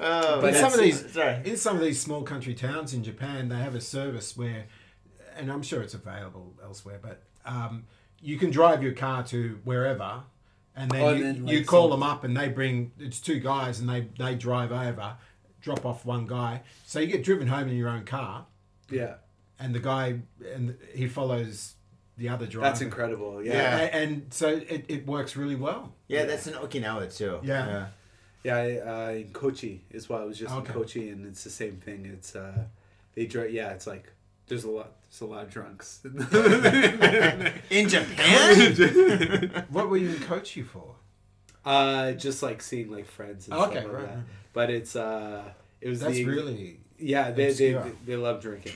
[0.04, 1.42] Oh, But that's- some of these, Sorry.
[1.46, 4.66] in some of these small country towns in Japan, they have a service where,
[5.36, 7.86] and I'm sure it's available elsewhere, but um,
[8.22, 10.24] you can drive your car to wherever,
[10.76, 13.40] and then Oh, you, and then, you call them up, and they bring it's two
[13.40, 15.16] guys, and they they drive over,
[15.62, 18.46] drop off one guy, so you get driven home in your own car,
[18.90, 19.16] yeah.
[19.60, 20.20] and the guy
[20.54, 21.76] and he follows
[22.18, 22.68] the other driver.
[22.70, 23.44] That's incredible.
[23.44, 23.54] Yeah.
[23.54, 23.98] Yeah, yeah.
[23.98, 25.94] and so it, it works really well.
[26.08, 27.40] Yeah, that's in Okinawa too.
[27.44, 27.88] Yeah.
[28.46, 30.68] I, uh, in Kochi is why I was just Okay.
[30.68, 32.06] in Kochi, and it's the same thing.
[32.06, 32.66] It's uh,
[33.16, 33.54] they drink.
[33.54, 34.12] Yeah, it's like
[34.48, 34.92] there's a lot.
[35.10, 36.02] There's a lot of drunks.
[37.70, 39.66] In Japan?
[39.70, 40.96] What were you in Kochi for?
[41.66, 44.24] uh, just like seeing like friends and Okay, stuff like right, that.
[44.54, 45.44] But it's uh,
[45.82, 46.80] it was That's the, really.
[47.00, 47.32] yeah.
[47.32, 47.96] They, they obscure.
[48.06, 48.74] they love drinking.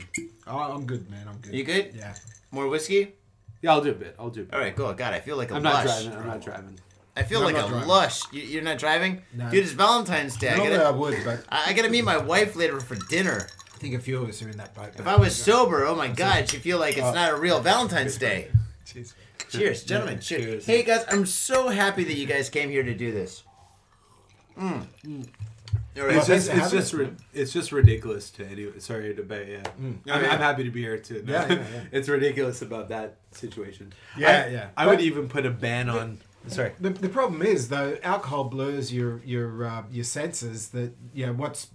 [0.48, 1.28] Oh, I'm good, man.
[1.28, 1.54] I'm good.
[1.54, 1.92] You good?
[1.96, 2.14] Yeah.
[2.52, 3.14] More whiskey?
[3.62, 4.16] Yeah, I'll do a bit.
[4.20, 4.54] I'll do a bit.
[4.54, 4.94] All right, cool.
[4.94, 5.86] God, I feel like a I'm lush.
[5.86, 6.20] not driving.
[6.20, 6.80] I'm not driving.
[7.18, 7.88] I feel No, like a driving.
[7.88, 8.32] lush.
[8.32, 9.50] You, you're not driving, No.
[9.50, 9.64] dude.
[9.64, 10.50] It's Valentine's Day.
[10.50, 13.48] I Normally I gotta, would, but I I gotta meet my wife later for dinner.
[13.74, 14.90] I think a few of us are in that boat.
[14.98, 18.18] If I was sober, oh my God, she'd feel like it's not a real Valentine's
[18.18, 18.50] Day.
[18.86, 19.14] Cheers.
[19.50, 20.20] Cheers, gentlemen.
[20.20, 20.44] cheers.
[20.44, 20.66] cheers.
[20.66, 23.44] Hey guys, I'm so happy that you guys came here to do this.
[24.60, 24.86] Mm.
[25.98, 26.16] All right.
[26.18, 28.80] It's Well, just, it's just, ri- it's just ridiculous to anyway.
[28.80, 29.48] Sorry to bet.
[29.48, 30.16] Yeah, I'm, yeah.
[30.16, 31.24] I'm happy to be here too.
[31.26, 31.82] No, Yeah, yeah, yeah.
[31.92, 33.94] it's ridiculous about that situation.
[34.18, 34.70] Yeah, I, yeah.
[34.76, 36.18] I But- would even put a ban on.
[36.48, 36.72] Sorry.
[36.80, 40.70] The, the problem is though, alcohol blurs your your uh, your senses.
[40.70, 41.68] That you know what's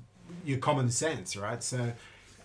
[0.45, 1.63] your common sense, right?
[1.63, 1.93] So,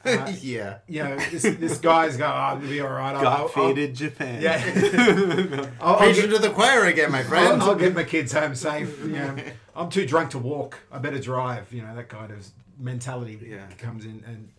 [0.06, 0.80] uh, yeah.
[0.88, 3.96] you know, this, this guy's going, "Oh, it'll be all right." I'll- Got I'll- faded
[3.96, 4.42] Japan.
[4.42, 5.70] Yeah.
[5.82, 7.62] I'll, I'll, get, to the choir again, my friend.
[7.62, 9.00] I'll, I'll get my kids home safe.
[9.02, 9.36] You know,
[9.76, 10.80] I'm too drunk to walk.
[10.92, 11.72] I better drive.
[11.74, 12.48] You know, that kind of
[12.80, 13.66] mentality Yeah.
[13.78, 14.50] comes in, and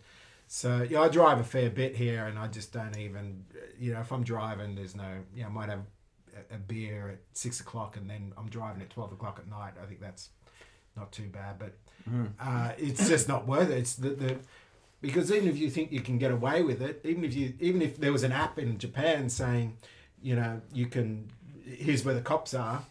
[0.47, 3.45] so yeah, I drive a fair bit here, and I just don't even,
[3.79, 5.83] you know, if I'm driving, there's no, you know, I might have
[6.51, 9.73] a, a beer at six o'clock, and then I'm driving at twelve o'clock at night.
[9.81, 10.29] I think that's
[10.95, 11.73] not too bad, but
[12.39, 13.77] uh, it's just not worth it.
[13.77, 14.37] It's the, the
[15.01, 17.81] because even if you think you can get away with it, even if you even
[17.81, 19.77] if there was an app in Japan saying,
[20.21, 21.31] you know, you can
[21.65, 22.83] here's where the cops are.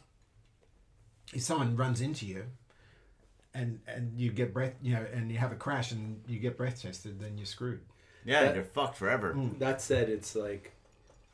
[1.35, 2.45] If someone runs into you,
[3.53, 6.57] and and you get breath, you know, and you have a crash and you get
[6.57, 7.81] breath tested, then you're screwed.
[8.25, 9.37] Yeah, you're fucked forever.
[9.59, 10.73] That said, it's like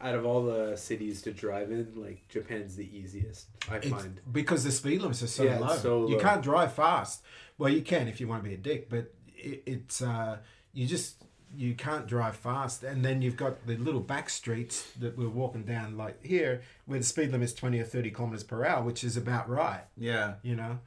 [0.01, 3.47] out of all the cities to drive in, like Japan's the easiest.
[3.71, 4.21] I It's find.
[4.33, 5.77] because the speed limits are so Yeah, low.
[5.77, 6.21] so You low.
[6.23, 7.23] can't drive fast.
[7.59, 10.39] Well, you can if you want to be a dick, but it, it's uh,
[10.73, 11.23] you just
[11.57, 12.83] you can't drive fast.
[12.83, 16.99] And then you've got the little back streets that we're walking down, like here, where
[16.99, 19.85] the speed limit is twenty or thirty kilometers per hour, which is about right.
[19.97, 20.35] Yeah.
[20.43, 20.81] You know.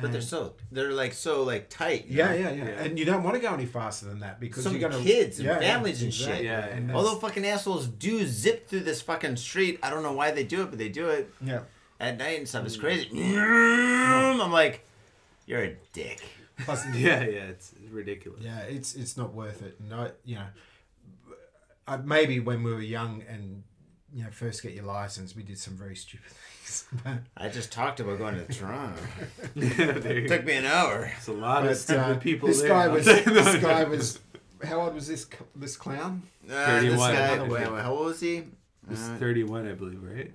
[0.00, 2.06] But they're so they're like so like tight.
[2.08, 2.34] Yeah, know?
[2.34, 2.82] yeah, yeah, Yeah.
[2.82, 5.38] And you don't want to go any faster than that because Some you're gonna kids
[5.38, 6.28] and Yeah, yeah, families and shit.
[6.28, 6.46] exactly.
[6.46, 9.80] Yeah, And Although fucking assholes do zip through this fucking street.
[9.82, 11.62] I don't know why they do it, but they do it yeah.
[11.98, 12.64] at night and stuff.
[12.66, 12.80] It's mm.
[12.80, 13.08] crazy.
[13.36, 14.86] I'm like,
[15.46, 16.22] you're a dick.
[16.64, 18.42] Plus, Yeah, yeah, it's ridiculous.
[18.42, 19.76] Yeah, it's it's not worth it.
[19.80, 20.46] And I, you know,
[21.88, 23.64] I, maybe when we were young and
[24.14, 26.49] you know first get your license, we did some very stupid things.
[27.04, 28.98] But, I just talked about going to Toronto.
[29.56, 30.28] it.
[30.28, 31.10] Took me an hour.
[31.16, 32.68] It's a lot of but, stupid uh, people this there.
[32.68, 33.34] guy was tell you that.
[33.34, 34.20] this guy was
[34.64, 35.26] how old was this
[35.56, 36.22] this clown?
[36.44, 38.44] Uh, this 31, guy, I wait, wait, how old was he?
[38.90, 40.32] It's Uh, 31, I believe, right?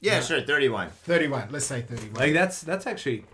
[0.00, 0.90] yeah, sure, 31.
[0.90, 1.48] Thirty one.
[1.50, 2.14] Let's say thirty one.
[2.14, 3.24] Like that's that's actually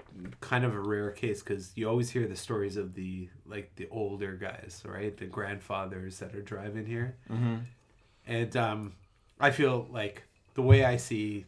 [0.40, 3.88] kind of a rare case because you always hear the stories of the like the
[3.90, 5.16] older guys, right?
[5.16, 7.56] The grandfathers that are driving here, mm-hmm.
[8.26, 8.92] and um,
[9.40, 10.24] I feel like
[10.54, 11.46] the way I see,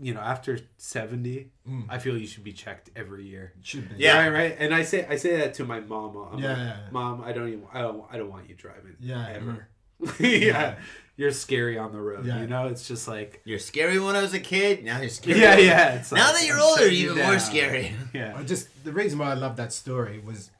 [0.00, 1.50] you know, after seventy,
[1.88, 3.52] I feel you should be checked every year.
[3.62, 3.96] Should be.
[4.02, 4.18] Yeah.
[4.18, 4.56] right, right.
[4.58, 6.16] And I say I say that to my mom.
[6.32, 6.76] I'm Yeah, like, yeah, yeah.
[6.90, 8.96] mom, I don't even I don't I don't want you driving.
[9.00, 9.68] Yeah, ever.
[10.18, 10.76] yeah,
[11.16, 12.26] you're scary on the road.
[12.26, 12.40] Yeah.
[12.40, 14.84] You know, it's just like You're scary when I was a kid.
[14.84, 15.38] Now you're scary.
[15.40, 15.94] yeah, yeah.
[15.94, 17.94] It's Now like, that you're I'm older, you're you even more scary.
[18.12, 18.34] Yeah.
[18.36, 20.50] I just the reason why I love that story was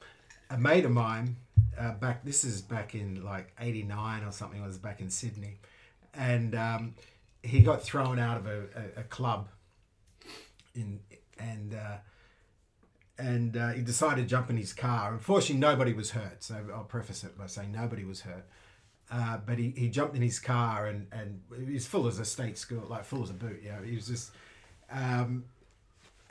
[0.49, 1.35] a mate of mine
[1.77, 2.23] uh, back.
[2.23, 4.61] This is back in like '89 or something.
[4.61, 5.57] It was back in Sydney,
[6.13, 6.93] and um,
[7.43, 8.61] he got thrown out of a,
[8.97, 9.49] a, a club
[10.73, 10.99] in
[11.37, 11.97] and uh,
[13.17, 15.13] and uh, he decided to jump in his car.
[15.13, 16.43] Unfortunately, nobody was hurt.
[16.43, 18.45] So I'll preface it by saying nobody was hurt.
[19.11, 22.25] Uh, but he, he jumped in his car and, and he was full as a
[22.25, 23.61] state school, like full as a boot.
[23.61, 24.31] You know, he was just
[24.91, 25.43] um,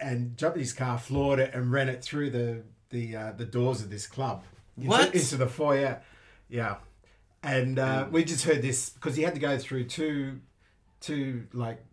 [0.01, 3.45] and jumped in his car, floored it, and ran it through the the uh, the
[3.45, 4.43] doors of this club
[4.77, 5.15] into, What?
[5.15, 6.01] into the foyer.
[6.49, 6.77] Yeah,
[7.43, 10.41] and uh, we just heard this because he had to go through two
[11.03, 11.85] two like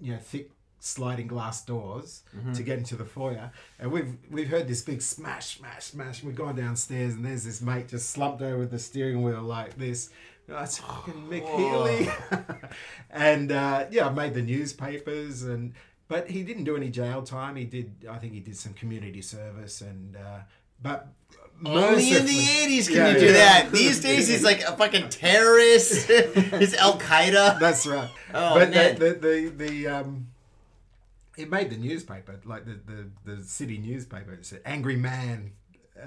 [0.00, 0.50] you know thick
[0.80, 2.22] sliding glass doors
[2.54, 6.22] to get into the foyer, and we've we've heard this big smash, smash, smash.
[6.22, 10.10] We've gone downstairs, and there's this mate just slumped over the steering wheel like this.
[10.48, 12.08] That's fucking Mick Healy,
[13.10, 15.74] and uh, yeah, I made the newspapers, and
[16.08, 17.56] but he didn't do any jail time.
[17.56, 20.40] He did, I think he did some community service, and uh,
[20.82, 21.08] but
[21.64, 23.32] Only in the 80s can Yeah, you do yeah.
[23.32, 23.72] that.
[23.72, 26.08] These days, he's like a fucking terrorist.
[26.58, 27.58] he's Al Qaeda.
[27.58, 28.08] That's right.
[28.32, 28.98] Oh, but man.
[28.98, 30.28] the, the the the um,
[31.36, 34.32] it made the newspaper, like the the, the city newspaper.
[34.32, 35.52] It said "angry man."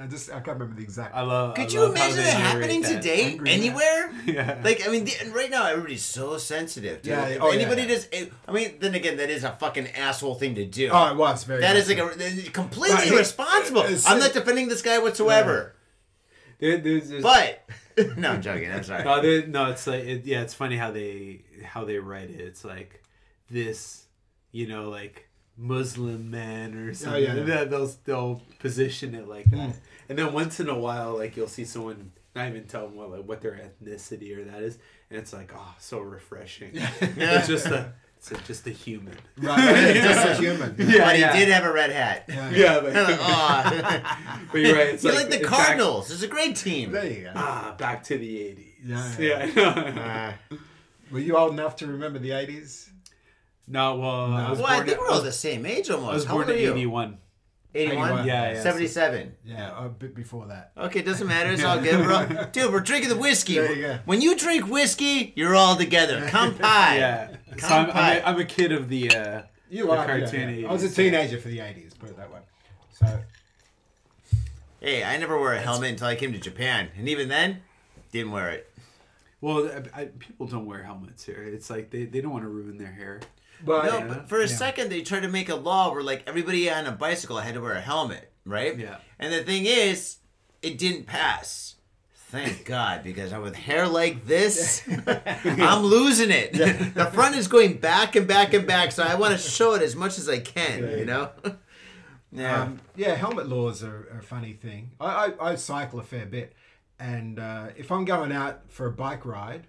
[0.01, 1.15] I just I can't remember the exact.
[1.15, 1.55] I love.
[1.55, 3.01] Could I you love imagine they that happening that.
[3.01, 4.11] today Angry anywhere?
[4.25, 4.59] Yeah.
[4.63, 7.01] Like I mean, the, and right now everybody's so sensitive.
[7.01, 7.11] Dude.
[7.11, 7.87] Yeah, If oh, anybody yeah.
[7.89, 10.89] does, it, I mean, then again, that is a fucking asshole thing to do.
[10.91, 11.61] Oh, it was very.
[11.61, 13.81] that is like a completely But he- irresponsible.
[13.81, 15.75] uh, I'm not defending this guy whatsoever,
[16.59, 17.63] There- there's, there's, but
[18.17, 18.71] no, I'm joking.
[18.71, 19.03] I'm sorry.
[19.03, 22.39] no, there- no, it's like it, yeah, it's funny how they how they write it.
[22.41, 23.03] It's like
[23.49, 24.05] this,
[24.51, 27.23] you know, like Muslim man or something.
[27.23, 27.63] yeah, yeah.
[27.65, 29.75] They'll they'll position it like that,
[30.09, 33.11] and then once in a while, like you'll see someone not even tell them what
[33.11, 34.77] like what their ethnicity or that is,
[35.09, 36.71] and it's like oh, so refreshing.
[36.73, 39.15] it's just a it's a, just a human.
[39.37, 40.75] right, just a human.
[40.77, 42.23] Yeah, but he did have a red hat.
[42.27, 44.45] Yeah, but, Aw.
[44.51, 44.87] but you're right.
[44.87, 46.09] It's you like, the it's Cardinals.
[46.09, 46.91] It's a great team.
[46.91, 47.33] There you go.
[47.33, 48.65] Back, ah, back to the '80s.
[48.85, 49.45] Yeah, yeah.
[49.55, 50.33] yeah.
[50.51, 50.55] Uh,
[51.11, 52.89] Were you old enough to remember the eighties?
[53.67, 54.87] No, well, I was well, I born.
[54.87, 56.11] think we're all the same age almost.
[56.11, 56.71] I was How born old are in you?
[56.73, 57.17] '81.
[57.75, 58.07] 81?
[58.09, 58.27] 81.
[58.27, 58.61] Yeah, yeah.
[58.61, 59.35] 77.
[59.45, 60.73] Yeah, a bit before that.
[60.77, 61.51] Okay, it doesn't matter.
[61.51, 62.45] It's all good, bro.
[62.51, 63.55] Dude, we're drinking the whiskey.
[63.55, 63.99] There you go.
[64.05, 66.27] When you drink whiskey, you're all together.
[66.27, 66.97] Come pie.
[66.97, 67.35] Yeah.
[67.57, 69.41] So I'm, I'm, a, I'm a kid of the uh,
[69.71, 69.95] You the are.
[69.97, 70.69] yeah, cartoon yeah.
[70.69, 70.95] I was a 80s.
[70.95, 71.93] teenager for the eighties.
[71.95, 72.41] Put it that way.
[72.91, 73.19] So
[74.79, 77.61] Hey, I never wore a helmet until I came to Japan, and even then,
[78.11, 78.69] didn't wear it.
[79.39, 81.41] Well, I, I, people don't wear helmets here.
[81.41, 83.21] It's like they, they don't want to ruin their hair.
[83.65, 84.55] But No, but for a Yeah.
[84.55, 87.61] second they tried to make a law where like everybody on a bicycle had to
[87.61, 88.77] wear a helmet, right?
[88.77, 88.97] Yeah.
[89.19, 90.17] And the thing is,
[90.61, 91.75] it didn't pass.
[92.29, 94.81] Thank God, because I with hair like this,
[95.45, 96.53] I'm losing it.
[96.53, 99.81] The front is going back and back and back, so I want to show it
[99.83, 100.97] as much as I can.
[100.99, 101.29] You know.
[102.35, 102.63] Yeah.
[102.63, 104.89] Um, yeah, helmet laws are, are a funny thing.
[104.99, 106.53] I, I, I cycle a fair bit,
[106.99, 109.67] and uh, if I'm going out for a bike ride,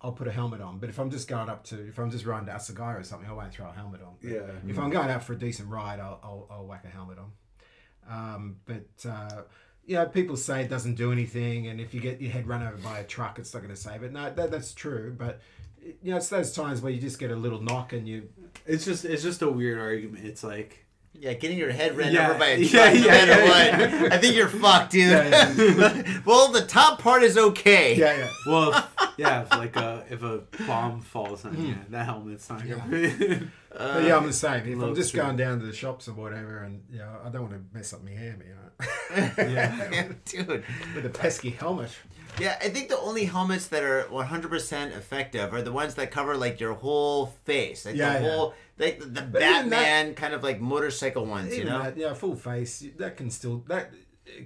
[0.00, 0.78] I'll put a helmet on.
[0.78, 3.28] But if I'm just going up to, if I'm just riding to Asagaya or something,
[3.28, 4.14] I won't throw a helmet on.
[4.22, 4.40] But Yeah.
[4.68, 7.32] If I'm going out for a decent ride, I'll, I'll, I'll whack a helmet on.
[8.08, 9.42] Um, but uh,
[9.84, 12.62] you know, people say it doesn't do anything, and if you get your head run
[12.62, 14.12] over by a truck, it's not going to save it.
[14.12, 15.40] No, that, that's true, but.
[16.02, 18.28] You know, it's those times where you just get a little knock and you
[18.66, 20.26] It's just it's just a weird argument.
[20.26, 20.84] It's like
[21.20, 24.02] Yeah, getting your head ran Yeah, over by a yeah, truck, no yeah, matter yeah,
[24.02, 24.12] what.
[24.12, 25.10] I think you're fucked, dude.
[25.10, 27.96] Yeah, well, the top part is okay.
[27.96, 31.92] yeah yeah well, if, yeah, if like a if a bomb falls on you, hmm.
[31.92, 32.86] that helmet's not gonna.
[32.88, 33.06] be
[33.74, 34.66] uh, But yeah, I'm the same.
[34.66, 35.16] If I'm just to.
[35.16, 37.92] going down to the shops or whatever, and you know, I don't want to mess
[37.92, 40.64] up my hair, you know, Yeah, dude.
[40.94, 41.90] with a pesky helmet.
[42.40, 46.36] Yeah, I think the only helmets that are 100% effective are the ones that cover
[46.36, 48.30] like your whole face, like Yeah, the yeah.
[48.36, 51.82] whole, like the, the But even Batman kind of like motorcycle ones, you know?
[51.82, 53.92] that, yeah, full face that can still that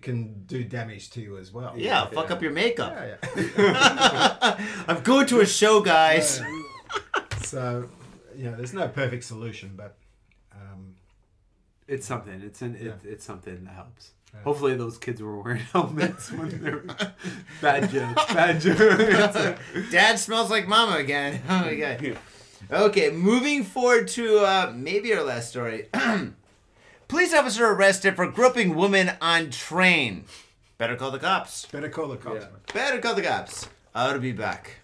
[0.00, 1.74] can do damage to you as well.
[1.76, 2.94] yeah, fuck up your makeup.
[2.96, 4.66] yeah, yeah.
[4.88, 6.40] I'm going to a show, guys.
[7.42, 7.88] so,
[8.36, 9.96] you know, there's no perfect solution, but
[10.52, 10.94] um,
[11.88, 12.40] It's something.
[12.40, 14.12] It's an it, it's something that helps.
[14.44, 16.84] Hopefully, those kids were wearing helmets when they were
[17.60, 18.16] bad joke.
[18.28, 19.59] Bad joke.
[19.90, 21.40] Dad smells like mama again.
[21.48, 22.16] Oh my god.
[22.70, 25.88] Okay, moving forward to uh, maybe our last story.
[27.09, 30.24] Police officer arrested for groping woman on train.
[30.78, 31.66] Better call the cops.
[31.66, 32.40] better call the cops.
[32.40, 32.72] Yeah.
[32.74, 33.68] Better call the cops.
[33.94, 34.78] I'll be back.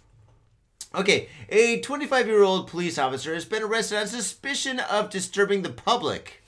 [0.95, 5.71] Okay, a 25 year old police officer has been arrested on suspicion of disturbing the
[5.71, 6.43] public.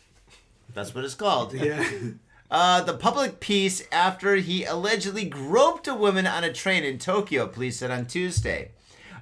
[0.73, 1.55] That's what it's called.
[1.55, 1.85] yeah.
[2.51, 7.47] Uh, the public peace after he allegedly groped a woman on a train in Tokyo,
[7.47, 8.71] police said on Tuesday.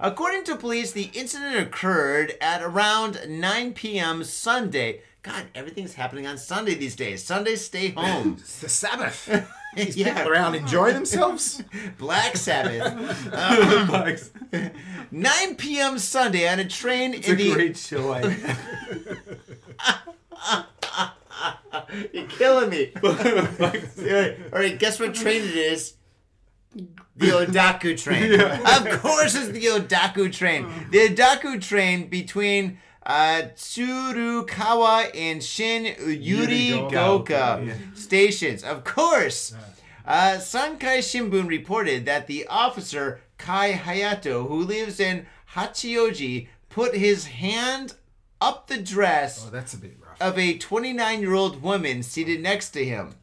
[0.01, 4.25] According to police, the incident occurred at around 9 p.m.
[4.25, 5.03] Sunday.
[5.23, 7.23] God, everything's happening on Sunday these days.
[7.25, 8.37] Sunday, stay home.
[8.39, 9.29] It's the Sabbath.
[9.77, 10.15] yeah.
[10.15, 11.63] People around enjoying themselves.
[11.99, 13.33] Black Sabbath.
[13.35, 14.71] Um,
[15.11, 15.99] 9 p.m.
[15.99, 17.53] Sunday on a train It's in a the.
[17.53, 18.15] great show.
[22.13, 22.93] You're killing me.
[23.05, 23.13] All
[24.61, 25.95] right, guess what train it is?
[27.17, 28.41] The Odakyu train.
[28.41, 30.67] Of course, it's the Odakyu train.
[30.91, 38.63] The Odakyu train between uh, Tsurukawa and Shin Yurigaoka Yurigaoka, stations.
[38.63, 39.55] Of course.
[40.07, 47.27] Uh, Sankei Shimbun reported that the officer Kai Hayato, who lives in Hachioji, put his
[47.27, 47.95] hand
[48.41, 49.98] up the dress Oh, that's a bit.
[50.21, 53.15] Of a 29 year old woman seated next to him.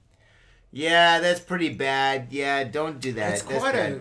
[0.72, 2.28] Yeah, that's pretty bad.
[2.32, 3.34] Yeah, don't do that.
[3.34, 3.92] It's That's quite bad.
[3.94, 4.00] a.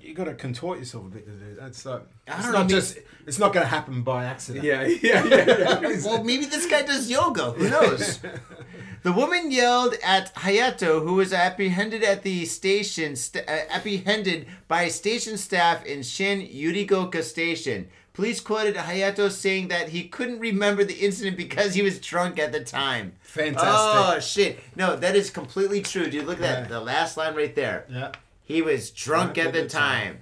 [0.00, 1.56] You got to contort yourself a bit to do.
[1.58, 2.02] That's like.
[2.28, 2.98] It's don't not know, just.
[3.26, 4.64] It's not going to happen by accident.
[4.64, 5.80] yeah, yeah, yeah.
[5.80, 5.96] yeah.
[6.04, 7.50] Well, maybe this guy does yoga.
[7.52, 8.20] Who knows?
[9.02, 14.86] the woman yelled at Hayato, who was apprehended at the station, st- uh, apprehended by
[14.88, 17.88] station staff in Shin Yurigaoka Station.
[18.16, 22.50] Police quoted Hayato saying that he couldn't remember the incident because he was drunk at
[22.50, 23.12] the time.
[23.20, 23.68] Fantastic.
[23.68, 24.58] Oh shit!
[24.74, 26.24] No, that is completely true, dude.
[26.24, 26.68] Look at that.
[26.70, 27.84] The last line right there.
[27.90, 28.12] Yeah.
[28.42, 30.20] He was drunk at the time.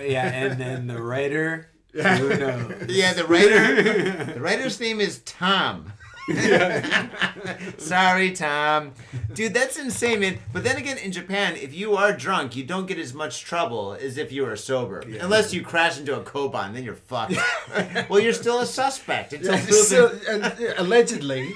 [0.00, 1.68] yeah, and then the writer.
[1.92, 2.86] Who knows?
[2.88, 4.24] Yeah, the writer.
[4.34, 5.92] the writer's name is Tom.
[7.78, 8.92] Sorry, Tom.
[9.34, 10.38] Dude, that's insane, man.
[10.52, 13.96] But then again, in Japan, if you are drunk, you don't get as much trouble
[14.00, 15.00] as if you are sober.
[15.00, 17.34] Unless you crash into a koban, then you're fucked.
[18.08, 19.72] well, you're still a suspect until proven.
[19.72, 20.44] So, and,
[20.78, 21.52] allegedly,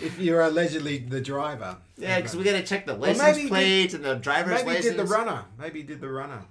[0.00, 1.76] if you're allegedly the driver.
[1.96, 4.66] yeah, because we got to check the license maybe he plate and the driver's license.
[4.66, 5.44] Maybe he did the runner.
[5.58, 6.42] Maybe he did the runner.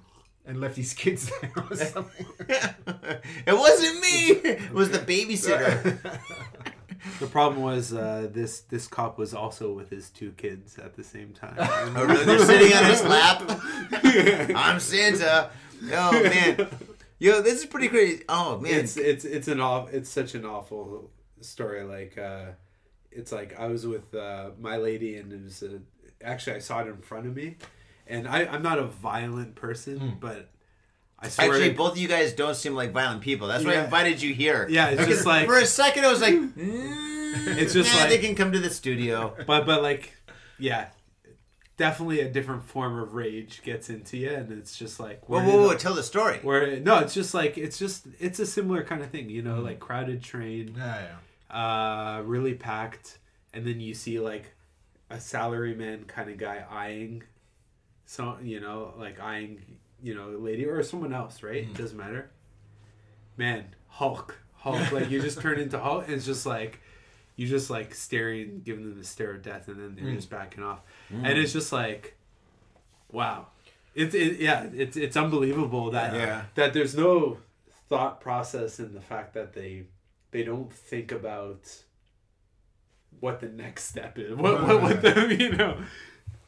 [0.45, 2.25] And left his kids there or something.
[2.47, 4.49] it wasn't me.
[4.49, 5.99] It was the babysitter.
[7.19, 11.03] The problem was uh, this this cop was also with his two kids at the
[11.03, 11.55] same time.
[11.95, 12.25] Oh, really?
[12.25, 13.43] They're sitting on his lap.
[14.55, 15.49] I'm Santa.
[15.93, 16.67] Oh man,
[17.19, 18.23] yo, this is pretty crazy.
[18.29, 21.11] Oh man, it's it's it's an off it's such an awful
[21.41, 22.47] story like uh
[23.11, 25.79] it's like i was with uh my lady and it was a,
[26.23, 27.55] actually i saw it in front of me
[28.07, 30.49] and i i'm not a violent person but
[31.21, 33.47] i swear Actually, to, both of you guys don't seem like violent people.
[33.47, 34.67] That's why I invited you here.
[34.69, 38.09] Yeah, it's just like- for a second I was like, mm, It's just nah, like-
[38.09, 39.35] they can come to the studio.
[39.45, 40.15] but but like
[40.57, 40.87] yeah
[41.77, 45.61] definitely a different form of rage gets into you and it's just like Whoa, whoa,
[45.67, 45.75] whoa!
[45.75, 46.39] Tell the story.
[46.41, 49.61] where no it's just like it's just it's a similar kind of thing you know
[49.61, 51.01] like crowded train Yeah,
[51.49, 52.17] yeah.
[52.17, 53.17] uh, really packed,
[53.53, 54.53] and then you see like
[55.09, 57.23] a salaryman kind of guy eyeing,
[58.05, 59.61] so you know, like eyeing,
[60.01, 61.63] you know, a lady or someone else, right?
[61.63, 62.29] It doesn't matter.
[63.37, 66.79] Man, Hulk, Hulk, like you just turn into Hulk, and it's just like
[67.35, 70.15] you just like staring, giving them the stare of death, and then they're mm.
[70.15, 70.81] just backing off,
[71.11, 71.23] mm.
[71.23, 72.17] and it's just like,
[73.11, 73.47] wow,
[73.95, 76.43] it's it, yeah, it's it's unbelievable that Yeah.
[76.55, 77.37] that there's no
[77.87, 79.85] thought process in the fact that they
[80.31, 81.83] they don't think about
[83.19, 84.35] what the next step is.
[84.35, 85.77] What what, what the you know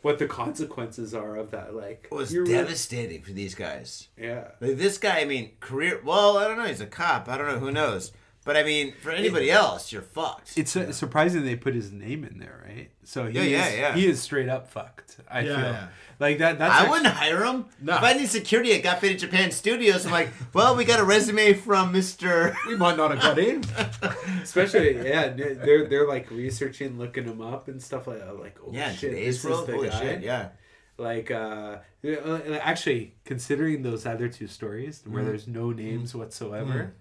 [0.01, 4.07] what the consequences are of that like It was devastating for these guys.
[4.17, 6.01] yeah Like this guy, I mean, career.
[6.03, 6.65] Well, I don't know.
[6.65, 7.27] He's a cop.
[7.29, 7.59] I don't know.
[7.59, 8.11] Who knows?
[8.43, 10.57] But I mean, for anybody else, you're fucked.
[10.57, 13.77] it's su- surprising they put his name in there right so he Yeah, yeah, is,
[13.77, 13.93] yeah.
[13.95, 15.87] he is straight up fucked i Yeah, feel yeah.
[16.19, 17.65] like that that's I actually- wouldn't hire him.
[17.81, 17.97] No.
[17.97, 21.03] If I need security at Got Faded Japan Studios, I'm like, well, we got a
[21.03, 22.55] resume from Mister.
[22.67, 23.63] We might not have got in.
[24.41, 28.71] especially yeah they're they're like researching looking him up and stuff like that like oh
[28.73, 30.49] Yeah, shit today's this world, is the holy guy shit, yeah.
[30.97, 36.93] like uh uh, actually considering those other two stories where there's no names whatsoever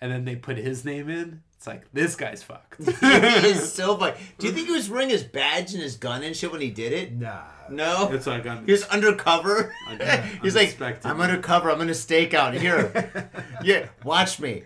[0.00, 3.06] and then they put his name in it's like this guy's fucked he
[3.48, 4.16] is so funny.
[4.38, 6.70] Do you think he was wearing his badge and his gun and shit when he
[6.70, 7.16] did it?
[7.16, 7.42] Nah.
[7.68, 8.08] No.
[8.12, 9.74] it's like I'm He was undercover.
[9.88, 10.80] Under- He's like.
[11.04, 11.70] I'm undercover.
[11.72, 13.30] I'm gonna stake out here.
[13.64, 14.62] yeah, watch me.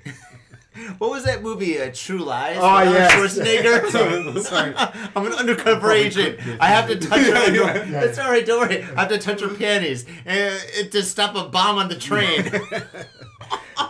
[0.99, 1.81] What was that movie?
[1.81, 2.57] Uh, True Lies.
[2.59, 3.13] Oh, with Arnold yes.
[3.15, 4.41] Schwarzenegger.
[4.43, 4.75] Sorry.
[5.17, 6.39] I'm an undercover agent.
[6.61, 8.07] I have to touch her.
[8.07, 8.45] It's all right.
[8.45, 8.83] Don't worry.
[8.83, 10.59] I have to touch her panties uh,
[10.91, 12.51] to stop a bomb on the train.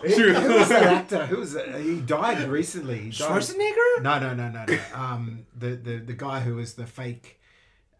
[0.02, 1.26] Who was that actor?
[1.26, 1.80] Who was that?
[1.80, 2.98] He died recently.
[2.98, 3.28] He died.
[3.30, 4.02] Schwarzenegger.
[4.02, 4.78] No, no, no, no, no.
[4.94, 7.40] Um, the, the the guy who was the fake,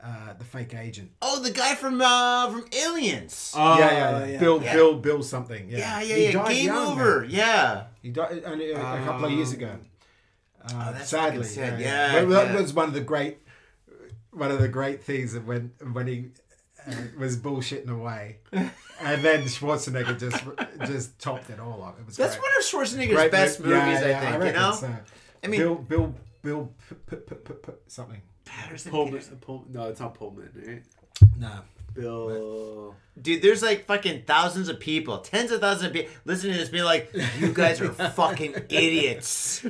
[0.03, 1.11] uh, the fake agent.
[1.23, 3.53] Oh, the guy from uh, from Aliens.
[3.57, 4.73] oh, yeah, yeah, Bill, Yeah.
[4.75, 5.69] Bill, Bill, something.
[5.69, 6.49] Yeah, yeah, yeah, He yeah.
[6.49, 7.21] Game young, over.
[7.21, 7.31] man.
[7.31, 7.85] Yeah.
[8.03, 9.71] He died only a, a couple of years ago.
[9.71, 11.81] Uh, Oh, that's sadly, sad.
[11.81, 13.39] yeah, Yeah, But that was one of the great,
[14.31, 16.29] one of the great things of when when he uh,
[17.19, 20.45] was bullshitting away, and then Schwarzenegger just
[20.91, 21.99] just topped it all up.
[22.01, 22.43] It was That's great.
[22.43, 24.45] one of Schwarzenegger's Great best mo- movies, yeah, I think.
[24.45, 24.73] you know.
[24.73, 24.95] so.
[25.45, 28.23] I mean- Bill, Bill, Bill P- P- P- P- P- something.
[28.45, 28.91] Patterson.
[28.91, 29.37] Pullman, Peterson.
[29.39, 30.83] Pull, no, it's not Pullman, right?
[31.39, 31.61] No.
[31.95, 32.95] Bill.
[33.21, 36.71] Dude, there's like fucking thousands of people, tens of thousands of people listening to this
[36.71, 39.65] being like, you guys are fucking idiots.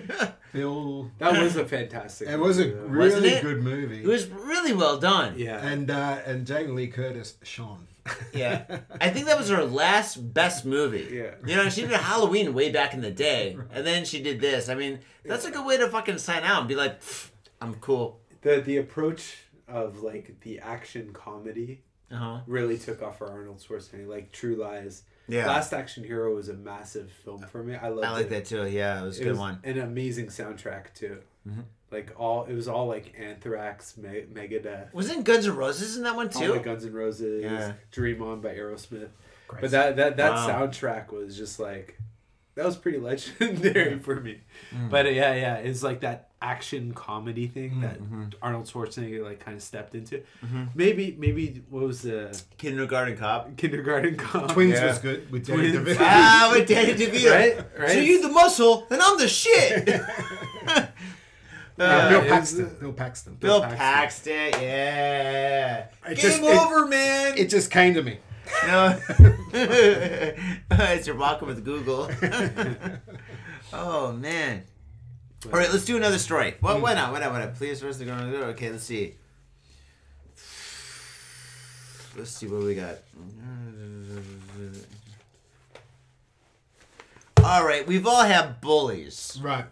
[0.53, 1.11] Bill.
[1.19, 2.28] That was a fantastic.
[2.28, 2.99] It was a movie, though.
[2.99, 3.43] Wasn't really it?
[3.43, 4.03] good movie.
[4.03, 5.35] It was really well done.
[5.36, 5.65] Yeah.
[5.66, 7.89] and uh, and Jamie Lee Curtis, Sean.
[8.32, 8.81] Yeah.
[9.01, 11.09] I think that was her last best movie.
[11.12, 11.35] Yeah.
[11.47, 14.69] You know, she did Halloween way back in the day, and then she did this.
[14.69, 17.31] I mean, that's a good way to fucking sign out and be like, "Pfft,
[17.61, 18.20] I'm cool.
[18.43, 19.36] the the approach
[19.69, 21.82] of like the action comedy
[22.13, 22.41] Uh huh.
[22.47, 24.07] really took off for Arnold Schwarzenegger.
[24.07, 25.03] Like True Lies.
[25.29, 25.47] Yeah.
[25.47, 27.75] Last Action Hero was a massive film for me.
[27.77, 28.31] I loved I like it.
[28.31, 28.67] that too.
[28.67, 29.59] Yeah, it was a It good was one.
[29.65, 31.19] an amazing soundtrack too.
[31.49, 31.61] Mm-hmm.
[31.91, 36.17] Like all, it was all like Anthrax, Me- Megadeth, Wasn't Guns N' Roses in that
[36.17, 36.53] one all too?
[36.55, 37.73] the Guns N' Roses, Yeah.
[37.91, 39.09] Dream On by Aerosmith.
[39.49, 40.49] Great But that that that Wow.
[40.49, 41.99] soundtrack was just like
[42.55, 44.41] that was pretty legendary for me.
[44.74, 44.91] Mm.
[44.91, 48.24] But uh, yeah, yeah, it's like that action comedy thing that Mm-hmm.
[48.43, 50.23] Arnold Schwarzenegger like kind of stepped into.
[50.74, 53.57] Maybe maybe what was the Kindergarten Cop.
[53.57, 54.53] kindergarten cop?
[54.53, 54.87] Twins Yeah.
[54.89, 55.89] was good with Danny Twins.
[55.89, 55.97] DeVito.
[56.01, 57.31] ah, with Danny DeVito.
[57.31, 57.91] Right, right.
[57.91, 59.89] So you the muscle, and I'm the shit.
[61.79, 62.77] Uh, Uh, Bill it was- Paxton.
[62.81, 63.35] Bill Paxton.
[63.41, 63.79] Bill Paxton.
[63.79, 65.79] Paxton, yeah.
[65.79, 67.39] It Game just- it- over, man.
[67.39, 68.19] It just came to me.
[68.66, 69.01] No.
[69.53, 72.11] it's your walking with Google.
[73.73, 74.62] oh man.
[75.47, 76.55] All right, let's do another story.
[76.61, 76.83] Well, hmm.
[76.83, 77.12] why not?
[77.12, 77.33] Why not?
[77.33, 77.55] Why not?
[77.57, 78.35] Please, where's the going?
[78.35, 79.15] Okay, let's see.
[82.16, 82.99] Let's see what we got.
[87.43, 89.39] All right, we've all had bullies.
[89.43, 89.65] Right.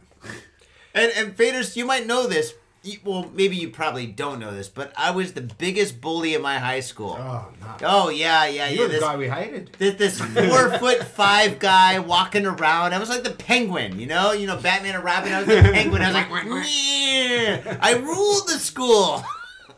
[0.94, 2.54] And and faders, you might know this.
[2.82, 6.40] You- Well, maybe you probably don't know this, but I was the biggest bully in
[6.42, 7.16] my high school.
[7.20, 7.74] Oh, no.
[7.82, 8.78] Oh yeah, yeah, yeah.
[8.80, 9.70] You're the guy we hated.
[9.78, 10.18] this, this
[10.50, 12.94] four foot five guy walking around.
[12.94, 15.32] I was like the penguin, you know, you know, Batman and Robin.
[15.32, 16.00] I was the penguin.
[16.02, 19.22] I was like, "Meh." I ruled the school.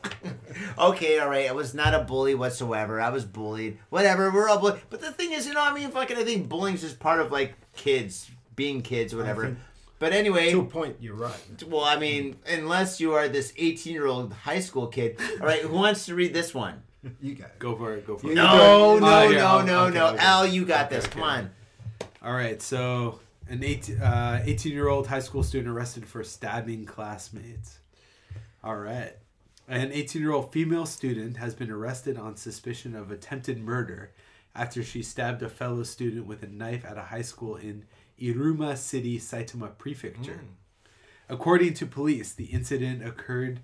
[0.78, 1.48] okay, all right.
[1.48, 3.00] I was not a bully whatsoever.
[3.00, 3.78] I was bullied.
[3.90, 4.30] Whatever.
[4.30, 4.80] We're all bullied.
[4.90, 7.32] But the thing is, you know, I mean, fucking, I think bullying's just part of
[7.32, 9.56] like kids being kids or whatever.
[10.02, 11.62] Think- But anyway, To a point, you're right.
[11.66, 15.18] well, I mean, unless you are this 18 year old high school kid.
[15.40, 16.82] All right, who wants to read this one?
[17.20, 17.44] You go.
[17.58, 18.06] Go for it.
[18.06, 18.34] Go for it.
[18.34, 20.06] No, do no, Oh, yeah, no, no, okay, no.
[20.08, 20.18] okay.
[20.18, 21.04] Al, you got Okay, this.
[21.06, 21.14] okay.
[21.14, 21.50] Come on.
[22.22, 23.18] All right, so
[23.48, 27.78] an 18, uh, 18 year old high school student arrested for stabbing classmates.
[28.62, 29.16] All right.
[29.68, 34.12] An 18 year old female student has been arrested on suspicion of attempted murder
[34.54, 37.84] after she stabbed a fellow student with a knife at a high school in
[38.20, 40.40] Iruma City, Saitama Prefecture.
[40.44, 40.48] Mm.
[41.28, 43.60] According to police, the incident occurred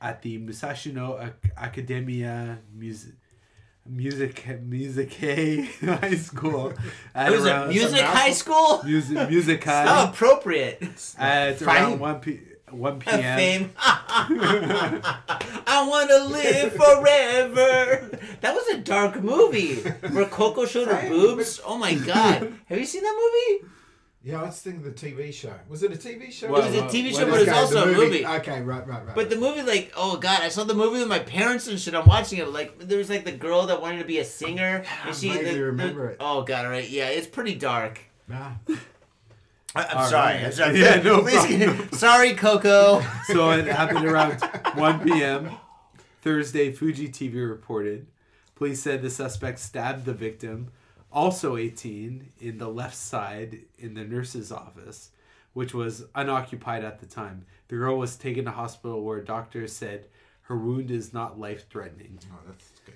[0.00, 3.12] at the Musashino Academia Music.
[3.88, 5.14] Music Music
[5.80, 6.72] High School.
[7.14, 8.82] At It was a around- music some high school?
[8.84, 10.82] Music Music How High appropriate.
[11.16, 11.68] at Fame.
[11.68, 12.40] around one p
[12.72, 13.36] one p.m.
[13.36, 13.70] Fame.
[13.78, 14.26] I
[15.88, 18.10] want to live forever.
[18.40, 19.76] That was a dark movie
[20.10, 21.60] where Coco showed her boobs.
[21.64, 22.52] Oh my god.
[22.66, 23.16] Have you seen that
[23.60, 23.70] movie?
[24.26, 25.54] Yeah, I was thinking the TV show.
[25.68, 26.50] Was it a TV show?
[26.50, 28.26] Well, It was a TV show, is but it's Okay, also a movie.
[28.26, 29.14] Okay, right, right, right.
[29.14, 31.94] But the movie, like, oh god, I saw the movie with my parents and shit.
[31.94, 32.48] I'm watching it.
[32.48, 35.28] Like, there was like the girl that wanted to be a singer, and she.
[35.28, 36.16] vaguely the- the- remember it.
[36.18, 38.00] Oh god, all right, yeah, it's pretty dark.
[38.26, 38.50] Nah.
[39.76, 40.34] I, I'm All sorry.
[40.34, 40.44] right.
[40.46, 40.80] I'm sorry.
[40.80, 41.92] Yeah, no Please- problem.
[41.92, 43.04] Sorry, Coco.
[43.26, 44.40] So it happened around
[44.74, 45.50] one p.m.
[46.22, 46.72] Thursday.
[46.72, 48.06] Fuji TV reported.
[48.56, 50.72] Police said the suspect stabbed the victim,
[51.16, 55.12] also 18, in the left side in the nurse's office,
[55.54, 57.46] which was unoccupied at the time.
[57.68, 60.08] The girl was taken to hospital where doctors said
[60.42, 62.18] her wound is not life threatening.
[62.30, 62.94] Oh, that's good.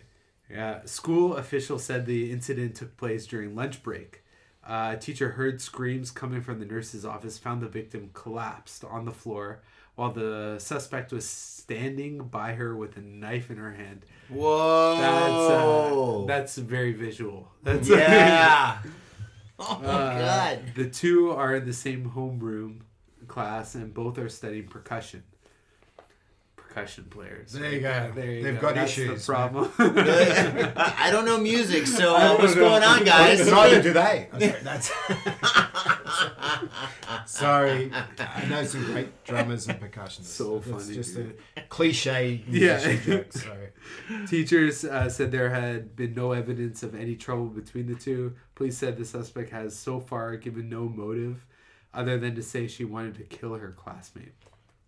[0.51, 4.23] Yeah, school officials said the incident took place during lunch break.
[4.63, 9.07] Uh, a teacher heard screams coming from the nurse's office, found the victim collapsed on
[9.07, 9.63] the floor
[10.01, 14.01] while the suspect was standing by her with a knife in her hand.
[14.31, 14.97] Whoa.
[14.97, 17.53] That's uh, that's very visual.
[17.63, 18.79] That's yeah.
[19.63, 20.59] Oh Uh, god.
[20.75, 22.81] The two are in the same homeroom
[23.29, 25.23] class, and both are studying percussion.
[26.73, 27.53] Percussion players.
[27.53, 28.13] There you go.
[28.15, 28.61] There you They've go.
[28.69, 29.73] got That's issues, The problem.
[29.79, 33.45] I I don't know music, so uh, what's going on, guys?
[33.51, 34.29] Neither do they.
[34.33, 34.93] I was like, That's.
[37.27, 40.25] Sorry, I know some great drummers and percussionists.
[40.27, 41.39] So It's funny, just dude.
[41.57, 42.97] a cliche Yeah.
[42.97, 43.33] joke.
[43.33, 43.69] Sorry.
[44.29, 48.35] Teachers uh, said there had been no evidence of any trouble between the two.
[48.55, 51.45] Police said the suspect has so far given no motive
[51.93, 54.33] other than to say she wanted to kill her classmate.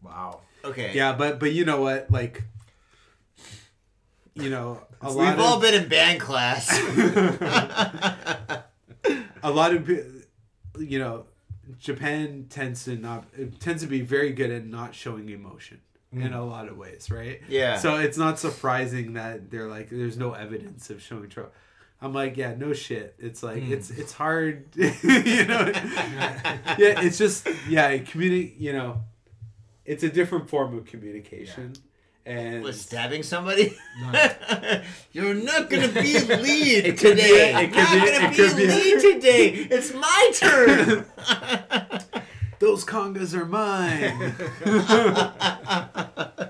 [0.02, 0.40] Wow.
[0.64, 0.92] Okay.
[0.94, 2.10] Yeah, but but you know what?
[2.10, 2.44] Like,
[4.34, 6.70] you know, a lot We've of all been in band class.
[9.42, 11.26] a lot of you know
[11.78, 13.26] Japan tends to not
[13.60, 15.80] tends to be very good at not showing emotion
[16.12, 16.36] in mm.
[16.36, 17.40] a lot of ways, right?
[17.48, 17.78] Yeah.
[17.78, 21.52] So it's not surprising that they're like, there's no evidence of showing trouble.
[22.02, 23.14] I'm like, yeah, no shit.
[23.18, 23.70] It's like mm.
[23.70, 25.70] it's it's hard, you know.
[26.78, 29.04] yeah, it's just yeah, communi- You know,
[29.84, 31.72] it's a different form of communication,
[32.24, 33.76] and Was stabbing somebody?
[34.00, 34.30] No.
[35.12, 37.64] You're not gonna be lead It could be- today.
[37.64, 39.48] it could not be- gonna it be, could be- lead today.
[39.70, 41.06] It's my turn.
[42.60, 44.34] those congas are mine.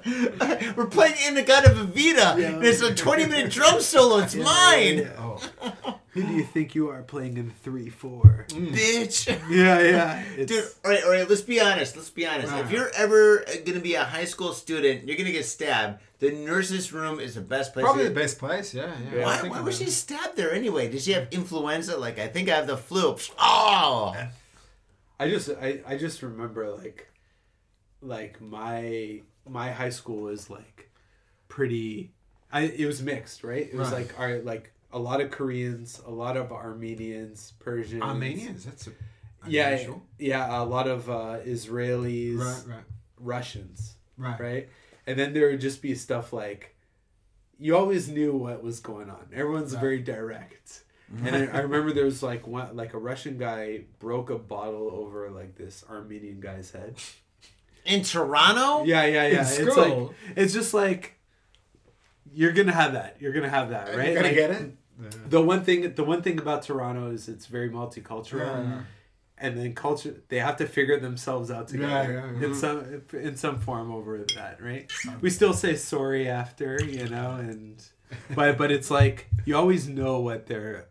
[0.76, 2.34] We're playing In-A-Gadda-Da-Vida.
[2.36, 4.18] and it's a 20 minute drum solo.
[4.18, 5.10] It's mine.
[5.18, 5.38] Oh,
[6.12, 8.44] Who do you think you are playing in three four?
[8.50, 8.74] Mm.
[8.74, 9.28] Bitch.
[9.48, 10.22] Yeah, yeah.
[10.36, 11.26] It's, Dude, all right, all right.
[11.26, 11.96] Let's be honest.
[11.96, 12.48] Let's be honest.
[12.48, 12.68] If uh-huh.
[12.70, 16.02] you're ever gonna be a high school student, you're gonna get stabbed.
[16.18, 17.84] The nurse's room is the best place.
[17.84, 18.74] probably the best place.
[18.74, 19.24] Yeah, yeah.
[19.24, 19.90] Why, Think why about was she it.
[19.92, 20.90] stabbed there anyway?
[20.90, 21.96] Did she have influenza?
[21.96, 23.16] Like, I think I have the flu.
[23.38, 24.14] Oh,
[25.18, 27.08] I just I, I just remember like
[28.02, 30.90] like my my high school was like
[31.48, 32.12] pretty
[32.52, 33.68] I it was mixed, right?
[33.70, 34.06] It was Right.
[34.06, 38.02] like all right, like a lot of Koreans, a lot of Armenians, Persians.
[38.02, 38.64] Armenians.
[38.64, 38.90] That's a,
[39.46, 40.02] Yeah, unusual.
[40.18, 42.84] yeah, a lot of uh Israelis, Right, right,
[43.18, 44.38] Russians, right.
[44.40, 44.68] right?
[45.06, 46.76] And then there would just be stuff like
[47.58, 49.28] you always knew what was going on.
[49.32, 50.84] Everyone's very direct.
[51.24, 54.90] And I, I remember there was like one like a Russian guy broke a bottle
[54.92, 56.96] over like this Armenian guy's head.
[57.84, 58.84] In Toronto?
[58.84, 59.40] Yeah, yeah, yeah.
[59.48, 61.18] It's like it's just like
[62.34, 63.16] you're gonna have that.
[63.20, 64.08] You're gonna have that, right?
[64.10, 64.76] You gotta Like, get it.
[65.30, 68.64] The one thing the one thing about Toronto is it's very multicultural.
[68.68, 68.80] Yeah.
[69.38, 72.46] And then culture they have to figure themselves out together Yeah, yeah, yeah.
[72.46, 74.90] in some in some form over that, right?
[75.20, 77.82] We still say sorry after, you know, and
[78.36, 80.86] but but it's like you always know what their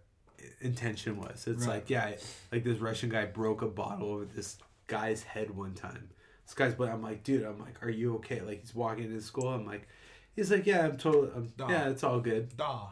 [0.59, 1.47] intention was.
[1.47, 1.75] It's Right.
[1.75, 2.11] like yeah,
[2.51, 4.57] like this Russian guy broke a bottle over this
[4.87, 6.09] guy's head one time.
[6.51, 8.41] This guy's but I'm like, dude, I'm like, are you okay?
[8.41, 9.47] Like he's walking into school.
[9.47, 9.87] I'm like,
[10.35, 11.67] he's like, yeah, I'm totally, I'm, Duh.
[11.69, 12.57] yeah, it's all good.
[12.57, 12.87] Duh.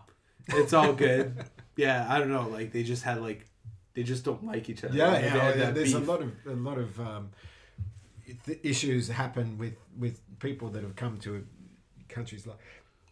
[0.47, 1.43] It's all good.
[1.75, 2.47] yeah, I don't know.
[2.47, 3.45] Like they just had like,
[3.95, 4.95] they just don't like each other.
[4.95, 5.33] Yeah, Like, yeah.
[5.33, 7.31] they had well, that there's a lot of a lot of um,
[8.45, 11.45] th- issues happen with with people that have come to
[12.07, 12.59] countries like,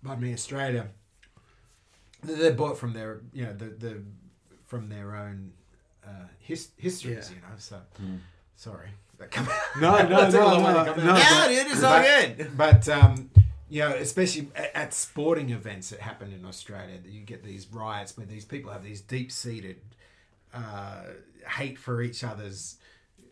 [0.01, 0.87] pardon me, Australia.
[2.23, 4.01] They're they're bought from their, you know, the the
[4.65, 5.51] from their own
[6.05, 7.35] uh, his, histories, Yeah.
[7.35, 7.55] you know.
[7.57, 7.81] So,
[8.55, 9.47] sorry, that come
[9.81, 11.17] No, no, That no, long way to no, no.
[11.17, 12.57] Yeah, dude, it's all But- good.
[12.57, 13.29] But um,
[13.69, 17.67] you know, especially at, at sporting events that happen in Australia, that you get these
[17.71, 19.77] riots where these people have these deep-seated
[20.53, 21.01] uh,
[21.57, 22.77] hate for each other's.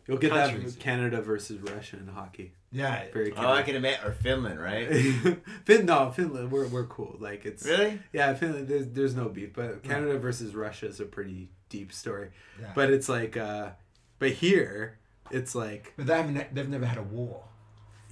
[0.06, 0.74] You'll get countries.
[0.74, 2.52] that Canada versus Russia in hockey.
[2.70, 4.86] Yeah, Very Oh, I can admit, or Finland, right?
[5.64, 7.16] fin no, Finland, we're we're cool.
[7.18, 7.98] Like it's Really?
[8.12, 8.68] yeah, Finland.
[8.68, 12.30] There's there's no beef, but Canada versus Russia is a pretty deep story.
[12.60, 12.70] Yeah.
[12.74, 13.70] But it's like, uh
[14.18, 14.98] but here
[15.30, 16.54] it's like but they haven't.
[16.54, 17.44] They've never had a war.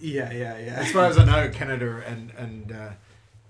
[0.00, 0.74] yeah, yeah, yeah.
[0.76, 2.90] As far as I know, Canada and and uh,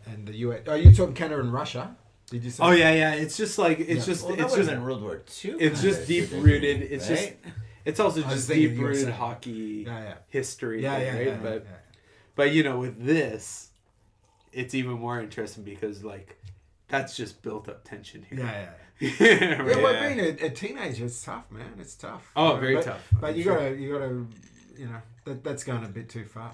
[0.07, 0.61] and the US.
[0.66, 1.97] Oh, you talking Canada and Russia?
[2.31, 2.62] Did you say?
[2.65, 3.15] oh yeah, yeah.
[3.15, 4.12] It's just like it's Yeah.
[4.15, 5.53] just Well, it's just in World War II.
[5.61, 6.82] it's just deep rooted.
[6.82, 7.32] It's just
[7.85, 10.15] it's also just deep rooted hockey Yeah, yeah.
[10.28, 10.82] history.
[10.82, 11.27] Yeah, thing, yeah, right?
[11.27, 11.70] yeah, but yeah.
[12.35, 13.69] but you know with this,
[14.53, 16.39] it's even more interesting because like
[16.95, 18.39] that's just built up tension here.
[18.41, 18.66] Yeah,
[19.01, 19.11] yeah.
[19.21, 19.62] yeah.
[19.66, 21.73] Yeah, well, being a, a teenager, it's tough, man.
[21.81, 22.31] It's tough.
[22.37, 23.09] Oh, You know, very but- tough.
[23.21, 23.57] But I'm you sure.
[23.59, 24.27] gotta, you gotta,
[24.81, 26.53] you know, that, that's going a bit too far.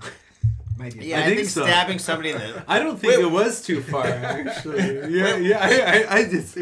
[0.78, 1.04] Maybe.
[1.04, 1.64] Yeah, I I, think think, so.
[1.64, 2.64] stabbing somebody in the.
[2.68, 3.22] I don't think Wait.
[3.26, 5.18] it was too far, actually.
[5.18, 5.70] Yeah, yeah, I,
[6.16, 6.56] I, I just.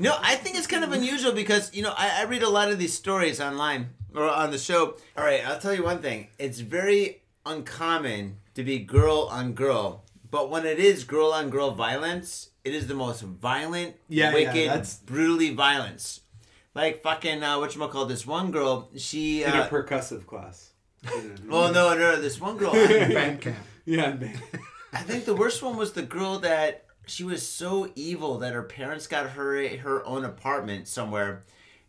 [0.00, 2.72] No, I think it's kind of unusual because you know I, I read a lot
[2.72, 4.96] of these stories online or on the show.
[5.16, 10.02] All right, I'll tell you one thing: it's very uncommon to be girl on girl,
[10.32, 14.34] but when it is girl on girl violence, it is the most violent, Yeah, yeah,
[14.34, 16.20] wicked, that's- brutally violence.
[16.74, 18.90] Like fucking uh, what you call this one girl?
[18.96, 19.44] She.
[19.44, 20.70] in a Uh, percussive class.
[21.48, 22.72] well, no, no, this one girl.
[23.18, 23.56] Band camp.
[23.84, 24.38] Yeah, man.
[24.92, 28.62] I think the worst one was the girl that she was so evil that her
[28.62, 31.44] parents got her her own apartment somewhere,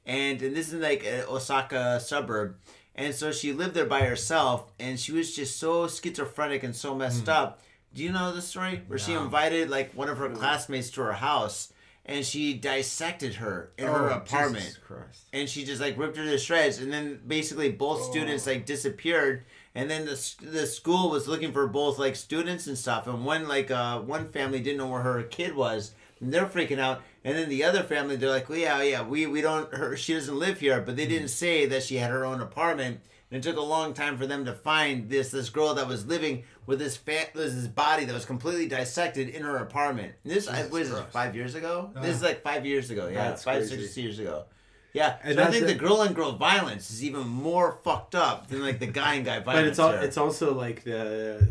[0.06, 2.58] and, and this is like a Osaka suburb,
[2.96, 6.94] and so she lived there by herself, and she was just so schizophrenic and so
[6.96, 7.62] messed up.
[7.94, 8.82] Do you know the story?
[8.88, 11.72] Where she invited like one of her classmates to her house,
[12.06, 14.64] and she dissected her in her Oh, apartment?
[14.66, 15.22] Jesus Christ.
[15.32, 18.12] and she just like ripped her to shreds and then basically both Oh.
[18.12, 19.46] students like disappeared.
[19.76, 23.48] And then the, the school was looking for both like students and stuff and one
[23.48, 27.02] like uh one family didn't know where her kid was and they're freaking out.
[27.24, 30.14] And then the other family they're like well, yeah yeah we we don't her she
[30.14, 33.00] doesn't live here but they didn't say that she had her own apartment
[33.34, 36.06] and it took a long time for them to find this this girl that was
[36.06, 40.14] living with this fa- this body that was completely dissected in her apartment.
[40.24, 41.90] And this I was five years ago.
[41.96, 42.34] This is uh-huh.
[42.34, 43.08] like five years ago.
[43.08, 43.82] Yeah, That's five crazy.
[43.82, 44.46] six years ago.
[44.94, 48.50] Yeah, And so I think the girl on girl violence is even more fucked up
[48.50, 49.46] than like the guy and guy violence.
[49.66, 51.48] but it's all, it's also like the,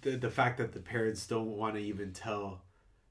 [0.00, 2.62] the the fact that the parents don't want to even tell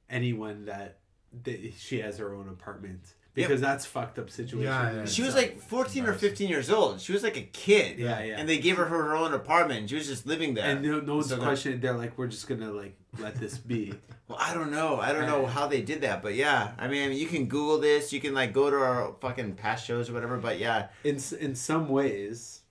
[0.09, 0.97] anyone that,
[1.43, 4.61] that she has her own apartment because that's fucked up situation.
[4.71, 5.05] Yeah, yeah.
[5.05, 7.01] She was like 14 or 15 years old.
[7.01, 7.97] She was like a kid.
[7.99, 8.35] Yeah, yeah.
[8.39, 9.79] And they gave her her own apartment.
[9.81, 10.65] And she was just living there.
[10.65, 11.79] and no, no one's So questioning.
[11.79, 13.93] They're like, we're just gonna like let this be.
[14.29, 15.01] Well, I don't know.
[15.01, 16.71] I don't know how they did that, but yeah.
[16.79, 18.13] I mean, you can Google this.
[18.13, 20.37] You can like go to our fucking past shows or whatever.
[20.37, 22.61] But yeah, in in some ways,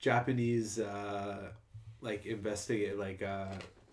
[0.00, 1.50] Japanese uh,
[2.00, 3.46] like investigate like uh,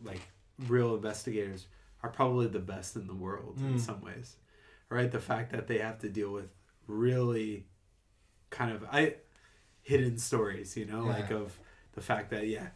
[0.04, 0.22] like
[0.68, 1.68] real investigators
[2.04, 4.36] are probably the best in the world in some ways,
[4.90, 5.12] right?
[5.12, 6.50] The fact that they have to deal with
[6.88, 7.66] really
[8.50, 9.16] kind of I
[9.82, 11.58] hidden stories, you know, like of
[11.94, 12.68] the fact that yeah,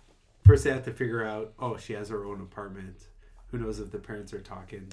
[0.46, 3.08] first they have to figure out oh she has her own apartment.
[3.48, 4.88] Who knows if the parents are talking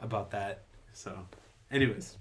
[0.00, 0.64] about that?
[0.92, 1.26] So,
[1.70, 2.16] anyways.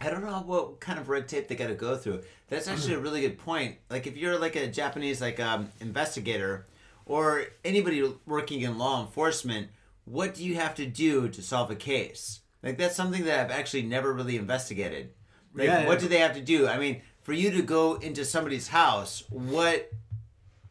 [0.00, 2.22] I don't know what kind of red tape they got to go through.
[2.48, 3.76] That's actually a really good point.
[3.88, 6.66] Like if you're like a Japanese like um, investigator
[7.06, 9.68] or anybody working in law enforcement,
[10.04, 12.40] what do you have to do to solve a case?
[12.66, 15.10] Like that's something that I've actually never really investigated.
[15.54, 16.66] Like Yeah, what do they have to do?
[16.66, 19.92] I mean, for you to go into somebody's house, what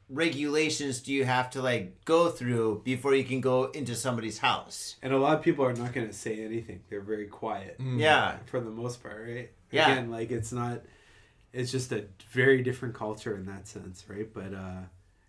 [0.09, 4.97] regulations do you have to like go through before you can go into somebody's house?
[5.01, 6.81] And a lot of people are not going to say anything.
[6.89, 7.79] They're very quiet.
[7.79, 8.39] Yeah.
[8.47, 9.51] For the most part, right?
[9.71, 9.91] Yeah.
[9.91, 10.81] Again, like it's not,
[11.53, 14.27] it's just a very different culture in that sense, right?
[14.33, 14.81] But uh,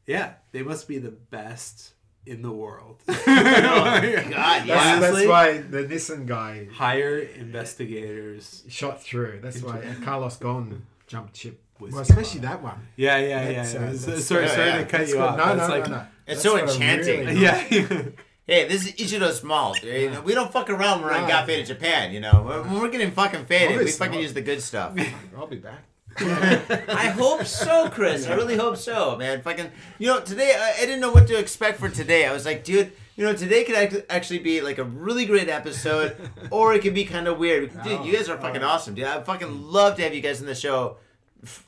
[0.04, 1.92] yeah, they must be the best
[2.26, 2.96] in the world.
[3.06, 4.28] God, yeah.
[4.28, 8.64] That's, that's why the Nissan guy Hire investigators.
[8.68, 9.40] shot through.
[9.42, 11.60] That's why Carlos Ghosn jumped ship.
[11.78, 12.88] Was Well, especially that one.
[12.96, 13.80] Yeah, yeah, That's, yeah.
[13.80, 14.78] uh, that's- sorry, sorry yeah.
[14.78, 15.22] to cut That's you good.
[15.22, 15.36] off.
[15.36, 16.06] No, no, it's no, no.
[16.26, 17.26] It's That's so enchanting.
[17.26, 18.02] really Yeah.
[18.46, 19.80] Hey, this is Ichiro's malt.
[19.84, 21.28] Eh, We don't fuck around when we're on Right.
[21.28, 22.44] Got Faded Japan, you know.
[22.46, 24.22] When when we're getting fucking faded, we fucking not.
[24.22, 24.96] use the good stuff.
[25.36, 25.82] I'll be back.
[26.88, 28.26] I hope so, Chris.
[28.26, 29.42] I really hope so, man.
[29.42, 32.26] Fucking, you know, today I, I didn't know what to expect for today.
[32.26, 35.48] I was like, dude, you know, today could act- actually be like a really great
[35.48, 36.16] episode,
[36.50, 37.70] or it could be kind of weird.
[37.82, 38.68] Dude, you oh, guys are fucking oh.
[38.68, 39.04] awesome, dude.
[39.04, 40.98] I fucking love to have you guys in the show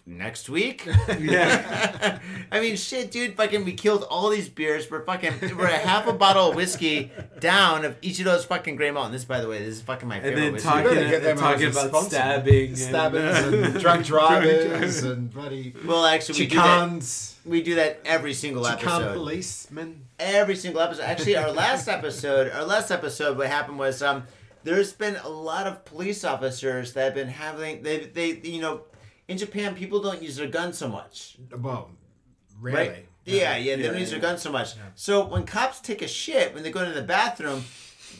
[0.07, 0.87] next week.
[1.21, 2.19] yeah.
[2.51, 3.37] I mean, shit, dude.
[3.37, 4.91] Fucking, we killed all these beers.
[4.91, 7.11] We're fucking, we're a half a bottle of whiskey
[7.41, 9.13] down of each of those fucking Grey Mountain.
[9.13, 10.69] This, by the way, this is fucking my And favorite then whiskey.
[10.69, 12.11] talking, better get them talking about sponsor.
[12.11, 12.77] stabbing.
[12.77, 17.35] Stabbings and, and drunk drivers and bloody well, actually, we do that.
[17.45, 19.15] We do that every single Chican episode.
[19.15, 20.03] policemen.
[20.19, 21.03] every single episode.
[21.05, 24.25] Actually, our last episode, our last episode, what happened was um,
[24.65, 28.83] there's been a lot of police officers that have been having they they you know,
[29.29, 31.91] in Japan people don't use their guns so much, Well,
[32.61, 32.75] right?
[32.75, 33.05] rarely.
[33.25, 34.19] Yeah, yeah, they Yeah, don't use yeah.
[34.19, 34.75] their guns so much.
[34.95, 37.65] So when cops take a shit when they go into the bathroom.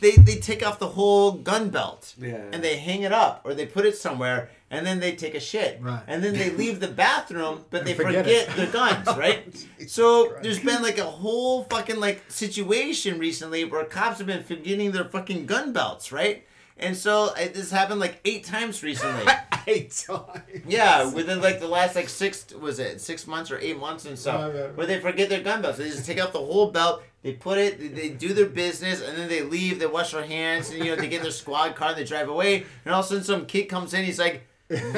[0.01, 2.37] They, they take off the whole gun belt Yeah.
[2.53, 5.41] and they hang it up or they put it somewhere and then they take a
[5.41, 6.01] shit Right.
[6.07, 9.43] and then they leave the bathroom but they forget forget, their guns right
[9.87, 14.91] so there's been like a whole fucking like situation recently where cops have been forgetting
[14.91, 16.45] their fucking gun belts right
[16.77, 19.25] and so this happened like eight times recently
[19.65, 20.05] Times.
[20.67, 24.17] yeah within like the last like six was it six months or eight months and
[24.17, 24.77] stuff Right, right, right.
[24.77, 27.57] where they forget their gun belts they just take off the whole belt they put
[27.57, 30.79] it they, they do their business and then they leave they wash their hands and
[30.83, 33.09] you know they get their squad car and they drive away and all of a
[33.09, 34.45] sudden some kid comes in he's like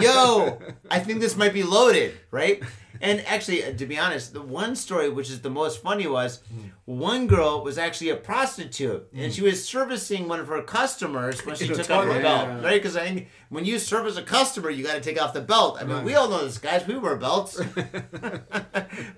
[0.02, 0.60] yo
[0.90, 2.62] i think this might be loaded right
[3.00, 6.42] and actually uh, to be honest the one story which is the most funny was
[6.86, 11.56] one girl was actually a prostitute and she was servicing one of her customers when
[11.56, 12.22] she a took off her toilet?
[12.24, 12.62] belt Yeah.
[12.66, 15.42] right because i think when you service a customer you got to take off the
[15.42, 17.62] belt i mean we all know this guys we wear belts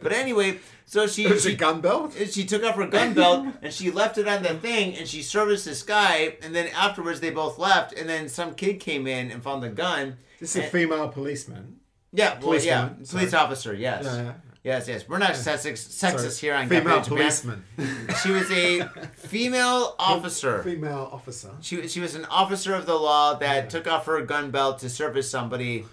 [0.01, 2.13] but anyway so she, There's she a gun belt.
[2.31, 5.21] she took off her gun belt and she left it on the thing and she
[5.21, 9.31] serviced this guy and then afterwards they both left and then some kid came in
[9.31, 11.77] and found the gun This is a female policeman.
[12.13, 13.43] Yeah well, yeah Policeman, police sorry.
[13.43, 14.33] officer yes Yeah, yeah.
[14.63, 16.51] yes yes we're not sexist, sexist Sorry.
[16.51, 17.63] here on female Got Faded Japan.
[17.77, 18.15] policeman.
[18.23, 21.51] she was a female officer Female officer.
[21.61, 24.89] she, she was an officer of the law that took off her gun belt to
[24.89, 25.85] service somebody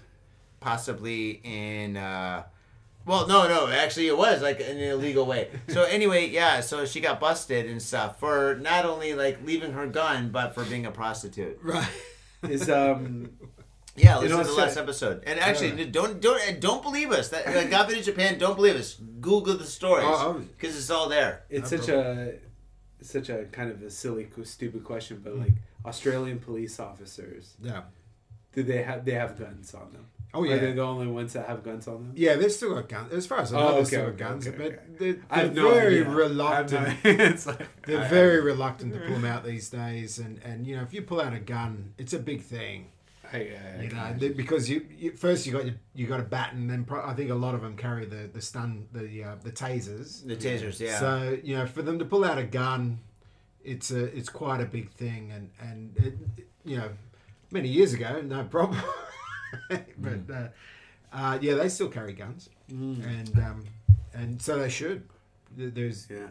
[0.59, 2.43] possibly in uh
[3.05, 6.85] well no no actually it was like in an illegal way so anyway yeah so
[6.85, 10.85] she got busted and stuff for not only like leaving her gun but for being
[10.85, 11.87] a prostitute Right.
[12.43, 13.31] Is um
[13.95, 17.69] yeah listen to the so- last episode and actually don't don't don't believe us that
[17.69, 20.39] got in japan don't believe us google the stories Oh, oh.
[20.57, 22.33] because it's all there it's No such a
[23.01, 25.53] such a kind of a silly stupid question but like
[25.85, 27.81] australian police officers Yeah.
[28.53, 31.33] do they have they have guns on them Oh yeah, are they the only ones
[31.33, 33.11] that have guns on them Yeah, they've still got guns.
[33.11, 34.79] As far as I know, Oh, they've okay, still got okay, guns, okay, but okay.
[34.97, 36.09] they're, I they're have no very idea.
[36.09, 36.87] Reluctant.
[36.87, 40.65] no- it's like, They're I- very reluctant to pull them out these days, and and
[40.65, 42.85] you know if you pull out a gun, it's a big thing.
[43.33, 46.23] I, I, You know, th- because you, you first you got your, you got a
[46.23, 49.23] bat, and then pro- I think a lot of them carry the the stun the
[49.23, 50.25] uh, the tasers.
[50.25, 50.99] The tasers, yeah.
[50.99, 52.99] So you know, for them to pull out a gun,
[53.63, 56.13] it's a it's quite a big thing, and and it,
[56.65, 56.89] you know,
[57.51, 58.81] many years ago, no problem.
[59.69, 60.47] but uh,
[61.13, 63.63] uh, yeah, they still carry guns, and um,
[64.13, 65.03] and so they should.
[65.55, 66.27] There's Yeah.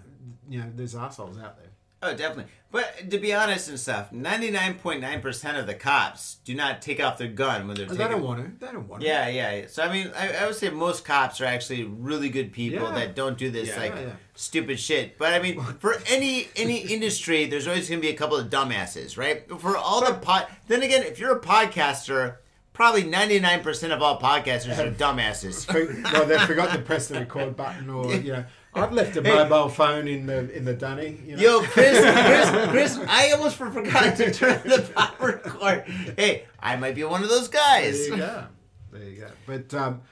[0.49, 1.70] you know, there's assholes out there.
[2.03, 2.51] Oh, definitely.
[2.73, 6.55] But to be honest and stuff, ninety nine point nine percent of the cops do
[6.55, 8.13] not take off their gun when they're They taking.
[8.13, 8.65] don't want to.
[8.67, 9.09] They don't want to.
[9.09, 9.67] Yeah, yeah.
[9.69, 12.95] So I mean, I, I would say most cops are actually really good people Yeah.
[12.95, 15.19] that don't do this Yeah, like yeah, stupid shit.
[15.19, 18.49] But I mean, for any any industry, there's always going to be a couple of
[18.49, 19.47] dumbasses, right?
[19.61, 22.37] For all the pod, then again, if you're a podcaster,
[22.73, 25.67] probably ninety nine percent of all podcasters are dumbasses.
[26.13, 29.69] well, they forgot to press the record button, or you know, I've left a mobile
[29.69, 31.19] phone in the in the dunny.
[31.27, 31.43] You know?
[31.43, 35.85] Yo, Chris, Chris, Chris, I almost forgot to turn the power record.
[36.17, 38.09] Hey, I might be one of those guys.
[38.09, 38.47] There you go.
[38.93, 39.31] There you go.
[39.47, 40.03] But um,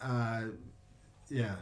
[0.00, 0.42] uh,
[1.28, 1.56] yeah.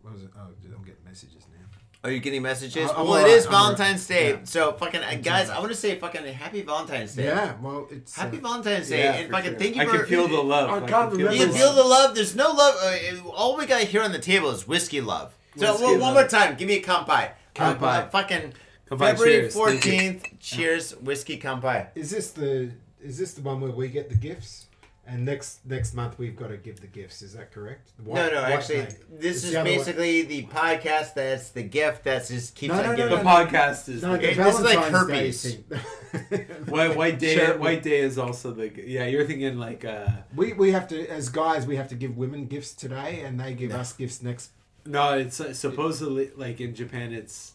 [0.00, 0.30] What was it?
[0.36, 1.66] Oh, I'm getting messages now.
[2.04, 2.88] Are you getting messages?
[2.96, 3.76] I'm well, it is I'm alright.
[3.76, 4.36] Valentine's Day, Yeah.
[4.44, 7.24] so fucking uh, guys, I want to say fucking happy Valentine's Day.
[7.24, 7.54] Yeah.
[7.60, 9.58] Well, it's Happy uh, Valentine's Day, Yeah, and fucking sure.
[9.58, 9.96] thank you I for.
[9.98, 10.70] can feel the love.
[10.70, 12.14] I can can't feel You the feel the love.
[12.14, 12.74] There's no love.
[12.80, 15.34] Uh, all we got here on the table is whiskey love.
[15.56, 16.14] So Whiskey well, one love.
[16.14, 17.32] more time, give me a kampai.
[17.56, 17.82] Kampai.
[17.82, 18.52] Uh, fucking
[18.88, 19.52] Kampai, February cheers.
[19.54, 20.24] Fourteenth.
[20.38, 21.88] Cheers, whiskey kampai.
[21.96, 22.70] Is this the
[23.02, 24.66] is this the one where we get the gifts?
[25.10, 27.22] And next next month we've got to give the gifts.
[27.22, 27.92] Is that correct?
[27.98, 28.88] The No, no, white actually, day.
[29.10, 29.78] this It's is the other one.
[29.78, 31.14] basically the podcast.
[31.14, 32.04] That's the gift.
[32.04, 33.16] That's just keeps No, on no, no, giving.
[33.16, 35.56] The no, podcast is No, the- the It- this is like herpes.
[36.68, 37.36] White, white day.
[37.36, 37.56] Sure.
[37.58, 39.06] White day is also the yeah.
[39.06, 42.46] You're thinking like uh We we have to as guys we have to give women
[42.46, 44.50] gifts today, and they give us gifts next.
[44.84, 45.16] no.
[45.18, 47.12] It's uh, supposedly like in Japan.
[47.12, 47.52] It's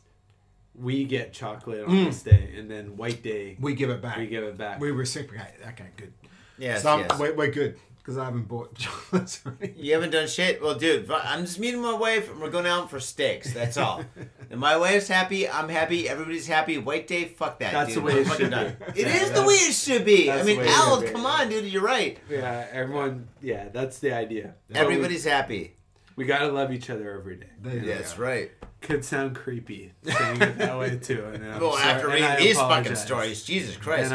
[0.76, 4.18] we get chocolate on this day, and then white day We give it back.
[4.18, 4.80] we give it back.
[4.80, 5.54] We reciprocate.
[5.70, 6.14] Okay, good.
[6.58, 7.20] Yes, so I'm- yes.
[7.20, 9.58] we're, we're good because I haven't bought chocolates or.
[9.76, 10.62] You haven't done shit?
[10.62, 13.54] Well, dude, I'm just meeting my wife and we're going out for steaks.
[13.54, 14.04] That's all.
[14.50, 15.48] and my wife's happy.
[15.50, 16.10] I'm happy.
[16.10, 16.78] Everybody's happy.
[16.78, 17.98] White day, fuck that, That's dude.
[18.00, 18.76] the way it should done.
[18.94, 19.02] be.
[19.02, 20.30] It Yeah, is the way it should be.
[20.30, 21.66] I mean, the Al, come on, dude.
[21.72, 22.20] You're right.
[22.30, 23.30] yeah, everyone.
[23.42, 24.56] Yeah, that's the idea.
[24.68, 25.76] But Everybody's happy.
[26.18, 27.48] We, we gotta love each other every day.
[27.62, 28.24] There you That's go.
[28.24, 28.52] right.
[28.82, 31.24] Could sound creepy saying it that way too.
[31.34, 34.12] And I'm Well, sorry- after reading these fucking stories, Jesus Christ.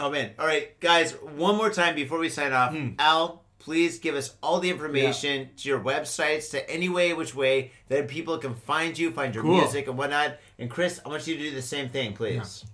[0.00, 0.30] Oh man!
[0.38, 1.12] All right, guys.
[1.12, 2.90] One more time before we sign off, Hmm.
[2.98, 7.72] Al, please give us all the information to your websites, to any way, which way
[7.88, 9.58] that people can find you, find your Cool.
[9.58, 10.38] music and whatnot.
[10.58, 12.64] And Chris, I want you to do the same thing, please.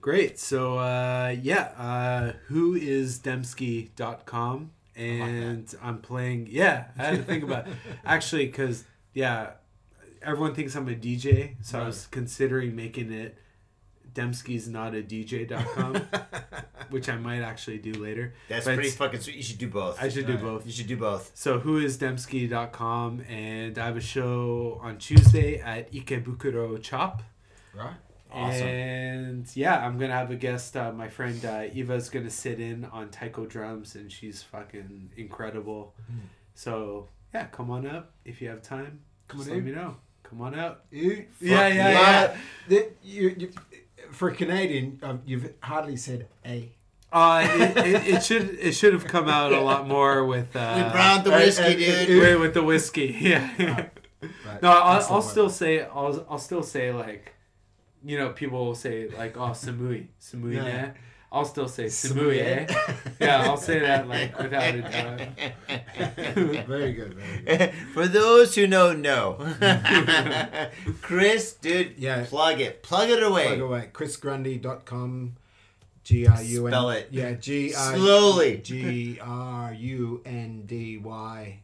[0.00, 0.38] Great.
[0.38, 6.48] So uh, yeah, uh, who is Demsky.com and I'm playing.
[6.50, 7.74] Yeah, I had to think about it.
[8.04, 9.50] actually because yeah,
[10.22, 13.36] everyone thinks I'm a DJ, so I was considering making it
[14.14, 16.02] Demsky's not a DJ.com,
[16.90, 18.34] which I might actually do later.
[18.48, 19.36] That's But pretty fucking sweet.
[19.36, 20.02] You should do both.
[20.02, 20.66] I should do both.
[20.66, 21.30] You should do both.
[21.34, 27.22] So who is Demsky.com and I have a show on Tuesday at Ikebukuro Chop.
[27.74, 27.94] Right.
[28.32, 28.66] Awesome.
[28.66, 30.76] And yeah, I'm gonna have a guest.
[30.76, 35.94] Uh, my friend uh, Eva's gonna sit in on taiko drums, and she's fucking incredible.
[36.54, 39.00] So yeah, come on up if you have time.
[39.26, 39.64] Come on let in.
[39.64, 39.96] me know.
[40.22, 40.82] Come on out.
[40.92, 42.36] You, Yeah, yeah, yeah.
[42.68, 42.82] yeah.
[43.02, 43.52] You, you,
[44.12, 46.70] for a Canadian, um, you've hardly said a.
[47.12, 50.74] Uh, it, it, it should it should have come out a lot more with uh,
[50.76, 52.22] we browned the uh, whiskey, uh, dude.
[52.22, 53.16] with, with the whiskey.
[53.20, 53.88] Yeah.
[54.20, 55.22] But No, I'll, I'll one.
[55.22, 57.32] still say I'll I'll still say like,
[58.04, 60.92] you know, people will say like, oh, samui, samui, Yeah.
[61.32, 61.38] Yeah.
[61.38, 62.66] I'll still say samui, eh?
[63.20, 65.20] yeah, I'll say that like without a doubt.
[66.66, 67.14] Very good.
[67.14, 67.74] Very good.
[67.94, 69.38] For those who know, no.
[71.02, 72.24] Chris, dude, Yeah.
[72.28, 72.82] plug it.
[72.82, 73.46] Plug it away.
[73.46, 73.90] Plug away.
[73.92, 75.36] ChrisGrundy.com.
[76.02, 76.72] G R U N.
[76.72, 77.08] Spell it.
[77.10, 77.32] Yeah.
[77.34, 78.56] G R Slowly.
[78.58, 81.60] G R U N D Y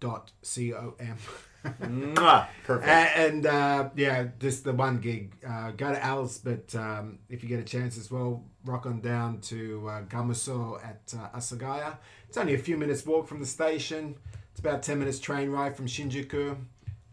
[0.00, 1.16] dot C O M.
[1.64, 2.46] Mwah.
[2.64, 2.88] Perfect.
[3.16, 5.32] And uh, yeah, just the one gig.
[5.48, 9.00] Uh, go to Al's, but um, if you get a chance as well, rock on
[9.00, 11.96] down to uh, Gamuso at uh, Asagaya.
[12.28, 14.16] It's only a few minutes walk from the station.
[14.50, 16.56] It's about ten minutes train ride from Shinjuku,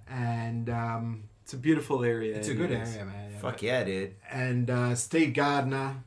[0.09, 2.35] and um, It's a beautiful area.
[2.37, 2.93] it's a good anyways.
[2.95, 3.31] area, man.
[3.33, 3.39] yeah.
[3.39, 4.15] Fuck yeah, dude.
[4.31, 6.03] and uh, Steve Gardner,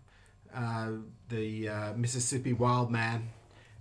[0.54, 0.88] uh,
[1.28, 3.30] the uh, Mississippi Wild Man,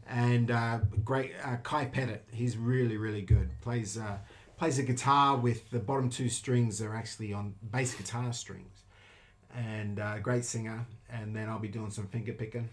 [0.08, 2.26] and uh, great uh, Kai Pettit.
[2.32, 3.50] He's really really good.
[3.62, 4.18] Plays uh,
[4.62, 8.84] plays a guitar with the bottom two strings are actually on bass guitar strings,
[9.56, 10.86] and uh, great singer.
[11.10, 12.70] And then I'll be doing some finger picking,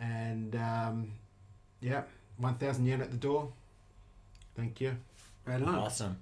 [0.00, 1.10] and um,
[1.80, 2.02] yeah,
[2.36, 3.52] one thousand yen at the door.
[4.56, 4.96] Thank you.
[5.44, 5.74] Right on.
[5.74, 6.18] Awesome.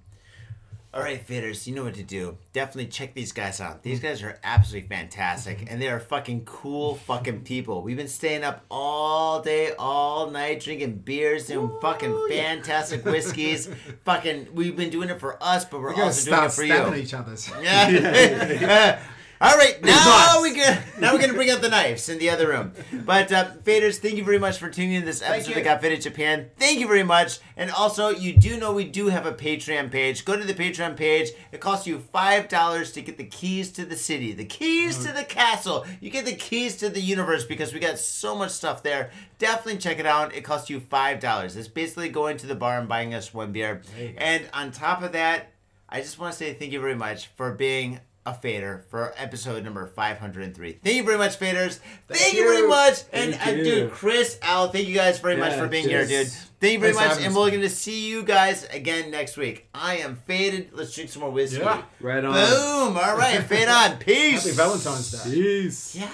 [0.97, 2.39] All right, faders, you know what to do.
[2.53, 3.83] Definitely check these guys out.
[3.83, 7.83] These guys are absolutely fantastic, and they are fucking cool fucking people.
[7.83, 13.69] We've been staying up all day, all night, drinking beers and fucking fantastic whiskeys.
[14.05, 16.95] fucking, we've been doing it for us, but we're, We're also doing it for you.
[16.95, 17.47] each other's.
[17.61, 18.99] Yeah.
[19.39, 22.47] All right, now we can now we're gonna bring out the knives in the other
[22.47, 22.71] room.
[22.91, 25.79] But uh, faders, thank you very much for tuning in to this episode of Got
[25.79, 26.49] Faded Japan.
[26.57, 27.37] Thank you very much.
[27.55, 30.25] And also, you do know we do have a Patreon page.
[30.25, 31.29] Go to the Patreon page.
[31.51, 35.13] It costs you five dollars to get the keys to the city, the keys to
[35.13, 35.85] the castle.
[36.01, 39.11] You get the keys to the universe because we got so much stuff there.
[39.37, 40.33] Definitely check it out.
[40.33, 41.55] It costs you five dollars.
[41.55, 43.83] It's basically going to the bar and buying us one beer.
[44.17, 45.51] And on top of that,
[45.87, 49.63] I just want to say thank you very much for being a fader for episode
[49.63, 50.73] number 503.
[50.83, 51.79] Thank you very much, faders.
[52.09, 52.43] Thank, you.
[52.43, 52.67] very you.
[52.69, 53.03] much.
[53.13, 56.09] and Thank uh, dude, Chris, Al, thank you guys very much for being cheers.
[56.09, 56.33] here, dude.
[56.59, 57.07] Thank you very much.
[57.07, 59.69] having And we're going to see you guys again next week.
[59.73, 60.71] I am faded.
[60.73, 61.59] Let's drink some more whiskey.
[61.59, 61.83] Yeah.
[62.01, 62.33] Right on.
[62.33, 62.97] Boom.
[62.97, 63.97] All right, fade on.
[63.99, 64.43] Peace.
[64.43, 65.31] Happy Valentine's Day.
[65.31, 65.95] Peace.
[65.95, 66.09] Yeah.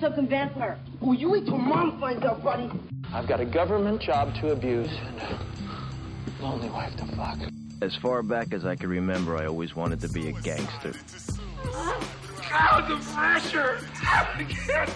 [0.00, 0.78] so convince her.
[1.02, 2.70] Oh, you wait till mom finds out, buddy.
[3.12, 7.38] I've got a government job to abuse and a lonely wife to fuck.
[7.82, 10.94] As far back as I can remember, I always wanted to be a gangster.
[12.48, 13.80] God, the pressure!
[14.02, 14.95] I can't